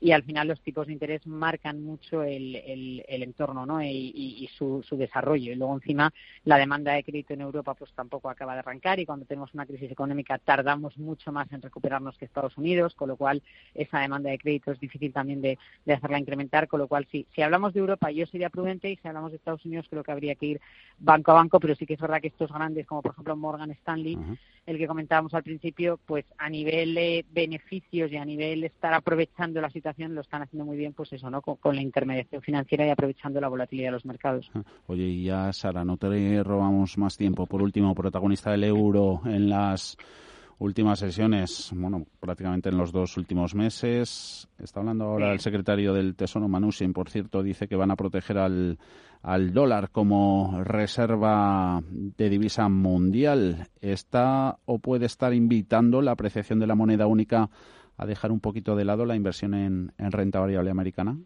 y 0.00 0.12
al 0.12 0.22
final 0.22 0.48
los 0.48 0.60
tipos 0.62 0.86
de 0.86 0.94
interés 0.94 1.26
marcan 1.26 1.82
mucho 1.82 2.22
el, 2.22 2.56
el, 2.56 3.22
entorno 3.22 3.66
¿no? 3.66 3.82
y, 3.82 4.48
su, 4.56 4.82
su, 4.82 4.96
desarrollo. 4.96 5.52
Y 5.52 5.56
luego 5.56 5.74
encima 5.74 6.10
la 6.44 6.56
demanda 6.56 6.92
de 6.92 7.04
crédito 7.04 7.34
en 7.34 7.42
Europa 7.42 7.74
pues 7.74 7.92
tampoco 7.92 8.30
acaba 8.30 8.54
de 8.54 8.60
arrancar 8.60 8.98
y 8.98 9.04
cuando 9.04 9.26
tenemos 9.26 9.52
una 9.52 9.66
crisis 9.66 9.92
económica 9.92 10.38
tardamos 10.38 10.96
mucho 10.96 11.32
más 11.32 11.52
en 11.52 11.60
recuperarnos 11.60 12.16
que 12.16 12.24
Estados 12.24 12.56
Unidos, 12.56 12.94
con 12.94 13.08
lo 13.08 13.16
cual 13.16 13.42
esa 13.74 14.00
demanda 14.00 14.30
de 14.30 14.38
crédito 14.38 14.72
es 14.72 14.80
difícil 14.80 15.12
también 15.12 15.42
de, 15.42 15.58
de 15.84 15.92
hacerla 15.92 16.18
incrementar, 16.18 16.66
con 16.66 16.80
lo 16.80 16.88
cual 16.88 17.06
si, 17.12 17.26
si 17.34 17.42
hablamos 17.42 17.74
de 17.74 17.80
Europa 17.80 18.10
yo 18.10 18.24
sería 18.24 18.48
prudente 18.48 18.90
y 18.90 18.96
si 18.96 19.06
hablamos 19.06 19.32
de 19.32 19.36
Estados 19.36 19.66
Unidos 19.66 19.86
creo 19.90 20.02
que 20.02 20.12
habría 20.12 20.34
que 20.34 20.46
ir 20.46 20.60
banco 20.98 21.32
a 21.32 21.34
banco, 21.34 21.60
pero 21.60 21.74
sí 21.74 21.84
que 21.84 21.94
es 21.94 22.00
verdad 22.00 22.22
que 22.22 22.28
estos 22.28 22.50
grandes 22.50 22.86
como 22.86 23.02
por 23.02 23.12
ejemplo 23.12 23.36
Morgan 23.36 23.70
Stanley, 23.72 24.18
el 24.64 24.78
que 24.78 24.86
comentábamos 24.86 25.34
al 25.34 25.42
principio, 25.42 25.98
pues 26.06 26.24
a 26.38 26.48
nivel 26.48 26.94
de 26.94 27.24
beneficios 27.32 28.10
y 28.10 28.16
a 28.16 28.24
nivel 28.24 28.62
de 28.62 28.68
estar 28.68 28.94
aprovechando 28.94 29.60
la 29.60 29.68
situación 29.68 29.89
lo 29.98 30.20
están 30.20 30.42
haciendo 30.42 30.64
muy 30.64 30.76
bien, 30.76 30.92
pues 30.92 31.12
eso, 31.12 31.30
¿no? 31.30 31.42
Con, 31.42 31.74
la 31.74 31.82
intermediación 31.82 32.42
financiera 32.42 32.86
y 32.86 32.90
aprovechando 32.90 33.40
la 33.40 33.48
volatilidad 33.48 33.88
de 33.88 33.92
los 33.92 34.04
mercados. 34.04 34.50
Oye, 34.86 35.04
y 35.04 35.24
ya, 35.24 35.52
Sara, 35.52 35.84
no 35.84 35.96
te 35.96 36.42
robamos 36.42 36.98
más 36.98 37.16
tiempo. 37.16 37.46
Por 37.46 37.62
último, 37.62 37.94
protagonista 37.94 38.50
del 38.50 38.64
euro 38.64 39.22
en 39.24 39.48
las 39.48 39.96
últimas 40.60 40.98
sesiones, 40.98 41.70
bueno, 41.74 42.04
prácticamente 42.20 42.68
en 42.68 42.76
los 42.76 42.92
dos 42.92 43.16
últimos 43.16 43.54
meses. 43.54 44.46
Está 44.58 44.80
hablando 44.80 45.06
ahora 45.06 45.32
el 45.32 45.40
secretario 45.40 45.94
del 45.94 46.14
Tesoro, 46.14 46.48
Manushin, 46.48 46.92
por 46.92 47.08
cierto, 47.08 47.42
dice 47.42 47.66
que 47.66 47.76
van 47.76 47.90
a 47.90 47.96
proteger 47.96 48.36
al, 48.36 48.78
al 49.22 49.54
dólar 49.54 49.90
como 49.90 50.62
reserva 50.62 51.82
de 51.90 52.28
divisa 52.28 52.68
mundial. 52.68 53.68
¿Está 53.80 54.58
o 54.66 54.78
puede 54.78 55.06
estar 55.06 55.32
invitando 55.32 56.02
la 56.02 56.12
apreciación 56.12 56.58
de 56.58 56.66
la 56.66 56.74
moneda 56.74 57.06
única 57.06 57.48
a 58.00 58.06
dejar 58.06 58.32
un 58.32 58.40
poquito 58.40 58.76
de 58.76 58.86
lado 58.86 59.04
la 59.04 59.14
inversión 59.14 59.52
en, 59.52 59.92
renta 59.98 60.40
variable 60.40 60.70
americana? 60.70 61.18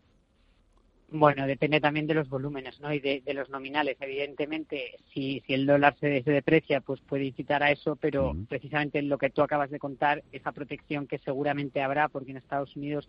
Bueno, 1.08 1.46
depende 1.46 1.80
también 1.80 2.08
de 2.08 2.14
los 2.14 2.28
volúmenes 2.28 2.80
¿no? 2.80 2.92
y 2.92 2.98
de, 2.98 3.22
los 3.32 3.48
nominales. 3.48 3.96
Evidentemente, 4.00 4.96
si, 5.12 5.40
si 5.46 5.54
el 5.54 5.66
dólar 5.66 5.94
se, 6.00 6.22
deprecia, 6.22 6.80
pues 6.80 7.00
puede 7.00 7.26
incitar 7.26 7.62
a 7.62 7.70
eso, 7.70 7.94
pero 7.94 8.34
precisamente 8.48 9.00
lo 9.02 9.18
que 9.18 9.30
tú 9.30 9.42
acabas 9.42 9.70
de 9.70 9.78
contar, 9.78 10.24
esa 10.32 10.50
protección 10.50 11.06
que 11.06 11.18
seguramente 11.18 11.80
habrá, 11.80 12.08
porque 12.08 12.32
en 12.32 12.38
Estados 12.38 12.74
Unidos 12.74 13.08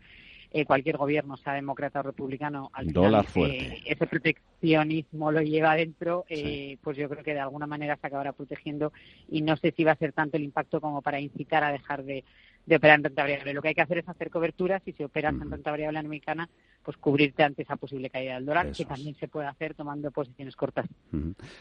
eh, 0.51 0.66
cualquier 0.66 0.97
gobierno, 0.97 1.36
sea 1.36 1.53
demócrata 1.53 1.99
o 1.99 2.03
republicano, 2.03 2.70
al 2.74 2.86
final 2.86 3.26
eh, 3.36 3.82
ese 3.86 4.07
proteccionismo 4.07 5.32
lo 5.32 5.41
lleva 5.41 5.72
adentro, 5.72 6.26
eh, 6.30 6.78
pues 6.82 6.95
yo 6.95 7.09
creo 7.09 7.24
que 7.24 7.34
de 7.34 7.39
alguna 7.39 7.66
manera 7.66 7.97
se 7.99 8.07
acabará 8.07 8.32
protegiendo 8.32 8.93
y 9.28 9.41
no 9.41 9.57
sé 9.57 9.74
si 9.76 9.84
va 9.84 9.93
a 9.93 9.97
ser 9.97 10.13
tanto 10.13 10.38
el 10.38 10.43
impacto 10.43 10.80
como 10.80 11.01
para 11.01 11.20
incitar 11.20 11.63
a 11.63 11.72
dejar 11.72 12.03
de, 12.03 12.24
de 12.66 12.76
operar 12.76 12.97
en 12.97 13.03
renta 13.05 13.22
variable. 13.24 13.53
Lo 13.53 13.61
que 13.61 13.70
hay 13.70 13.76
que 13.76 13.82
hacer 13.82 13.99
es 13.99 14.09
hacer 14.09 14.30
coberturas 14.30 14.82
y 14.86 14.93
si 14.93 15.03
operas 15.03 15.34
en 15.34 15.49
renta 15.49 15.72
variable 15.72 15.99
americana, 15.99 16.49
pues 16.84 16.97
cubrirte 16.97 17.43
ante 17.43 17.63
esa 17.63 17.76
posible 17.76 18.09
caída 18.09 18.36
del 18.36 18.45
dólar, 18.45 18.72
que 18.72 18.86
también 18.86 19.16
se 19.16 19.28
puede 19.28 19.47
hacer 19.47 19.74
tomando 19.76 20.11
posiciones 20.11 20.55
cortas. 20.55 20.86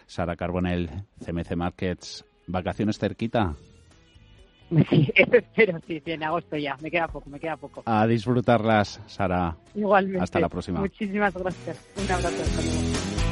Sara 0.06 0.36
Carbonell, 0.36 0.88
CMC 1.24 1.56
Markets, 1.56 2.24
¿vacaciones 2.46 2.98
cerquita? 2.98 3.54
Sí, 4.90 5.12
eso 5.14 5.36
espero, 5.36 5.78
sí, 5.86 6.00
sí, 6.04 6.12
en 6.12 6.22
agosto 6.22 6.56
ya. 6.56 6.76
Me 6.80 6.90
queda 6.90 7.06
poco, 7.06 7.28
me 7.30 7.38
queda 7.38 7.56
poco. 7.56 7.82
A 7.86 8.06
disfrutarlas, 8.06 9.00
Sara. 9.06 9.56
Igualmente. 9.74 10.22
Hasta 10.22 10.40
la 10.40 10.48
próxima. 10.48 10.80
Muchísimas 10.80 11.34
gracias. 11.34 11.86
Un 11.96 12.10
abrazo. 12.10 13.23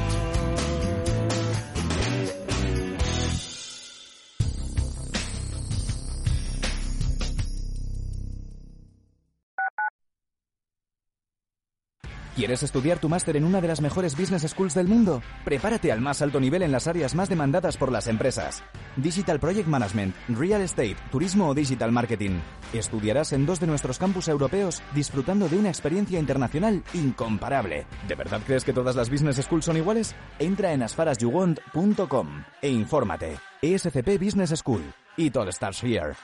¿Quieres 12.35 12.63
estudiar 12.63 12.99
tu 12.99 13.11
máster 13.11 13.37
en 13.37 13.45
una 13.45 13.61
de 13.61 13.69
las 13.69 13.83
mejores 13.83 14.17
business 14.17 14.43
schools 14.49 14.73
del 14.73 14.89
mundo? 14.89 15.21
Prepárate 15.45 15.93
al 15.93 16.01
más 16.01 16.23
alto 16.23 16.41
nivel 16.41 16.63
en 16.63 16.73
las 16.73 16.89
áreas 16.89 17.15
más 17.15 17.29
demandadas 17.29 17.77
por 17.77 17.93
las 17.93 18.07
empresas. 18.07 18.65
Digital 18.97 19.39
Project 19.39 19.69
Management, 19.69 20.17
Real 20.29 20.63
Estate, 20.63 20.97
Turismo 21.11 21.51
o 21.51 21.55
Digital 21.55 21.93
Marketing. 21.93 22.41
Estudiarás 22.73 23.35
en 23.35 23.45
dos 23.45 23.61
de 23.61 23.67
nuestros 23.67 23.99
campus 23.99 24.29
europeos 24.29 24.83
disfrutando 24.95 25.47
de 25.47 25.59
una 25.59 25.69
experiencia 25.69 26.19
internacional 26.19 26.83
incomparable. 26.95 27.85
¿De 28.09 28.15
verdad 28.15 28.41
crees 28.47 28.65
que 28.65 28.73
todas 28.73 28.97
las 28.97 29.11
business 29.11 29.37
schools 29.37 29.67
son 29.67 29.77
iguales? 29.77 30.15
Entra 30.39 30.73
en 30.73 30.83
asfarasyouwant.com 30.85 32.45
e 32.63 32.71
infórmate. 32.71 33.41
ESCP 33.61 34.19
Business 34.19 34.59
School. 34.59 34.81
It 35.19 35.37
all 35.37 35.53
starts 35.53 35.85
here. 35.85 36.15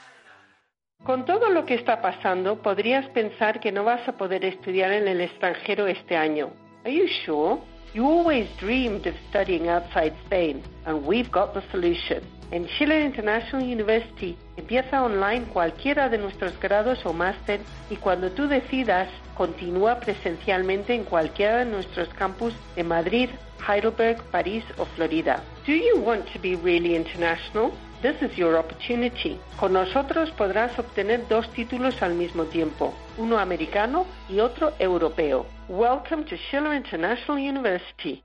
Con 1.03 1.25
todo 1.25 1.49
lo 1.49 1.65
que 1.65 1.75
está 1.75 2.01
pasando, 2.01 2.61
podrías 2.61 3.07
pensar 3.11 3.61
que 3.61 3.71
no 3.71 3.83
vas 3.83 4.05
a 4.07 4.17
poder 4.17 4.43
estudiar 4.43 4.91
en 4.91 5.07
el 5.07 5.21
extranjero 5.21 5.87
este 5.87 6.17
año. 6.17 6.51
Are 6.83 6.93
you 6.93 7.07
sure? 7.25 7.61
You 7.93 8.05
always 8.05 8.47
dreamed 8.57 9.07
of 9.07 9.15
studying 9.29 9.69
outside 9.69 10.13
Spain, 10.25 10.61
and 10.85 11.07
we've 11.07 11.31
got 11.31 11.53
the 11.53 11.63
solution. 11.71 12.21
En 12.51 12.67
Schiller 12.67 13.01
International 13.01 13.63
University 13.63 14.37
empieza 14.57 15.01
online 15.03 15.45
cualquiera 15.53 16.09
de 16.09 16.17
nuestros 16.17 16.59
grados 16.59 17.03
o 17.05 17.13
máster 17.13 17.61
y 17.89 17.95
cuando 17.95 18.29
tú 18.31 18.47
decidas, 18.47 19.07
continúa 19.35 19.99
presencialmente 19.99 20.93
en 20.93 21.05
cualquiera 21.05 21.59
de 21.59 21.71
nuestros 21.71 22.09
campus 22.09 22.53
de 22.75 22.83
Madrid, 22.83 23.29
Heidelberg, 23.67 24.21
París 24.31 24.63
o 24.77 24.85
Florida. 24.85 25.41
Do 25.65 25.73
you 25.73 26.01
want 26.03 26.25
to 26.33 26.39
be 26.39 26.55
really 26.55 26.95
international? 26.95 27.71
This 28.01 28.15
is 28.21 28.37
your 28.37 28.55
opportunity. 28.55 29.37
Con 29.59 29.73
nosotros 29.73 30.31
podrás 30.31 30.79
obtener 30.79 31.27
dos 31.27 31.51
títulos 31.51 32.01
al 32.01 32.13
mismo 32.13 32.45
tiempo, 32.45 32.93
uno 33.17 33.37
americano 33.39 34.05
y 34.29 34.39
otro 34.39 34.71
europeo. 34.79 35.45
Welcome 35.67 36.23
to 36.23 36.37
Schiller 36.37 36.73
International 36.73 37.37
University. 37.37 38.23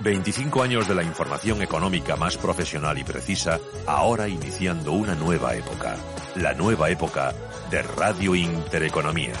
25 0.00 0.62
años 0.62 0.86
de 0.86 0.94
la 0.94 1.02
información 1.02 1.62
económica 1.62 2.16
más 2.16 2.36
profesional 2.36 2.98
y 2.98 3.04
precisa, 3.04 3.60
ahora 3.86 4.28
iniciando 4.28 4.92
una 4.92 5.14
nueva 5.14 5.54
época. 5.54 5.96
La 6.36 6.52
nueva 6.52 6.90
época 6.90 7.32
de 7.70 7.80
Radio 7.80 8.34
Intereconomía. 8.34 9.32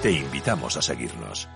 Te 0.00 0.10
invitamos 0.10 0.78
a 0.78 0.82
seguirnos. 0.82 1.50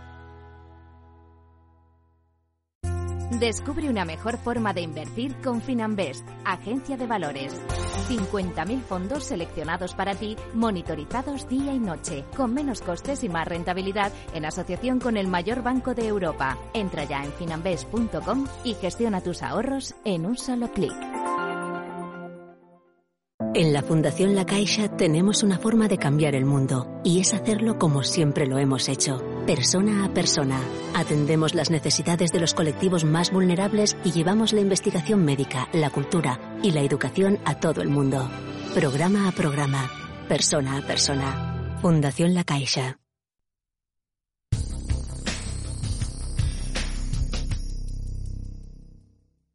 Descubre 3.31 3.89
una 3.89 4.05
mejor 4.05 4.39
forma 4.39 4.73
de 4.73 4.83
invertir 4.83 5.35
con 5.43 5.61
Finanbest, 5.61 6.27
agencia 6.45 6.97
de 6.97 7.07
valores. 7.09 7.61
50.000 8.09 8.83
fondos 8.83 9.25
seleccionados 9.25 9.95
para 9.95 10.15
ti, 10.15 10.37
monitorizados 10.55 11.49
día 11.49 11.75
y 11.75 11.79
noche, 11.81 12.25
con 12.37 12.55
menos 12.55 12.83
costes 12.83 13.25
y 13.25 13.29
más 13.29 13.49
rentabilidad 13.49 14.13
en 14.33 14.45
asociación 14.45 15.01
con 15.01 15.17
el 15.17 15.27
mayor 15.27 15.63
banco 15.65 15.93
de 15.93 16.07
Europa. 16.07 16.57
Entra 16.73 17.03
ya 17.03 17.25
en 17.25 17.33
finanbest.com 17.33 18.47
y 18.63 18.75
gestiona 18.75 19.21
tus 19.21 19.43
ahorros 19.43 19.97
en 20.05 20.25
un 20.25 20.37
solo 20.37 20.71
clic. 20.73 20.95
En 23.55 23.73
la 23.73 23.83
Fundación 23.83 24.35
La 24.35 24.45
Caixa 24.45 24.97
tenemos 24.97 25.43
una 25.43 25.59
forma 25.59 25.89
de 25.89 25.99
cambiar 25.99 26.35
el 26.35 26.45
mundo 26.45 27.01
y 27.03 27.21
es 27.21 27.33
hacerlo 27.33 27.79
como 27.79 28.03
siempre 28.03 28.47
lo 28.47 28.59
hemos 28.59 28.89
hecho, 28.89 29.19
persona 29.47 30.05
a 30.05 30.13
persona. 30.13 30.61
Atendemos 30.95 31.55
las 31.55 31.71
necesidades 31.71 32.33
de 32.33 32.41
los 32.41 32.53
colectivos 32.53 33.05
más 33.05 33.31
vulnerables 33.31 33.97
y 34.05 34.11
llevamos 34.11 34.53
la 34.53 34.61
investigación 34.61 35.25
médica, 35.25 35.69
la 35.73 35.91
cultura 35.91 36.59
y 36.65 36.73
la 36.73 36.81
educación 36.81 37.39
a 37.45 37.61
todo 37.61 37.81
el 37.81 37.89
mundo. 37.89 38.29
Programa 38.75 39.29
a 39.29 39.33
programa, 39.33 39.89
persona 40.29 40.79
a 40.79 40.83
persona. 40.83 41.79
Fundación 41.81 42.35
La 42.35 42.43
Caixa. 42.43 42.99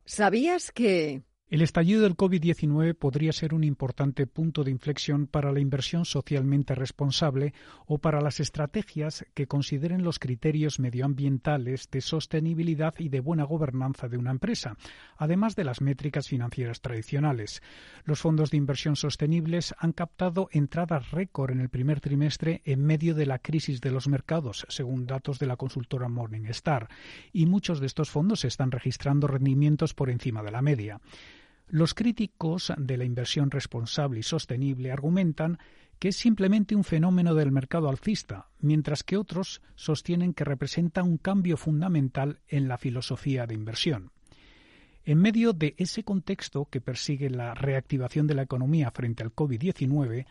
¿Sabías 0.05 0.71
que... 0.71 1.23
El 1.51 1.61
estallido 1.61 2.03
del 2.03 2.15
COVID-19 2.15 2.95
podría 2.95 3.33
ser 3.33 3.53
un 3.53 3.65
importante 3.65 4.25
punto 4.25 4.63
de 4.63 4.71
inflexión 4.71 5.27
para 5.27 5.51
la 5.51 5.59
inversión 5.59 6.05
socialmente 6.05 6.75
responsable 6.75 7.53
o 7.85 7.97
para 7.97 8.21
las 8.21 8.39
estrategias 8.39 9.25
que 9.33 9.47
consideren 9.47 10.01
los 10.01 10.17
criterios 10.17 10.79
medioambientales 10.79 11.89
de 11.91 11.99
sostenibilidad 11.99 12.93
y 12.99 13.09
de 13.09 13.19
buena 13.19 13.43
gobernanza 13.43 14.07
de 14.07 14.15
una 14.15 14.31
empresa, 14.31 14.77
además 15.17 15.57
de 15.57 15.65
las 15.65 15.81
métricas 15.81 16.29
financieras 16.29 16.79
tradicionales. 16.79 17.61
Los 18.05 18.21
fondos 18.21 18.49
de 18.51 18.55
inversión 18.55 18.95
sostenibles 18.95 19.75
han 19.77 19.91
captado 19.91 20.47
entradas 20.53 21.11
récord 21.11 21.51
en 21.51 21.59
el 21.59 21.67
primer 21.67 21.99
trimestre 21.99 22.61
en 22.63 22.81
medio 22.81 23.13
de 23.13 23.25
la 23.25 23.39
crisis 23.39 23.81
de 23.81 23.91
los 23.91 24.07
mercados, 24.07 24.65
según 24.69 25.05
datos 25.05 25.37
de 25.37 25.47
la 25.47 25.57
consultora 25.57 26.07
Morningstar, 26.07 26.87
y 27.33 27.45
muchos 27.45 27.81
de 27.81 27.87
estos 27.87 28.09
fondos 28.09 28.45
están 28.45 28.71
registrando 28.71 29.27
rendimientos 29.27 29.93
por 29.93 30.09
encima 30.09 30.43
de 30.43 30.51
la 30.51 30.61
media. 30.61 31.01
Los 31.71 31.93
críticos 31.93 32.73
de 32.75 32.97
la 32.97 33.05
inversión 33.05 33.49
responsable 33.49 34.19
y 34.19 34.23
sostenible 34.23 34.91
argumentan 34.91 35.57
que 35.99 36.09
es 36.09 36.17
simplemente 36.17 36.75
un 36.75 36.83
fenómeno 36.83 37.33
del 37.33 37.53
mercado 37.53 37.87
alcista, 37.87 38.49
mientras 38.59 39.03
que 39.03 39.15
otros 39.15 39.61
sostienen 39.75 40.33
que 40.33 40.43
representa 40.43 41.01
un 41.01 41.17
cambio 41.17 41.55
fundamental 41.55 42.41
en 42.49 42.67
la 42.67 42.77
filosofía 42.77 43.47
de 43.47 43.53
inversión. 43.53 44.11
En 45.05 45.19
medio 45.19 45.53
de 45.53 45.73
ese 45.77 46.03
contexto 46.03 46.65
que 46.65 46.81
persigue 46.81 47.29
la 47.29 47.53
reactivación 47.53 48.27
de 48.27 48.35
la 48.35 48.41
economía 48.41 48.91
frente 48.91 49.23
al 49.23 49.33
COVID-19, 49.33 50.25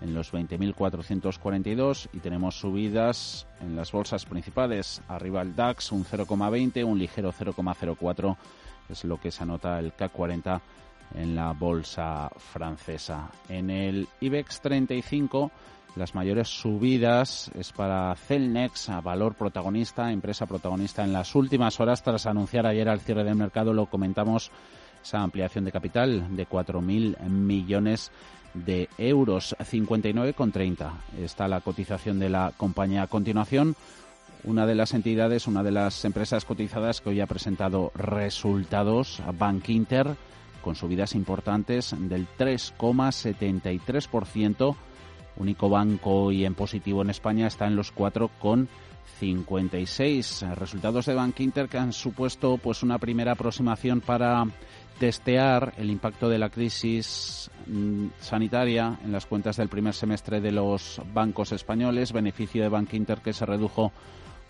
en 0.00 0.14
los 0.14 0.32
20.442 0.32 2.08
y 2.14 2.20
tenemos 2.20 2.58
subidas 2.58 3.46
en 3.60 3.76
las 3.76 3.92
bolsas 3.92 4.24
principales. 4.24 5.02
Arriba 5.08 5.42
el 5.42 5.54
DAX 5.54 5.92
un 5.92 6.06
0,20, 6.06 6.82
un 6.86 6.98
ligero 6.98 7.34
0,04 7.34 8.36
es 8.88 9.04
lo 9.04 9.20
que 9.20 9.30
se 9.30 9.42
anota 9.42 9.78
el 9.78 9.92
CAC 9.92 10.10
40 10.10 10.62
en 11.16 11.36
la 11.36 11.52
bolsa 11.52 12.30
francesa. 12.38 13.30
En 13.50 13.68
el 13.68 14.08
IBEX 14.20 14.62
35 14.62 15.50
las 15.96 16.14
mayores 16.14 16.48
subidas 16.48 17.50
es 17.54 17.72
para 17.72 18.14
Celnex, 18.14 18.90
a 18.90 19.00
valor 19.00 19.34
protagonista, 19.34 20.12
empresa 20.12 20.46
protagonista 20.46 21.02
en 21.02 21.12
las 21.12 21.34
últimas 21.34 21.80
horas 21.80 22.02
tras 22.02 22.26
anunciar 22.26 22.66
ayer 22.66 22.88
al 22.88 23.00
cierre 23.00 23.24
del 23.24 23.34
mercado, 23.34 23.72
lo 23.72 23.86
comentamos 23.86 24.50
esa 25.06 25.22
ampliación 25.22 25.64
de 25.64 25.70
capital 25.70 26.36
de 26.36 26.48
4.000 26.48 27.20
millones 27.28 28.10
de 28.54 28.88
euros, 28.98 29.54
59,30 29.60 30.90
está 31.22 31.46
la 31.46 31.60
cotización 31.60 32.18
de 32.18 32.28
la 32.28 32.52
compañía. 32.56 33.02
A 33.02 33.06
continuación, 33.06 33.76
una 34.42 34.66
de 34.66 34.74
las 34.74 34.94
entidades, 34.94 35.46
una 35.46 35.62
de 35.62 35.70
las 35.70 36.04
empresas 36.04 36.44
cotizadas 36.44 37.00
que 37.00 37.10
hoy 37.10 37.20
ha 37.20 37.28
presentado 37.28 37.92
resultados, 37.94 39.22
Bank 39.38 39.68
Inter, 39.68 40.16
con 40.60 40.74
subidas 40.74 41.14
importantes 41.14 41.94
del 41.96 42.26
3,73% 42.36 44.74
único 45.36 45.68
banco 45.68 46.32
y 46.32 46.46
en 46.46 46.54
positivo 46.54 47.02
en 47.02 47.10
España 47.10 47.46
está 47.46 47.66
en 47.66 47.76
los 47.76 47.92
4,56. 49.20 50.54
Resultados 50.54 51.06
de 51.06 51.14
Bank 51.14 51.40
Inter 51.40 51.68
que 51.68 51.78
han 51.78 51.92
supuesto 51.92 52.58
pues 52.58 52.82
una 52.82 52.98
primera 52.98 53.32
aproximación 53.32 54.00
para 54.00 54.44
testear 54.98 55.74
el 55.76 55.90
impacto 55.90 56.28
de 56.28 56.38
la 56.38 56.48
crisis 56.48 57.50
mm, 57.66 58.06
sanitaria 58.18 58.98
en 59.04 59.12
las 59.12 59.26
cuentas 59.26 59.56
del 59.56 59.68
primer 59.68 59.94
semestre 59.94 60.40
de 60.40 60.52
los 60.52 61.00
bancos 61.12 61.52
españoles, 61.52 62.12
beneficio 62.12 62.62
de 62.62 62.68
Bank 62.68 62.94
Inter 62.94 63.20
que 63.20 63.32
se 63.32 63.44
redujo 63.44 63.92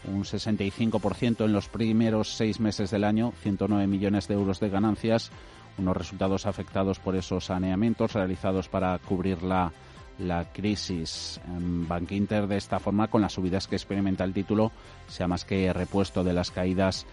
un 0.05 0.23
65% 0.23 1.45
en 1.45 1.53
los 1.53 1.69
primeros 1.69 2.37
seis 2.37 2.61
meses 2.61 2.91
del 2.91 3.03
año, 3.03 3.33
109 3.43 3.89
millones 3.89 4.29
de 4.29 4.35
euros 4.35 4.61
de 4.61 4.69
ganancias, 4.69 5.33
unos 5.79 5.97
resultados 5.97 6.47
afectados 6.47 7.01
por 7.01 7.17
esos 7.17 7.47
saneamientos 7.47 8.13
realizados 8.13 8.69
para 8.69 8.97
cubrir 8.99 9.43
la, 9.43 9.73
la 10.19 10.45
crisis. 10.53 11.41
Bank 11.47 12.13
Inter, 12.13 12.47
de 12.47 12.57
esta 12.57 12.79
forma, 12.79 13.09
con 13.09 13.21
las 13.23 13.33
subidas 13.33 13.67
que 13.67 13.77
experimenta 13.77 14.25
el 14.25 14.33
título, 14.33 14.73
sea 15.09 15.29
más 15.29 15.45
que 15.45 15.73
repuesto 15.73 16.25
de 16.25 16.33
las 16.33 16.51
caídas 16.51 17.07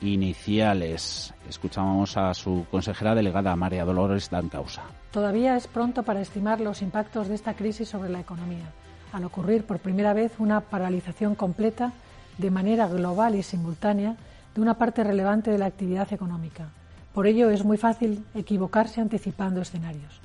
iniciales. 0.00 1.32
Escuchamos 1.48 2.16
a 2.16 2.34
su 2.34 2.66
consejera 2.70 3.14
delegada, 3.14 3.54
María 3.56 3.84
Dolores 3.84 4.30
Dancausa. 4.30 4.82
Todavía 5.10 5.56
es 5.56 5.66
pronto 5.66 6.02
para 6.02 6.20
estimar 6.20 6.60
los 6.60 6.82
impactos 6.82 7.28
de 7.28 7.34
esta 7.34 7.54
crisis 7.54 7.88
sobre 7.88 8.10
la 8.10 8.20
economía, 8.20 8.72
al 9.12 9.24
ocurrir 9.24 9.64
por 9.64 9.78
primera 9.78 10.12
vez 10.12 10.32
una 10.38 10.60
paralización 10.60 11.34
completa 11.34 11.92
de 12.38 12.50
manera 12.50 12.88
global 12.88 13.34
y 13.34 13.42
simultánea 13.42 14.16
de 14.54 14.60
una 14.60 14.74
parte 14.74 15.04
relevante 15.04 15.50
de 15.50 15.58
la 15.58 15.66
actividad 15.66 16.12
económica. 16.12 16.70
Por 17.14 17.26
ello 17.26 17.50
es 17.50 17.64
muy 17.64 17.76
fácil 17.76 18.24
equivocarse 18.34 19.00
anticipando 19.00 19.60
escenarios. 19.60 20.20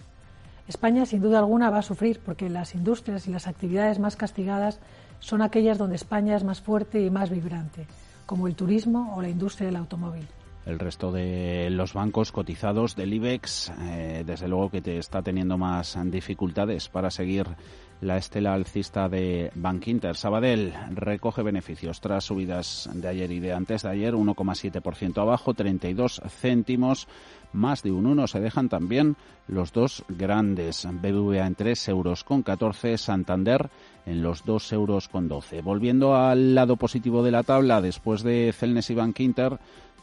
España, 0.67 1.05
sin 1.05 1.21
duda 1.21 1.39
alguna, 1.39 1.69
va 1.69 1.79
a 1.79 1.83
sufrir 1.83 2.19
porque 2.23 2.49
las 2.49 2.75
industrias 2.75 3.27
y 3.27 3.31
las 3.31 3.47
actividades 3.47 3.99
más 3.99 4.15
castigadas 4.15 4.79
son 5.19 5.41
aquellas 5.41 5.77
donde 5.77 5.95
España 5.95 6.35
es 6.35 6.43
más 6.43 6.61
fuerte 6.61 7.01
y 7.01 7.09
más 7.09 7.29
vibrante 7.29 7.87
como 8.27 8.47
el 8.47 8.55
turismo 8.55 9.15
o 9.15 9.21
la 9.23 9.29
industria 9.29 9.67
del 9.67 9.77
automóvil. 9.77 10.27
El 10.67 10.79
resto 10.79 11.13
de 11.13 11.69
los 11.71 11.93
bancos 11.93 12.33
cotizados 12.33 12.97
del 12.97 13.13
IBEX, 13.13 13.71
eh, 13.83 14.23
desde 14.25 14.49
luego 14.49 14.69
que 14.69 14.81
te 14.81 14.97
está 14.97 15.21
teniendo 15.21 15.57
más 15.57 15.97
dificultades 16.11 16.89
para 16.89 17.09
seguir 17.09 17.47
la 18.01 18.17
estela 18.17 18.53
alcista 18.53 19.07
de 19.07 19.49
Bank 19.55 19.87
Inter. 19.87 20.17
Sabadell 20.17 20.73
recoge 20.91 21.41
beneficios 21.41 22.01
tras 22.01 22.25
subidas 22.25 22.89
de 22.93 23.07
ayer 23.07 23.31
y 23.31 23.39
de 23.39 23.53
antes 23.53 23.83
de 23.83 23.89
ayer, 23.89 24.13
1,7% 24.13 25.21
abajo, 25.21 25.53
32 25.53 26.21
céntimos, 26.27 27.07
más 27.53 27.83
de 27.83 27.91
un 27.91 28.05
1 28.05 28.27
se 28.27 28.39
dejan 28.39 28.69
también 28.69 29.15
los 29.47 29.71
dos 29.71 30.03
grandes, 30.09 30.87
BBVA 30.89 31.47
en 31.47 31.55
3 31.55 31.87
euros 31.89 32.23
con 32.23 32.43
14, 32.43 32.97
Santander 32.97 33.69
en 34.05 34.21
los 34.21 34.45
2 34.45 34.73
euros 34.73 35.07
con 35.07 35.27
12. 35.27 35.61
Volviendo 35.61 36.15
al 36.15 36.55
lado 36.55 36.75
positivo 36.77 37.23
de 37.23 37.31
la 37.31 37.43
tabla, 37.43 37.81
después 37.81 38.23
de 38.23 38.53
Celnes 38.53 38.89
y 38.89 38.95
Bank 38.95 39.19
Inter, 39.19 39.59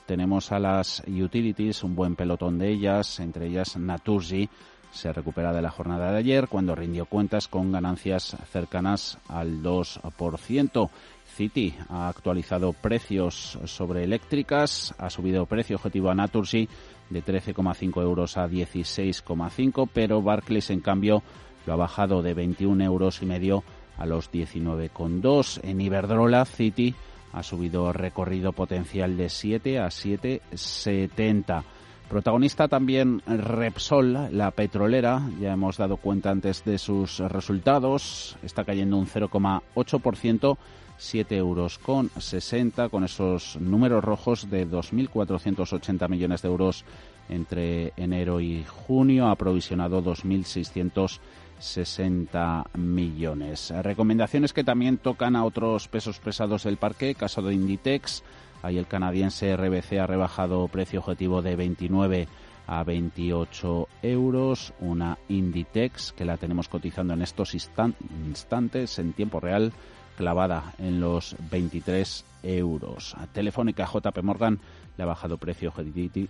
tenemos 0.06 0.52
a 0.52 0.58
las 0.58 1.02
utilities, 1.06 1.82
un 1.82 1.94
buen 1.94 2.14
pelotón 2.16 2.58
de 2.58 2.70
ellas, 2.70 3.20
entre 3.20 3.46
ellas 3.46 3.76
Naturgy, 3.76 4.48
se 4.94 5.12
recupera 5.12 5.52
de 5.52 5.60
la 5.60 5.70
jornada 5.70 6.12
de 6.12 6.18
ayer 6.18 6.46
cuando 6.48 6.74
rindió 6.74 7.06
cuentas 7.06 7.48
con 7.48 7.72
ganancias 7.72 8.36
cercanas 8.50 9.18
al 9.28 9.60
2%. 9.62 10.90
City 11.34 11.74
ha 11.88 12.08
actualizado 12.08 12.72
precios 12.72 13.58
sobre 13.64 14.04
eléctricas, 14.04 14.94
ha 14.98 15.10
subido 15.10 15.46
precio 15.46 15.76
objetivo 15.76 16.10
a 16.10 16.14
Naturgy 16.14 16.68
de 17.14 17.24
13,5 17.24 18.02
euros 18.02 18.36
a 18.36 18.46
16,5, 18.46 19.88
pero 19.90 20.20
Barclays 20.20 20.68
en 20.68 20.80
cambio 20.80 21.22
lo 21.64 21.72
ha 21.72 21.76
bajado 21.76 22.20
de 22.20 22.34
21 22.34 22.84
euros 22.84 23.22
y 23.22 23.26
medio 23.26 23.64
a 23.96 24.04
los 24.04 24.30
19,2. 24.30 25.60
En 25.62 25.80
Iberdrola, 25.80 26.44
City 26.44 26.94
ha 27.32 27.42
subido 27.42 27.92
recorrido 27.92 28.52
potencial 28.52 29.16
de 29.16 29.28
7 29.28 29.78
a 29.78 29.86
7,70. 29.86 31.62
Protagonista 32.08 32.68
también 32.68 33.22
Repsol, 33.26 34.28
la 34.36 34.50
petrolera. 34.50 35.22
Ya 35.40 35.52
hemos 35.52 35.78
dado 35.78 35.96
cuenta 35.96 36.30
antes 36.30 36.64
de 36.64 36.78
sus 36.78 37.20
resultados. 37.20 38.36
Está 38.42 38.64
cayendo 38.64 38.98
un 38.98 39.06
0,8%, 39.06 40.58
7 41.04 41.36
euros 41.36 41.78
con 41.78 42.10
60, 42.18 42.88
con 42.88 43.04
esos 43.04 43.56
números 43.60 44.02
rojos 44.02 44.50
de 44.50 44.68
2.480 44.68 46.08
millones 46.08 46.42
de 46.42 46.48
euros 46.48 46.84
entre 47.28 47.92
enero 47.96 48.40
y 48.40 48.64
junio. 48.64 49.28
Ha 49.28 49.36
provisionado 49.36 50.02
2.660 50.02 52.76
millones. 52.76 53.72
Recomendaciones 53.82 54.52
que 54.52 54.64
también 54.64 54.98
tocan 54.98 55.36
a 55.36 55.44
otros 55.44 55.86
pesos 55.88 56.18
pesados 56.18 56.64
del 56.64 56.78
parque. 56.78 57.14
Caso 57.14 57.40
de 57.42 57.54
Inditex 57.54 58.24
Ahí 58.64 58.78
el 58.78 58.86
canadiense 58.86 59.54
RBC 59.54 59.98
ha 60.00 60.06
rebajado 60.06 60.66
precio 60.68 61.00
objetivo 61.00 61.42
de 61.42 61.54
29 61.54 62.28
a 62.66 62.82
28 62.82 63.88
euros. 64.00 64.72
Una 64.80 65.18
Inditex 65.28 66.12
que 66.12 66.24
la 66.24 66.38
tenemos 66.38 66.70
cotizando 66.70 67.12
en 67.12 67.20
estos 67.20 67.54
instantes 67.54 68.98
en 68.98 69.12
tiempo 69.12 69.38
real 69.38 69.74
clavada 70.16 70.74
en 70.78 71.00
los 71.00 71.36
23 71.50 72.24
euros. 72.42 73.16
Telefónica 73.32 73.88
JP 73.92 74.22
Morgan 74.22 74.58
le 74.96 75.04
ha 75.04 75.06
bajado 75.06 75.38
precio 75.38 75.72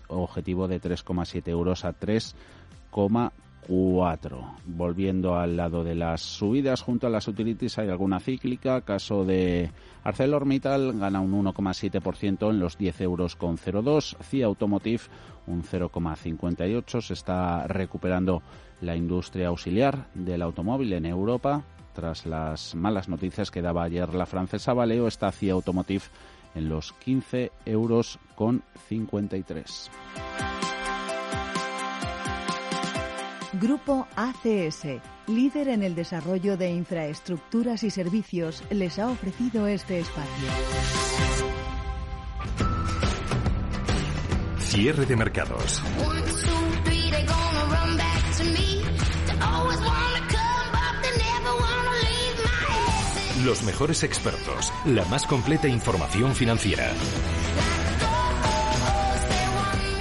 objetivo 0.08 0.68
de 0.68 0.80
3,7 0.80 1.48
euros 1.48 1.84
a 1.84 1.92
3,4 1.92 3.32
4. 3.66 4.44
Volviendo 4.66 5.36
al 5.36 5.56
lado 5.56 5.84
de 5.84 5.94
las 5.94 6.20
subidas, 6.20 6.82
junto 6.82 7.06
a 7.06 7.10
las 7.10 7.28
utilities 7.28 7.78
hay 7.78 7.88
alguna 7.88 8.20
cíclica. 8.20 8.82
Caso 8.82 9.24
de 9.24 9.70
ArcelorMittal 10.02 10.98
gana 10.98 11.20
un 11.20 11.32
1,7% 11.44 12.50
en 12.50 12.60
los 12.60 12.78
10 12.78 13.00
euros 13.02 13.36
con 13.36 13.56
02. 13.56 14.16
CIA 14.22 14.46
Automotive 14.46 15.02
un 15.46 15.62
0,58. 15.62 17.00
Se 17.00 17.14
está 17.14 17.66
recuperando 17.66 18.42
la 18.80 18.96
industria 18.96 19.48
auxiliar 19.48 20.06
del 20.14 20.42
automóvil 20.42 20.92
en 20.92 21.06
Europa. 21.06 21.64
Tras 21.94 22.26
las 22.26 22.74
malas 22.74 23.08
noticias 23.08 23.50
que 23.50 23.62
daba 23.62 23.84
ayer 23.84 24.12
la 24.14 24.26
francesa 24.26 24.74
Valeo, 24.74 25.06
está 25.06 25.30
CIA 25.30 25.52
Automotive 25.52 26.04
en 26.54 26.68
los 26.68 26.92
15 26.92 27.52
euros 27.64 28.18
con 28.34 28.62
53. 28.88 29.90
Grupo 33.60 34.08
ACS, 34.16 34.86
líder 35.28 35.68
en 35.68 35.84
el 35.84 35.94
desarrollo 35.94 36.56
de 36.56 36.70
infraestructuras 36.70 37.84
y 37.84 37.90
servicios, 37.90 38.64
les 38.70 38.98
ha 38.98 39.08
ofrecido 39.08 39.68
este 39.68 40.00
espacio. 40.00 40.48
Cierre 44.58 45.06
de 45.06 45.14
mercados. 45.14 45.80
Los 53.44 53.62
mejores 53.62 54.02
expertos, 54.04 54.72
la 54.86 55.04
más 55.04 55.26
completa 55.26 55.68
información 55.68 56.34
financiera. 56.34 56.90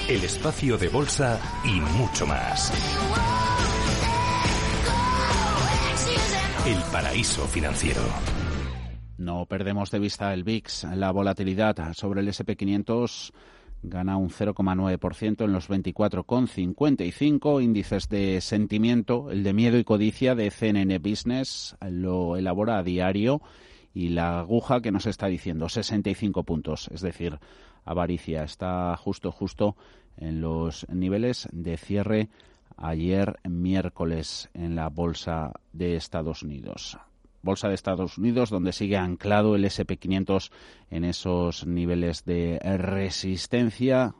El 0.07 0.23
espacio 0.23 0.77
de 0.77 0.87
bolsa 0.87 1.41
y 1.65 1.81
mucho 1.97 2.25
más. 2.25 2.71
El 6.65 6.81
paraíso 6.89 7.45
financiero. 7.47 8.01
No 9.17 9.45
perdemos 9.45 9.91
de 9.91 9.99
vista 9.99 10.33
el 10.33 10.45
VIX. 10.45 10.85
La 10.95 11.11
volatilidad 11.11 11.93
sobre 11.93 12.21
el 12.21 12.29
SP500 12.29 13.33
gana 13.83 14.17
un 14.17 14.29
0,9% 14.29 15.43
en 15.43 15.53
los 15.53 15.69
24,55 15.69 17.61
índices 17.61 18.09
de 18.09 18.41
sentimiento. 18.41 19.29
El 19.29 19.43
de 19.43 19.53
miedo 19.53 19.77
y 19.77 19.83
codicia 19.83 20.33
de 20.35 20.49
CNN 20.49 20.97
Business 20.99 21.75
lo 21.81 22.37
elabora 22.37 22.79
a 22.79 22.83
diario 22.83 23.41
y 23.93 24.09
la 24.09 24.39
aguja 24.39 24.81
que 24.81 24.91
nos 24.91 25.05
está 25.05 25.27
diciendo 25.27 25.69
65 25.69 26.43
puntos, 26.43 26.89
es 26.91 27.01
decir, 27.01 27.37
avaricia 27.85 28.43
está 28.43 28.97
justo 28.97 29.31
justo 29.31 29.75
en 30.17 30.41
los 30.41 30.87
niveles 30.89 31.47
de 31.51 31.77
cierre 31.77 32.29
ayer 32.77 33.39
miércoles 33.47 34.49
en 34.53 34.75
la 34.75 34.89
Bolsa 34.89 35.51
de 35.73 35.95
Estados 35.95 36.41
Unidos. 36.41 36.97
Bolsa 37.43 37.67
de 37.67 37.75
Estados 37.75 38.17
Unidos, 38.17 38.49
donde 38.49 38.71
sigue 38.71 38.97
anclado 38.97 39.55
el 39.55 39.65
SP500 39.65 40.49
en 40.89 41.03
esos 41.03 41.67
niveles 41.67 42.25
de 42.25 42.57
resistencia, 42.59 44.15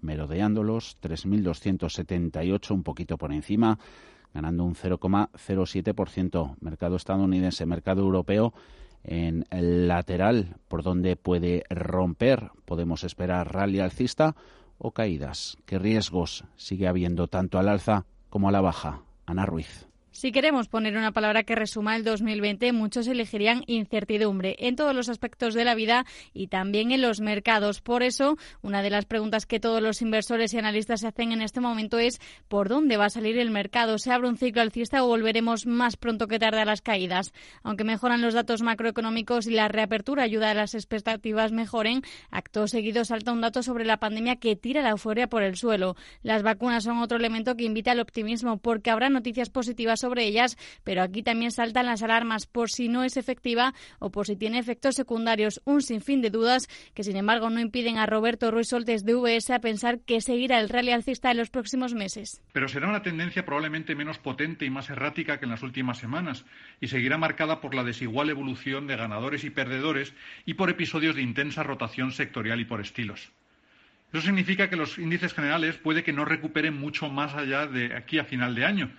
merodeándolos, 0.00 0.98
3.278, 1.02 2.70
un 2.72 2.82
poquito 2.82 3.18
por 3.18 3.32
encima, 3.32 3.78
ganando 4.34 4.64
un 4.64 4.74
0,07%. 4.74 6.56
Mercado 6.60 6.96
estadounidense, 6.96 7.66
mercado 7.66 8.00
europeo 8.00 8.54
en 9.04 9.44
el 9.50 9.86
lateral, 9.86 10.56
por 10.66 10.82
donde 10.82 11.16
puede 11.16 11.64
romper. 11.70 12.50
Podemos 12.64 13.04
esperar 13.04 13.52
rally 13.52 13.80
alcista 13.80 14.34
o 14.78 14.92
caídas? 14.92 15.56
¿Qué 15.66 15.78
riesgos 15.78 16.44
sigue 16.56 16.88
habiendo 16.88 17.28
tanto 17.28 17.58
al 17.58 17.68
alza 17.68 18.06
como 18.28 18.48
a 18.48 18.52
la 18.52 18.60
baja? 18.60 19.02
Ana 19.26 19.46
Ruiz. 19.46 19.85
Si 20.16 20.32
queremos 20.32 20.68
poner 20.68 20.96
una 20.96 21.12
palabra 21.12 21.42
que 21.42 21.54
resuma 21.54 21.94
el 21.94 22.02
2020, 22.02 22.72
muchos 22.72 23.06
elegirían 23.06 23.64
incertidumbre 23.66 24.56
en 24.60 24.74
todos 24.74 24.96
los 24.96 25.10
aspectos 25.10 25.52
de 25.52 25.62
la 25.62 25.74
vida 25.74 26.06
y 26.32 26.46
también 26.46 26.90
en 26.90 27.02
los 27.02 27.20
mercados. 27.20 27.82
Por 27.82 28.02
eso, 28.02 28.38
una 28.62 28.80
de 28.80 28.88
las 28.88 29.04
preguntas 29.04 29.44
que 29.44 29.60
todos 29.60 29.82
los 29.82 30.00
inversores 30.00 30.54
y 30.54 30.58
analistas 30.58 31.00
se 31.00 31.08
hacen 31.08 31.32
en 31.32 31.42
este 31.42 31.60
momento 31.60 31.98
es 31.98 32.18
¿por 32.48 32.70
dónde 32.70 32.96
va 32.96 33.04
a 33.04 33.10
salir 33.10 33.36
el 33.36 33.50
mercado? 33.50 33.98
¿Se 33.98 34.10
abre 34.10 34.30
un 34.30 34.38
ciclo 34.38 34.62
alcista 34.62 35.04
o 35.04 35.06
volveremos 35.06 35.66
más 35.66 35.98
pronto 35.98 36.28
que 36.28 36.38
tarde 36.38 36.62
a 36.62 36.64
las 36.64 36.80
caídas? 36.80 37.34
Aunque 37.62 37.84
mejoran 37.84 38.22
los 38.22 38.32
datos 38.32 38.62
macroeconómicos 38.62 39.46
y 39.46 39.50
la 39.50 39.68
reapertura 39.68 40.22
ayuda 40.22 40.50
a 40.50 40.54
las 40.54 40.74
expectativas 40.74 41.52
mejoren, 41.52 42.00
acto 42.30 42.68
seguido 42.68 43.04
salta 43.04 43.32
un 43.32 43.42
dato 43.42 43.62
sobre 43.62 43.84
la 43.84 43.98
pandemia 43.98 44.36
que 44.36 44.56
tira 44.56 44.80
la 44.80 44.92
euforia 44.92 45.26
por 45.26 45.42
el 45.42 45.56
suelo. 45.56 45.94
Las 46.22 46.42
vacunas 46.42 46.84
son 46.84 47.00
otro 47.00 47.18
elemento 47.18 47.54
que 47.54 47.64
invita 47.64 47.90
al 47.90 48.00
optimismo 48.00 48.56
porque 48.56 48.90
habrá 48.90 49.10
noticias 49.10 49.50
positivas 49.50 50.05
sobre 50.06 50.24
ellas, 50.24 50.56
pero 50.84 51.02
aquí 51.02 51.24
también 51.24 51.50
saltan 51.50 51.86
las 51.86 52.00
alarmas 52.00 52.46
por 52.46 52.70
si 52.70 52.88
no 52.88 53.02
es 53.02 53.16
efectiva 53.16 53.74
o 53.98 54.10
por 54.10 54.26
si 54.26 54.36
tiene 54.36 54.60
efectos 54.60 54.94
secundarios. 54.94 55.60
Un 55.64 55.82
sinfín 55.82 56.22
de 56.22 56.30
dudas 56.30 56.68
que, 56.94 57.02
sin 57.02 57.16
embargo, 57.16 57.50
no 57.50 57.58
impiden 57.58 57.98
a 57.98 58.06
Roberto 58.06 58.52
Ruiz 58.52 58.68
Soltes 58.68 59.04
de 59.04 59.16
VS 59.16 59.50
a 59.50 59.58
pensar 59.58 59.98
que 59.98 60.20
seguirá 60.20 60.60
el 60.60 60.68
rally 60.68 60.92
alcista 60.92 61.32
en 61.32 61.38
los 61.38 61.50
próximos 61.50 61.92
meses. 61.94 62.40
Pero 62.52 62.68
será 62.68 62.88
una 62.88 63.02
tendencia 63.02 63.44
probablemente 63.44 63.96
menos 63.96 64.18
potente 64.18 64.64
y 64.64 64.70
más 64.70 64.90
errática 64.90 65.40
que 65.40 65.46
en 65.46 65.50
las 65.50 65.64
últimas 65.64 65.98
semanas 65.98 66.44
y 66.80 66.86
seguirá 66.86 67.18
marcada 67.18 67.60
por 67.60 67.74
la 67.74 67.82
desigual 67.82 68.30
evolución 68.30 68.86
de 68.86 68.96
ganadores 68.96 69.42
y 69.42 69.50
perdedores 69.50 70.14
y 70.44 70.54
por 70.54 70.70
episodios 70.70 71.16
de 71.16 71.22
intensa 71.22 71.64
rotación 71.64 72.12
sectorial 72.12 72.60
y 72.60 72.64
por 72.64 72.80
estilos. 72.80 73.32
Eso 74.12 74.22
significa 74.22 74.70
que 74.70 74.76
los 74.76 74.98
índices 74.98 75.34
generales 75.34 75.76
puede 75.76 76.04
que 76.04 76.12
no 76.12 76.24
recuperen 76.24 76.78
mucho 76.78 77.08
más 77.08 77.34
allá 77.34 77.66
de 77.66 77.94
aquí 77.94 78.18
a 78.18 78.24
final 78.24 78.54
de 78.54 78.64
año, 78.64 78.90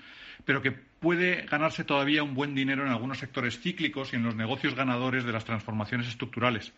pero 0.46 0.62
que 0.62 0.87
puede 1.00 1.44
ganarse 1.44 1.84
todavía 1.84 2.24
un 2.24 2.34
buen 2.34 2.56
dinero 2.56 2.86
en 2.86 2.92
algunos 2.92 3.20
sectores 3.20 3.60
cíclicos 3.60 4.14
y 4.14 4.16
en 4.16 4.24
los 4.24 4.36
negocios 4.36 4.76
ganadores 4.76 5.24
de 5.24 5.32
las 5.32 5.46
transformaciones 5.46 6.08
estructurales. 6.08 6.74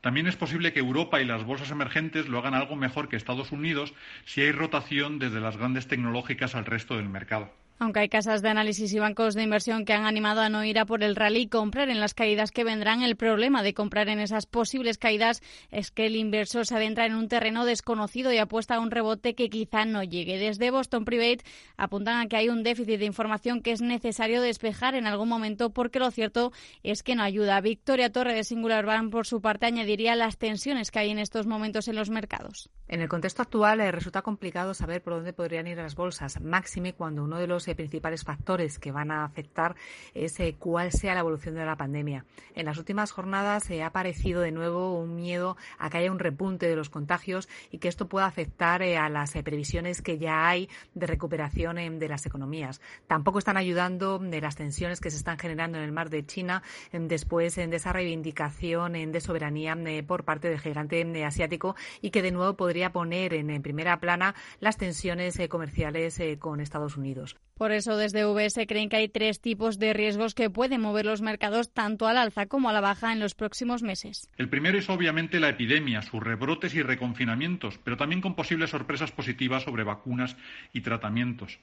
También 0.00 0.26
es 0.26 0.36
posible 0.36 0.72
que 0.72 0.80
Europa 0.80 1.20
y 1.20 1.24
las 1.24 1.44
bolsas 1.44 1.70
emergentes 1.70 2.28
lo 2.28 2.38
hagan 2.38 2.54
algo 2.54 2.76
mejor 2.76 3.08
que 3.08 3.16
Estados 3.16 3.52
Unidos 3.52 3.94
si 4.24 4.42
hay 4.42 4.52
rotación 4.52 5.18
desde 5.18 5.40
las 5.40 5.56
grandes 5.56 5.88
tecnológicas 5.88 6.54
al 6.54 6.66
resto 6.66 6.96
del 6.96 7.08
mercado. 7.08 7.52
Aunque 7.78 8.00
hay 8.00 8.08
casas 8.08 8.40
de 8.40 8.48
análisis 8.48 8.92
y 8.94 8.98
bancos 8.98 9.34
de 9.34 9.42
inversión 9.42 9.84
que 9.84 9.92
han 9.92 10.06
animado 10.06 10.40
a 10.40 10.48
no 10.48 10.64
ir 10.64 10.78
a 10.78 10.86
por 10.86 11.02
el 11.02 11.14
rally 11.14 11.42
y 11.42 11.48
comprar 11.48 11.90
en 11.90 12.00
las 12.00 12.14
caídas 12.14 12.50
que 12.50 12.64
vendrán, 12.64 13.02
el 13.02 13.16
problema 13.16 13.62
de 13.62 13.74
comprar 13.74 14.08
en 14.08 14.18
esas 14.18 14.46
posibles 14.46 14.96
caídas 14.96 15.42
es 15.70 15.90
que 15.90 16.06
el 16.06 16.16
inversor 16.16 16.66
se 16.66 16.74
adentra 16.74 17.04
en 17.04 17.14
un 17.14 17.28
terreno 17.28 17.66
desconocido 17.66 18.32
y 18.32 18.38
apuesta 18.38 18.76
a 18.76 18.80
un 18.80 18.90
rebote 18.90 19.34
que 19.34 19.50
quizá 19.50 19.84
no 19.84 20.02
llegue. 20.02 20.38
Desde 20.38 20.70
Boston 20.70 21.04
Private 21.04 21.44
apuntan 21.76 22.18
a 22.18 22.26
que 22.28 22.36
hay 22.36 22.48
un 22.48 22.62
déficit 22.62 22.98
de 22.98 23.04
información 23.04 23.60
que 23.60 23.72
es 23.72 23.82
necesario 23.82 24.40
despejar 24.40 24.94
en 24.94 25.06
algún 25.06 25.28
momento 25.28 25.70
porque 25.70 25.98
lo 25.98 26.10
cierto 26.10 26.52
es 26.82 27.02
que 27.02 27.14
no 27.14 27.22
ayuda. 27.22 27.60
Victoria 27.60 28.10
Torre 28.10 28.34
de 28.34 28.44
Singular 28.44 28.86
Bank, 28.86 29.10
por 29.10 29.26
su 29.26 29.42
parte, 29.42 29.66
añadiría 29.66 30.16
las 30.16 30.38
tensiones 30.38 30.90
que 30.90 31.00
hay 31.00 31.10
en 31.10 31.18
estos 31.18 31.46
momentos 31.46 31.88
en 31.88 31.96
los 31.96 32.08
mercados. 32.08 32.70
En 32.88 33.00
el 33.00 33.08
contexto 33.08 33.42
actual 33.42 33.80
eh, 33.80 33.92
resulta 33.92 34.22
complicado 34.22 34.72
saber 34.72 35.02
por 35.02 35.14
dónde 35.14 35.32
podrían 35.32 35.66
ir 35.66 35.76
las 35.76 35.94
bolsas, 35.94 36.40
máxime 36.40 36.94
cuando 36.94 37.24
uno 37.24 37.38
de 37.38 37.46
los 37.46 37.65
principales 37.74 38.24
factores 38.24 38.78
que 38.78 38.92
van 38.92 39.10
a 39.10 39.24
afectar 39.24 39.76
es 40.14 40.38
eh, 40.40 40.56
cuál 40.58 40.92
sea 40.92 41.14
la 41.14 41.20
evolución 41.20 41.54
de 41.54 41.64
la 41.64 41.76
pandemia. 41.76 42.24
En 42.54 42.66
las 42.66 42.78
últimas 42.78 43.12
jornadas 43.12 43.64
se 43.64 43.82
ha 43.82 43.86
aparecido 43.86 44.40
de 44.40 44.52
nuevo 44.52 44.98
un 44.98 45.16
miedo 45.16 45.56
a 45.78 45.90
que 45.90 45.98
haya 45.98 46.12
un 46.12 46.18
repunte 46.18 46.68
de 46.68 46.76
los 46.76 46.90
contagios 46.90 47.48
y 47.70 47.78
que 47.78 47.88
esto 47.88 48.08
pueda 48.08 48.26
afectar 48.26 48.82
eh, 48.82 48.96
a 48.96 49.08
las 49.08 49.34
eh, 49.36 49.42
previsiones 49.42 50.02
que 50.02 50.18
ya 50.18 50.48
hay 50.48 50.68
de 50.94 51.06
recuperación 51.06 51.98
de 51.98 52.08
las 52.08 52.26
economías. 52.26 52.80
Tampoco 53.06 53.38
están 53.38 53.56
ayudando 53.56 54.18
de 54.18 54.40
las 54.40 54.56
tensiones 54.56 55.00
que 55.00 55.10
se 55.10 55.16
están 55.16 55.38
generando 55.38 55.78
en 55.78 55.84
el 55.84 55.92
mar 55.92 56.10
de 56.10 56.24
China 56.24 56.62
después 56.92 57.56
de 57.56 57.76
esa 57.76 57.92
reivindicación 57.92 58.92
de 58.92 59.20
soberanía 59.20 59.76
por 60.06 60.24
parte 60.24 60.48
del 60.48 60.60
gigante 60.60 61.24
asiático 61.24 61.76
y 62.00 62.10
que 62.10 62.22
de 62.22 62.30
nuevo 62.30 62.56
podría 62.56 62.92
poner 62.92 63.34
en 63.34 63.62
primera 63.62 63.98
plana 64.00 64.34
las 64.60 64.76
tensiones 64.76 65.38
comerciales 65.48 66.20
con 66.38 66.60
Estados 66.60 66.96
Unidos. 66.96 67.36
Por 67.56 67.72
eso, 67.72 67.96
desde 67.96 68.26
UBS 68.26 68.66
creen 68.68 68.90
que 68.90 68.96
hay 68.96 69.08
tres 69.08 69.40
tipos 69.40 69.78
de 69.78 69.94
riesgos 69.94 70.34
que 70.34 70.50
pueden 70.50 70.82
mover 70.82 71.06
los 71.06 71.22
mercados 71.22 71.72
tanto 71.72 72.06
al 72.06 72.18
alza 72.18 72.44
como 72.44 72.68
a 72.68 72.72
la 72.74 72.82
baja 72.82 73.14
en 73.14 73.18
los 73.18 73.34
próximos 73.34 73.82
meses. 73.82 74.28
El 74.36 74.50
primero 74.50 74.76
es 74.76 74.90
obviamente 74.90 75.40
la 75.40 75.48
epidemia, 75.48 76.02
sus 76.02 76.22
rebrotes 76.22 76.74
y 76.74 76.82
reconfinamientos, 76.82 77.78
pero 77.82 77.96
también 77.96 78.20
con 78.20 78.34
posibles 78.34 78.68
sorpresas 78.68 79.10
positivas 79.10 79.62
sobre 79.62 79.84
vacunas 79.84 80.36
y 80.74 80.82
tratamientos. 80.82 81.58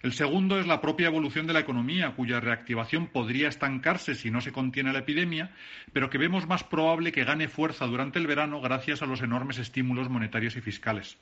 El 0.00 0.14
segundo 0.14 0.58
es 0.58 0.66
la 0.66 0.80
propia 0.80 1.08
evolución 1.08 1.46
de 1.46 1.52
la 1.52 1.60
economía, 1.60 2.12
cuya 2.12 2.40
reactivación 2.40 3.06
podría 3.06 3.50
estancarse 3.50 4.14
si 4.14 4.30
no 4.30 4.40
se 4.40 4.50
contiene 4.50 4.94
la 4.94 5.00
epidemia, 5.00 5.50
pero 5.92 6.08
que 6.08 6.16
vemos 6.16 6.46
más 6.46 6.64
probable 6.64 7.12
que 7.12 7.24
gane 7.24 7.48
fuerza 7.48 7.84
durante 7.84 8.18
el 8.18 8.26
verano 8.26 8.62
gracias 8.62 9.02
a 9.02 9.06
los 9.06 9.20
enormes 9.20 9.58
estímulos 9.58 10.08
monetarios 10.08 10.56
y 10.56 10.62
fiscales. 10.62 11.18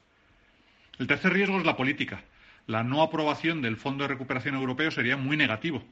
El 1.01 1.09
tercer 1.09 1.33
riesgo 1.33 1.59
es 1.59 1.67
la 1.67 1.77
política 1.77 2.23
la 2.67 2.85
no 2.85 3.03
aprobación 3.03 3.63
del 3.63 3.77
Fondo 3.77 4.05
de 4.05 4.09
Recuperación 4.09 4.55
Europeo 4.55 4.91
sería 4.91 5.17
muy 5.17 5.37
negativo. 5.37 5.83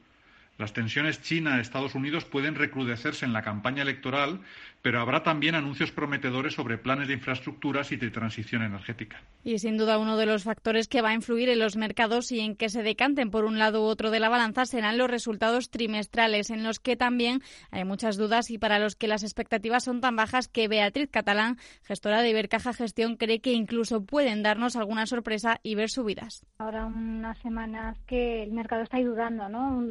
Las 0.59 0.73
tensiones 0.73 1.21
China-Estados 1.21 1.95
Unidos 1.95 2.25
pueden 2.25 2.55
recrudecerse 2.55 3.25
en 3.25 3.31
la 3.31 3.43
campaña 3.43 3.81
electoral, 3.81 4.41
pero 4.81 4.99
habrá 4.99 5.23
también 5.23 5.55
anuncios 5.55 5.93
prometedores 5.93 6.53
sobre 6.53 6.77
planes 6.77 7.07
de 7.07 7.13
infraestructuras 7.13 7.93
y 7.93 7.95
de 7.95 8.11
transición 8.11 8.63
energética. 8.63 9.21
Y 9.45 9.59
sin 9.59 9.77
duda 9.77 9.97
uno 9.97 10.17
de 10.17 10.25
los 10.25 10.43
factores 10.43 10.89
que 10.89 11.01
va 11.01 11.09
a 11.09 11.13
influir 11.13 11.47
en 11.47 11.59
los 11.59 11.77
mercados 11.77 12.33
y 12.33 12.41
en 12.41 12.57
que 12.57 12.67
se 12.67 12.83
decanten 12.83 13.31
por 13.31 13.45
un 13.45 13.57
lado 13.57 13.83
u 13.83 13.85
otro 13.85 14.11
de 14.11 14.19
la 14.19 14.27
balanza 14.27 14.65
serán 14.65 14.97
los 14.97 15.09
resultados 15.09 15.69
trimestrales, 15.69 16.49
en 16.49 16.63
los 16.63 16.79
que 16.79 16.97
también 16.97 17.41
hay 17.71 17.85
muchas 17.85 18.17
dudas 18.17 18.51
y 18.51 18.57
para 18.57 18.79
los 18.79 18.97
que 18.97 19.07
las 19.07 19.23
expectativas 19.23 19.85
son 19.85 20.01
tan 20.01 20.17
bajas 20.17 20.49
que 20.49 20.67
Beatriz 20.67 21.09
Catalán, 21.09 21.57
gestora 21.83 22.21
de 22.21 22.31
Ibercaja 22.31 22.73
Gestión, 22.73 23.15
cree 23.15 23.39
que 23.39 23.53
incluso 23.53 24.03
pueden 24.03 24.43
darnos 24.43 24.75
alguna 24.75 25.05
sorpresa 25.05 25.61
y 25.63 25.75
ver 25.75 25.89
subidas. 25.89 26.45
Ahora 26.57 26.85
unas 26.85 27.37
semanas 27.39 27.97
que 28.05 28.43
el 28.43 28.51
mercado 28.51 28.83
está 28.83 28.99
dudando, 28.99 29.47
¿no? 29.47 29.87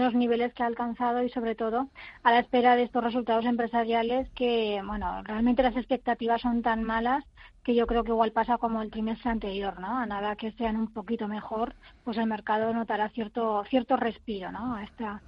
Los 0.00 0.14
niveles 0.14 0.52
que 0.54 0.62
ha 0.62 0.66
alcanzado 0.66 1.22
y 1.22 1.30
sobre 1.30 1.54
todo 1.54 1.88
a 2.22 2.30
la 2.30 2.40
espera 2.40 2.76
de 2.76 2.84
estos 2.84 3.02
resultados 3.02 3.44
empresariales 3.44 4.28
que, 4.30 4.80
bueno, 4.84 5.22
realmente 5.22 5.62
las 5.62 5.76
expectativas 5.76 6.40
son 6.40 6.62
tan 6.62 6.82
malas 6.82 7.24
que 7.62 7.74
yo 7.74 7.86
creo 7.86 8.04
que 8.04 8.12
igual 8.12 8.32
pasa 8.32 8.58
como 8.58 8.80
el 8.80 8.90
trimestre 8.90 9.30
anterior, 9.30 9.80
¿no? 9.80 9.98
A 9.98 10.06
nada 10.06 10.36
que 10.36 10.52
sean 10.52 10.76
un 10.76 10.92
poquito 10.92 11.26
mejor, 11.26 11.74
pues 12.04 12.16
el 12.16 12.26
mercado 12.26 12.72
notará 12.72 13.08
cierto 13.10 13.64
cierto 13.64 13.96
respiro, 13.96 14.52
¿no? 14.52 14.76
A 14.76 14.84
esta 14.84 15.20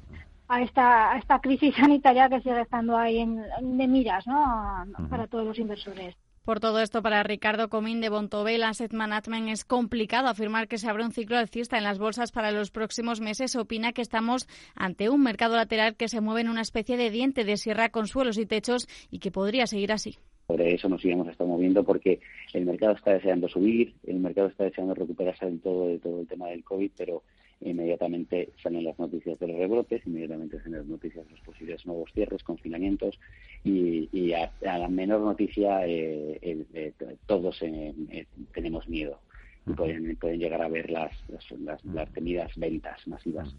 a 0.49 0.63
esta 0.63 1.13
a 1.13 1.19
esta 1.19 1.41
crisis 1.41 1.75
sanitaria 1.75 2.29
que 2.29 2.41
sigue 2.41 2.61
estando 2.61 2.97
ahí 2.97 3.19
en, 3.19 3.43
de 3.77 3.89
miras, 3.89 4.27
¿no? 4.27 4.85
Para 5.11 5.27
todos 5.27 5.47
los 5.47 5.59
inversores. 5.59 6.15
Por 6.49 6.61
todo 6.61 6.81
esto, 6.81 7.03
para 7.03 7.23
Ricardo 7.23 7.69
Comín 7.69 8.01
de 8.01 8.09
Bontobel 8.09 8.63
Asset 8.63 8.95
Management 8.95 9.51
es 9.51 9.67
complicado 9.67 10.29
afirmar 10.29 10.67
que 10.67 10.79
se 10.79 10.89
abre 10.89 11.05
un 11.05 11.13
ciclo 11.13 11.37
alcista 11.37 11.77
en 11.77 11.85
las 11.85 11.99
bolsas 11.99 12.33
para 12.33 12.53
los 12.53 12.71
próximos 12.71 13.21
meses. 13.21 13.55
Opina 13.55 13.93
que 13.93 14.01
estamos 14.01 14.49
ante 14.75 15.11
un 15.11 15.23
mercado 15.23 15.57
lateral 15.57 15.95
que 15.95 16.09
se 16.09 16.23
mueve 16.23 16.41
en 16.41 16.49
una 16.49 16.63
especie 16.63 16.97
de 16.97 17.11
diente 17.11 17.45
de 17.45 17.59
sierra 17.59 17.91
con 17.91 18.07
suelos 18.07 18.39
y 18.39 18.47
techos 18.47 18.89
y 19.11 19.19
que 19.19 19.31
podría 19.31 19.67
seguir 19.67 19.93
así. 19.93 20.17
Por 20.47 20.63
eso 20.63 20.89
nos 20.89 21.03
sigamos 21.03 21.29
estado 21.29 21.51
moviendo 21.51 21.85
porque 21.85 22.21
el 22.55 22.65
mercado 22.65 22.95
está 22.95 23.13
deseando 23.13 23.47
subir, 23.51 23.93
el 24.07 24.19
mercado 24.19 24.49
está 24.49 24.65
deseando 24.65 24.95
recuperarse 24.95 25.45
en 25.45 25.61
todo, 25.61 25.89
de 25.89 25.99
todo 25.99 26.23
el 26.23 26.27
tema 26.27 26.49
del 26.49 26.65
COVID, 26.65 26.93
pero 26.97 27.25
inmediatamente 27.61 28.51
salen 28.63 28.85
las 28.85 28.99
noticias 28.99 29.39
de 29.39 29.49
los 29.49 29.57
rebrotes, 29.57 30.07
inmediatamente 30.07 30.59
salen 30.59 30.81
las 30.81 30.87
noticias 30.87 31.25
de 31.27 31.33
los 31.33 31.41
posibles 31.41 31.85
nuevos 31.87 32.11
cierres, 32.13 32.43
confinamientos 32.43 33.19
y, 33.65 34.33
a, 34.33 34.53
la 34.63 34.89
menor 34.89 35.21
noticia 35.21 35.87
eh, 35.87 36.39
eh, 36.43 36.93
todos 37.27 37.59
eh, 37.63 38.27
tenemos 38.55 38.89
miedo 38.89 39.19
y 39.67 39.73
pueden, 39.73 40.17
pueden 40.17 40.39
llegar 40.39 40.63
a 40.63 40.69
ver 40.69 40.91
las, 40.91 41.13
las, 41.29 41.85
las, 41.85 42.13
temidas 42.13 42.53
ventas 42.57 43.07
masivas. 43.07 43.55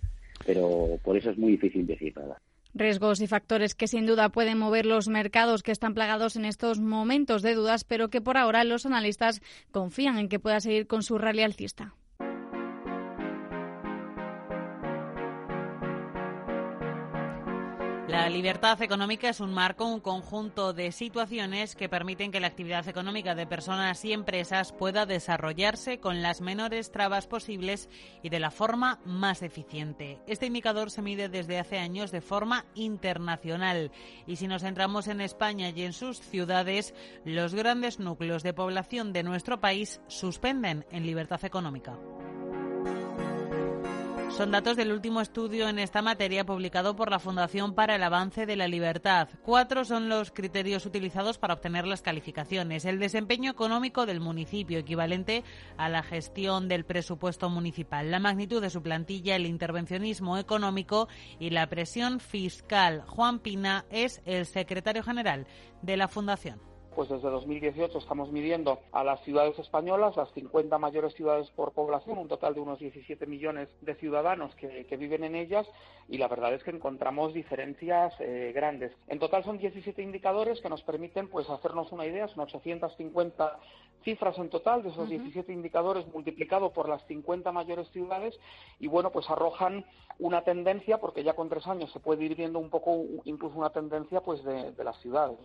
Pero 0.45 0.97
por 1.04 1.18
eso 1.18 1.32
es 1.32 1.38
muy 1.38 1.52
difícil 1.52 1.86
decir 1.86 2.16
nada. 2.16 2.39
Riesgos 2.74 3.20
y 3.20 3.28
factores 3.28 3.76
que 3.76 3.88
sin 3.88 4.06
duda 4.06 4.30
pueden 4.30 4.58
mover 4.58 4.86
los 4.86 5.08
mercados 5.08 5.64
que 5.64 5.72
están 5.72 5.93
plagados 5.93 6.36
en 6.36 6.45
estos 6.45 6.80
momentos 6.80 7.41
de 7.41 7.56
dudas, 7.56 7.84
pero 7.84 8.10
que 8.10 8.22
por 8.22 8.38
ahora 8.38 8.64
los 8.64 8.86
analistas 8.86 9.41
confían 9.72 10.18
en 10.18 10.30
que 10.30 10.39
pueda 10.39 10.60
seguir 10.60 10.88
con 10.88 11.04
su 11.04 11.18
rally 11.18 11.41
alcista. 11.41 11.93
La 18.30 18.36
libertad 18.36 18.80
económica 18.84 19.27
es 19.27 19.39
un 19.39 19.55
marco, 19.55 19.86
un 19.88 20.01
conjunto 20.01 20.71
de 20.71 20.91
situaciones 20.91 21.75
que 21.75 21.89
permiten 21.89 22.32
que 22.32 22.39
la 22.39 22.45
actividad 22.45 22.88
económica 22.88 23.34
de 23.34 23.47
personas 23.47 24.05
y 24.05 24.13
empresas 24.13 24.71
pueda 24.71 25.07
desarrollarse 25.07 25.99
con 25.99 26.21
las 26.21 26.39
menores 26.39 26.91
trabas 26.91 27.25
posibles 27.25 27.89
y 28.21 28.30
de 28.30 28.39
la 28.39 28.51
forma 28.51 28.99
más 29.03 29.41
eficiente. 29.41 30.21
Este 30.27 30.45
indicador 30.45 30.91
se 30.91 31.01
mide 31.01 31.27
desde 31.27 31.57
hace 31.57 31.80
años 31.80 32.11
de 32.11 32.21
forma 32.21 32.67
internacional 32.75 33.91
y 34.27 34.36
si 34.36 34.47
nos 34.47 34.61
centramos 34.61 35.07
en 35.07 35.21
España 35.21 35.69
y 35.69 35.82
en 35.82 35.93
sus 35.93 36.19
ciudades, 36.19 36.93
los 37.25 37.55
grandes 37.55 37.97
núcleos 37.97 38.43
de 38.43 38.53
población 38.53 39.11
de 39.11 39.23
nuestro 39.23 39.59
país 39.59 40.01
suspenden 40.07 40.86
en 40.91 41.07
libertad 41.07 41.43
económica. 41.45 41.97
Son 44.40 44.52
datos 44.52 44.78
del 44.78 44.94
último 44.94 45.20
estudio 45.20 45.68
en 45.68 45.80
esta 45.80 46.02
materia 46.02 46.46
publicado 46.46 46.96
por 46.96 47.12
la 47.12 47.20
Fundación 47.20 47.76
para 47.76 47.98
el 47.98 48.04
Avance 48.04 48.46
de 48.46 48.56
la 48.56 48.70
Libertad. 48.70 49.28
Cuatro 49.44 49.84
son 49.84 50.08
los 50.08 50.32
criterios 50.32 50.86
utilizados 50.86 51.38
para 51.38 51.56
obtener 51.56 51.86
las 51.86 52.02
calificaciones. 52.02 52.86
El 52.86 53.00
desempeño 53.00 53.52
económico 53.52 54.06
del 54.06 54.22
municipio, 54.22 54.80
equivalente 54.80 55.44
a 55.76 55.90
la 55.90 56.04
gestión 56.04 56.70
del 56.70 56.86
presupuesto 56.86 57.50
municipal, 57.50 58.12
la 58.12 58.22
magnitud 58.22 58.62
de 58.62 58.70
su 58.70 58.82
plantilla, 58.82 59.36
el 59.36 59.46
intervencionismo 59.46 60.38
económico 60.38 61.10
y 61.38 61.50
la 61.50 61.68
presión 61.68 62.22
fiscal. 62.22 63.04
Juan 63.08 63.40
Pina 63.40 63.84
es 63.90 64.22
el 64.24 64.46
secretario 64.46 65.04
general 65.04 65.48
de 65.82 65.98
la 65.98 66.08
Fundación 66.08 66.62
pues 67.00 67.08
desde 67.08 67.30
2018 67.30 67.97
estamos 67.97 68.30
midiendo 68.30 68.82
a 68.91 69.06
las 69.06 69.22
ciudades 69.22 69.58
españolas, 69.58 70.18
las 70.18 70.34
50 70.34 70.78
mayores 70.80 71.14
ciudades 71.14 71.50
por 71.52 71.72
población, 71.72 72.18
un 72.18 72.28
total 72.28 72.56
de 72.56 72.60
unos 72.60 72.78
17 72.78 73.26
millones 73.26 73.70
de 73.80 73.95
ciudadanos 73.95 74.54
que, 74.56 74.97
viven 74.97 75.24
en 75.24 75.36
ellas 75.36 75.66
y 76.10 76.18
la 76.18 76.28
verdad 76.28 76.54
es 76.54 76.62
que 76.62 76.72
encontramos 76.72 77.34
diferencias 77.34 78.14
eh, 78.20 78.52
grandes. 78.54 78.91
En 79.08 79.18
total 79.18 79.45
son 79.45 79.58
17 79.58 80.02
indicadores 80.02 80.60
que 80.60 80.68
nos 80.68 80.84
permiten 80.84 81.30
pues 81.30 81.50
hacernos 81.50 81.89
una 81.93 82.06
idea, 82.06 82.28
son 82.28 82.41
850 82.41 83.60
cifras 84.04 84.38
en 84.38 84.50
total 84.50 84.84
de 84.84 84.89
esos 84.89 85.10
17 85.10 85.54
indicadores 85.54 86.06
multiplicado 86.14 86.74
por 86.74 86.89
las 86.89 87.06
50 87.08 87.50
mayores 87.54 87.89
ciudades 87.91 88.38
y 88.78 88.88
bueno 88.88 89.10
pues 89.12 89.30
arrojan 89.30 89.86
una 90.20 90.43
tendencia 90.43 91.00
porque 91.00 91.24
ya 91.24 91.34
con 91.34 91.47
tres 91.47 91.66
años 91.66 91.91
se 91.93 92.02
puede 92.02 92.26
ir 92.26 92.36
viendo 92.36 92.60
un 92.60 92.70
poco 92.70 93.06
incluso 93.24 93.58
una 93.58 93.70
tendencia 93.70 94.20
pues 94.20 94.43
de, 94.43 94.84
las 94.84 95.00
ciudades. 95.00 95.38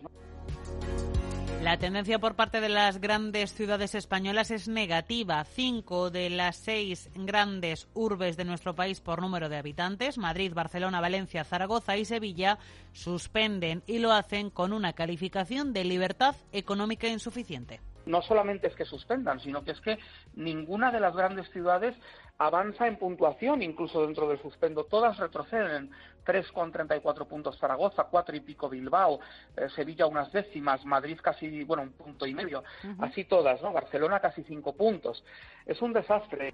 La 1.65 1.77
tendencia 1.77 2.19
por 2.19 2.35
parte 2.35 2.61
de 2.61 2.69
las 2.69 3.01
grandes 3.01 3.51
ciudades 3.51 3.95
españolas 3.95 4.51
es 4.51 4.67
negativa. 4.67 5.43
Cinco 5.45 6.11
de 6.11 6.29
las 6.29 6.57
seis 6.57 7.09
grandes 7.15 7.87
urbes 7.95 8.37
de 8.37 8.45
nuestro 8.45 8.75
país 8.75 9.01
por 9.01 9.19
número 9.19 9.49
de 9.49 9.57
habitantes, 9.57 10.19
Madrid, 10.19 10.53
Barcelona, 10.53 11.01
Valencia, 11.01 11.43
Zaragoza 11.43 11.97
y 11.97 12.05
Sevilla, 12.05 12.59
suspenden 12.93 13.81
y 13.87 13.97
lo 13.97 14.11
hacen 14.11 14.51
con 14.51 14.73
una 14.73 14.93
calificación 14.93 15.73
de 15.73 15.85
libertad 15.85 16.35
económica 16.51 17.07
insuficiente 17.07 17.81
no 18.05 18.21
solamente 18.21 18.67
es 18.67 18.75
que 18.75 18.85
suspendan, 18.85 19.39
sino 19.39 19.63
que 19.63 19.71
es 19.71 19.81
que 19.81 19.97
ninguna 20.35 20.91
de 20.91 20.99
las 20.99 21.15
grandes 21.15 21.49
ciudades 21.49 21.95
avanza 22.37 22.87
en 22.87 22.97
puntuación, 22.97 23.61
incluso 23.61 24.05
dentro 24.05 24.27
del 24.27 24.41
suspendo. 24.41 24.85
Todas 24.85 25.17
retroceden. 25.17 25.91
3,34 26.25 27.27
puntos 27.27 27.57
Zaragoza, 27.59 28.05
cuatro 28.05 28.35
y 28.35 28.39
pico 28.39 28.67
Bilbao, 28.67 29.19
eh, 29.55 29.69
Sevilla 29.75 30.07
unas 30.07 30.31
décimas, 30.31 30.83
Madrid 30.83 31.19
casi, 31.21 31.63
bueno, 31.63 31.83
un 31.83 31.91
punto 31.91 32.25
y 32.25 32.33
medio. 32.33 32.63
Así 32.99 33.25
todas, 33.25 33.61
¿no? 33.61 33.71
Barcelona 33.71 34.19
casi 34.19 34.43
cinco 34.43 34.73
puntos. 34.73 35.23
Es 35.67 35.81
un 35.83 35.93
desastre. 35.93 36.53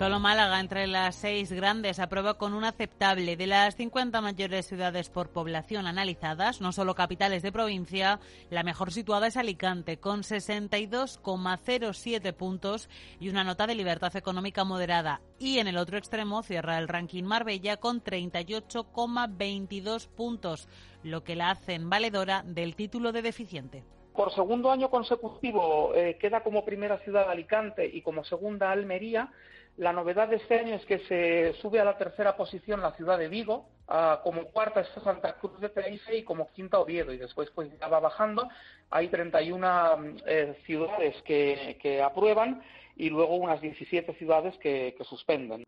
Solo 0.00 0.18
Málaga, 0.18 0.58
entre 0.60 0.86
las 0.86 1.14
seis 1.14 1.52
grandes, 1.52 1.98
aprueba 1.98 2.38
con 2.38 2.54
un 2.54 2.64
aceptable. 2.64 3.36
De 3.36 3.46
las 3.46 3.76
50 3.76 4.22
mayores 4.22 4.66
ciudades 4.66 5.10
por 5.10 5.28
población 5.28 5.86
analizadas, 5.86 6.62
no 6.62 6.72
solo 6.72 6.94
capitales 6.94 7.42
de 7.42 7.52
provincia, 7.52 8.18
la 8.48 8.62
mejor 8.62 8.92
situada 8.92 9.26
es 9.26 9.36
Alicante, 9.36 9.98
con 9.98 10.22
62,07 10.22 12.32
puntos 12.32 12.88
y 13.20 13.28
una 13.28 13.44
nota 13.44 13.66
de 13.66 13.74
libertad 13.74 14.16
económica 14.16 14.64
moderada. 14.64 15.20
Y 15.38 15.58
en 15.58 15.68
el 15.68 15.76
otro 15.76 15.98
extremo 15.98 16.42
cierra 16.42 16.78
el 16.78 16.88
ranking 16.88 17.24
Marbella 17.24 17.76
con 17.76 18.02
38,22 18.02 20.08
puntos, 20.08 20.66
lo 21.02 21.24
que 21.24 21.36
la 21.36 21.50
hacen 21.50 21.90
valedora 21.90 22.42
del 22.46 22.74
título 22.74 23.12
de 23.12 23.20
deficiente. 23.20 23.84
Por 24.14 24.32
segundo 24.32 24.70
año 24.70 24.88
consecutivo 24.88 25.94
eh, 25.94 26.16
queda 26.18 26.42
como 26.42 26.64
primera 26.64 26.96
ciudad 27.00 27.30
Alicante 27.30 27.86
y 27.86 28.00
como 28.00 28.24
segunda 28.24 28.70
Almería. 28.70 29.30
La 29.80 29.94
novedad 29.94 30.28
de 30.28 30.36
este 30.36 30.58
año 30.58 30.74
es 30.74 30.84
que 30.84 30.98
se 30.98 31.54
sube 31.54 31.80
a 31.80 31.86
la 31.86 31.96
tercera 31.96 32.36
posición 32.36 32.82
la 32.82 32.92
ciudad 32.92 33.16
de 33.16 33.28
Vigo, 33.30 33.64
como 34.22 34.44
cuarta 34.52 34.82
está 34.82 35.00
Santa 35.00 35.32
Cruz 35.38 35.58
de 35.58 35.70
Tenerife 35.70 36.18
y 36.18 36.22
como 36.22 36.50
quinta 36.52 36.78
Oviedo, 36.78 37.14
y 37.14 37.16
después 37.16 37.50
pues 37.54 37.70
ya 37.78 37.88
va 37.88 37.98
bajando. 37.98 38.46
Hay 38.90 39.08
31 39.08 40.16
eh, 40.26 40.54
ciudades 40.66 41.22
que, 41.22 42.02
aprueban 42.04 42.62
y 42.94 43.08
luego 43.08 43.36
unas 43.36 43.62
17 43.62 44.12
ciudades 44.16 44.54
que 44.58 44.94
suspenden. 45.08 45.64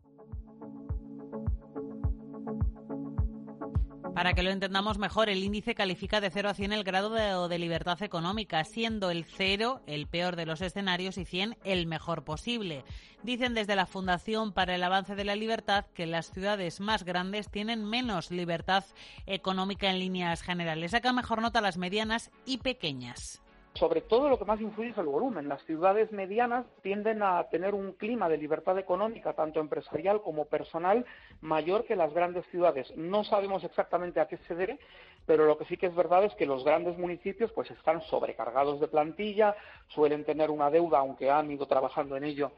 Para 4.13 4.33
que 4.33 4.43
lo 4.43 4.51
entendamos 4.51 4.99
mejor, 4.99 5.29
el 5.29 5.43
índice 5.43 5.73
califica 5.73 6.21
de 6.21 6.29
0 6.29 6.49
a 6.49 6.53
100 6.53 6.71
el 6.73 6.83
grado 6.83 7.09
de, 7.47 7.59
libertad 7.59 8.01
económica, 8.03 8.63
siendo 8.63 9.09
el 9.09 9.25
0 9.25 9.81
el 9.87 10.07
peor 10.07 10.35
de 10.35 10.45
los 10.45 10.61
escenarios 10.61 11.17
y 11.17 11.25
100 11.25 11.57
el 11.63 11.87
mejor 11.87 12.23
posible. 12.23 12.85
Dicen 13.23 13.55
desde 13.55 13.75
la 13.75 13.87
Fundación 13.87 14.53
para 14.53 14.75
el 14.75 14.83
Avance 14.83 15.15
de 15.15 15.25
la 15.25 15.35
Libertad 15.35 15.85
que 15.95 16.05
las 16.05 16.31
ciudades 16.31 16.79
más 16.79 17.03
grandes 17.03 17.49
tienen 17.49 17.85
menos 17.85 18.29
libertad 18.29 18.85
económica 19.25 19.89
en 19.89 19.97
líneas 19.97 20.43
generales. 20.43 20.91
Saca 20.91 21.11
mejor 21.11 21.41
nota 21.41 21.59
las 21.59 21.77
medianas 21.77 22.29
y 22.45 22.59
pequeñas. 22.59 23.42
Sobre 23.75 24.01
todo 24.01 24.29
lo 24.29 24.37
que 24.37 24.45
más 24.45 24.61
influye 24.61 24.91
es 24.91 24.97
el 24.99 25.07
volumen. 25.07 25.49
Las 25.49 25.63
ciudades 25.65 26.11
medianas 26.11 26.65
tienden 26.83 27.23
a 27.23 27.43
tener 27.49 27.73
un 27.73 27.93
clima 27.93 28.29
de 28.29 28.37
libertad 28.37 28.77
económica, 28.77 29.33
tanto 29.33 29.59
empresarial 29.59 30.21
como 30.21 30.45
personal, 30.45 31.05
mayor 31.41 31.85
que 31.85 31.95
las 31.95 32.13
grandes 32.13 32.45
ciudades. 32.51 32.95
No 32.95 33.23
sabemos 33.23 33.63
exactamente 33.63 34.19
a 34.19 34.27
qué 34.27 34.37
se 34.47 34.53
debe, 34.53 34.77
pero 35.25 35.45
lo 35.45 35.57
que 35.57 35.65
sí 35.65 35.77
que 35.77 35.87
es 35.87 35.95
verdad 35.95 36.23
es 36.23 36.35
que 36.35 36.45
los 36.45 36.63
grandes 36.63 36.99
municipios 36.99 37.51
pues 37.51 37.71
están 37.71 38.01
sobrecargados 38.03 38.79
de 38.79 38.87
plantilla, 38.87 39.55
suelen 39.87 40.23
tener 40.23 40.51
una 40.51 40.69
deuda, 40.69 40.99
aunque 40.99 41.31
han 41.31 41.49
ido 41.49 41.65
trabajando 41.65 42.15
en 42.15 42.25
ello 42.25 42.51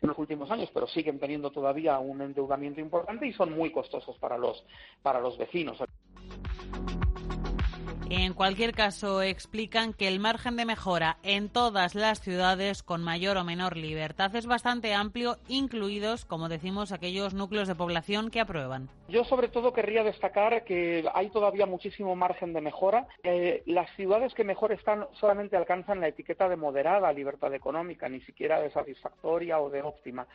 en 0.00 0.08
los 0.08 0.18
últimos 0.18 0.50
años, 0.50 0.70
pero 0.72 0.86
siguen 0.86 1.18
teniendo 1.18 1.50
todavía 1.50 1.98
un 1.98 2.22
endeudamiento 2.22 2.80
importante 2.80 3.26
y 3.26 3.32
son 3.32 3.52
muy 3.52 3.70
costosos 3.70 4.16
para 4.18 4.38
los, 4.38 4.64
para 5.02 5.20
los 5.20 5.36
vecinos. 5.38 5.78
En 8.14 8.34
cualquier 8.34 8.74
caso, 8.74 9.22
explican 9.22 9.94
que 9.94 10.06
el 10.06 10.20
margen 10.20 10.54
de 10.58 10.66
mejora 10.66 11.16
en 11.22 11.48
todas 11.48 11.94
las 11.94 12.20
ciudades 12.20 12.82
con 12.82 13.02
mayor 13.02 13.38
o 13.38 13.44
menor 13.44 13.78
libertad 13.78 14.36
es 14.36 14.44
bastante 14.44 14.92
amplio, 14.92 15.38
incluidos, 15.48 16.26
como 16.26 16.50
decimos, 16.50 16.92
aquellos 16.92 17.32
núcleos 17.32 17.68
de 17.68 17.74
población 17.74 18.30
que 18.30 18.40
aprueban. 18.40 18.90
Yo 19.08 19.24
sobre 19.24 19.48
todo 19.48 19.72
querría 19.72 20.04
destacar 20.04 20.62
que 20.64 21.08
hay 21.14 21.30
todavía 21.30 21.64
muchísimo 21.64 22.14
margen 22.14 22.52
de 22.52 22.60
mejora. 22.60 23.06
Eh, 23.22 23.62
las 23.64 23.90
ciudades 23.96 24.34
que 24.34 24.44
mejor 24.44 24.72
están 24.72 25.06
solamente 25.18 25.56
alcanzan 25.56 26.00
la 26.02 26.08
etiqueta 26.08 26.50
de 26.50 26.56
moderada 26.56 27.10
libertad 27.14 27.54
económica, 27.54 28.10
ni 28.10 28.20
siquiera 28.20 28.60
de 28.60 28.70
satisfactoria 28.72 29.58
o 29.58 29.70
de 29.70 29.80
óptima. 29.80 30.26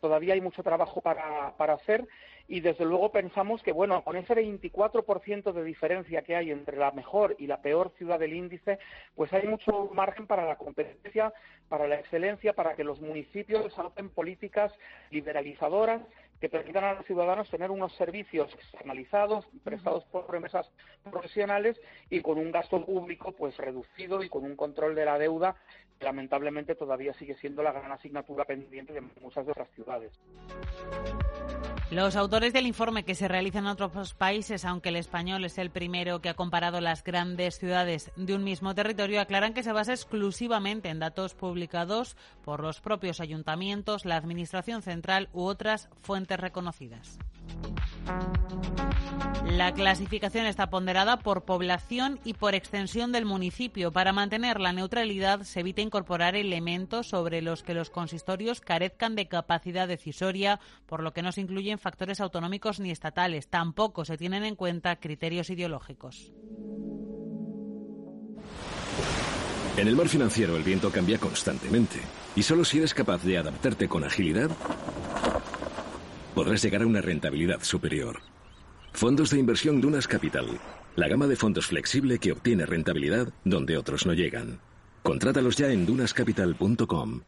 Todavía 0.00 0.32
hay 0.32 0.40
mucho 0.40 0.62
trabajo 0.62 1.02
para, 1.02 1.54
para 1.58 1.74
hacer 1.74 2.08
y 2.48 2.60
desde 2.60 2.84
luego 2.84 3.10
pensamos 3.10 3.62
que, 3.62 3.72
bueno, 3.72 4.02
con 4.02 4.16
ese 4.16 4.34
24% 4.34 5.52
de 5.52 5.64
diferencia 5.64 6.22
que 6.22 6.36
hay 6.36 6.50
entre 6.50 6.76
la 6.76 6.92
mejor 6.92 7.34
y 7.38 7.46
la 7.46 7.60
peor 7.60 7.92
ciudad 7.98 8.18
del 8.18 8.34
índice, 8.34 8.78
pues 9.14 9.32
hay 9.32 9.46
mucho 9.46 9.90
margen 9.92 10.26
para 10.26 10.44
la 10.44 10.56
competencia, 10.56 11.32
para 11.68 11.88
la 11.88 11.96
excelencia, 11.96 12.52
para 12.52 12.74
que 12.74 12.84
los 12.84 13.00
municipios 13.00 13.64
desarrollen 13.64 14.10
políticas 14.10 14.72
liberalizadoras 15.10 16.02
que 16.40 16.48
permitan 16.48 16.84
a 16.84 16.94
los 16.94 17.06
ciudadanos 17.06 17.48
tener 17.50 17.70
unos 17.70 17.94
servicios 17.94 18.52
externalizados, 18.54 19.46
prestados 19.64 20.04
por 20.04 20.34
empresas 20.34 20.70
profesionales 21.02 21.80
y 22.10 22.20
con 22.20 22.38
un 22.38 22.50
gasto 22.50 22.84
público 22.84 23.32
pues 23.32 23.56
reducido 23.56 24.22
y 24.22 24.28
con 24.28 24.44
un 24.44 24.56
control 24.56 24.94
de 24.94 25.04
la 25.04 25.18
deuda 25.18 25.56
que 25.98 26.04
lamentablemente 26.04 26.74
todavía 26.74 27.14
sigue 27.14 27.36
siendo 27.36 27.62
la 27.62 27.72
gran 27.72 27.90
asignatura 27.90 28.44
pendiente 28.44 28.92
de 28.92 29.00
muchas 29.22 29.46
de 29.46 29.52
otras 29.52 29.70
ciudades. 29.70 30.12
Los 31.90 32.16
autores 32.16 32.52
del 32.52 32.66
informe 32.66 33.04
que 33.04 33.14
se 33.14 33.28
realiza 33.28 33.60
en 33.60 33.66
otros 33.66 34.14
países, 34.14 34.64
aunque 34.64 34.88
el 34.88 34.96
español 34.96 35.44
es 35.44 35.56
el 35.56 35.70
primero 35.70 36.20
que 36.20 36.28
ha 36.28 36.34
comparado 36.34 36.80
las 36.80 37.04
grandes 37.04 37.58
ciudades 37.58 38.10
de 38.16 38.34
un 38.34 38.42
mismo 38.42 38.74
territorio, 38.74 39.20
aclaran 39.20 39.54
que 39.54 39.62
se 39.62 39.72
basa 39.72 39.92
exclusivamente 39.92 40.88
en 40.88 40.98
datos 40.98 41.34
publicados 41.34 42.16
por 42.44 42.60
los 42.60 42.80
propios 42.80 43.20
ayuntamientos, 43.20 44.04
la 44.04 44.16
Administración 44.16 44.82
Central 44.82 45.28
u 45.32 45.44
otras 45.44 45.88
reconocidas. 46.34 47.18
La 49.44 49.72
clasificación 49.72 50.46
está 50.46 50.70
ponderada 50.70 51.18
por 51.18 51.44
población 51.44 52.18
y 52.24 52.34
por 52.34 52.54
extensión 52.54 53.12
del 53.12 53.24
municipio. 53.24 53.92
Para 53.92 54.12
mantener 54.12 54.60
la 54.60 54.72
neutralidad 54.72 55.42
se 55.42 55.60
evita 55.60 55.82
incorporar 55.82 56.34
elementos 56.34 57.08
sobre 57.08 57.42
los 57.42 57.62
que 57.62 57.74
los 57.74 57.90
consistorios 57.90 58.60
carezcan 58.60 59.14
de 59.14 59.28
capacidad 59.28 59.86
decisoria, 59.86 60.58
por 60.86 61.02
lo 61.02 61.12
que 61.12 61.22
no 61.22 61.32
se 61.32 61.42
incluyen 61.42 61.78
factores 61.78 62.20
autonómicos 62.20 62.80
ni 62.80 62.90
estatales. 62.90 63.48
Tampoco 63.48 64.04
se 64.04 64.16
tienen 64.16 64.44
en 64.44 64.56
cuenta 64.56 64.96
criterios 64.96 65.48
ideológicos. 65.50 66.32
En 69.76 69.88
el 69.88 69.94
mar 69.94 70.08
financiero 70.08 70.56
el 70.56 70.62
viento 70.62 70.90
cambia 70.90 71.18
constantemente 71.18 72.00
y 72.34 72.42
solo 72.42 72.64
si 72.64 72.78
eres 72.78 72.94
capaz 72.94 73.22
de 73.22 73.36
adaptarte 73.36 73.88
con 73.88 74.04
agilidad 74.04 74.50
podrás 76.36 76.62
llegar 76.62 76.82
a 76.82 76.86
una 76.86 77.00
rentabilidad 77.00 77.62
superior. 77.62 78.20
Fondos 78.92 79.30
de 79.30 79.38
inversión 79.38 79.80
Dunas 79.80 80.06
Capital. 80.06 80.60
La 80.94 81.08
gama 81.08 81.26
de 81.26 81.34
fondos 81.34 81.66
flexible 81.66 82.18
que 82.18 82.32
obtiene 82.32 82.66
rentabilidad 82.66 83.32
donde 83.44 83.78
otros 83.78 84.04
no 84.04 84.12
llegan. 84.12 84.60
Contrátalos 85.02 85.56
ya 85.56 85.72
en 85.72 85.86
dunascapital.com. 85.86 87.22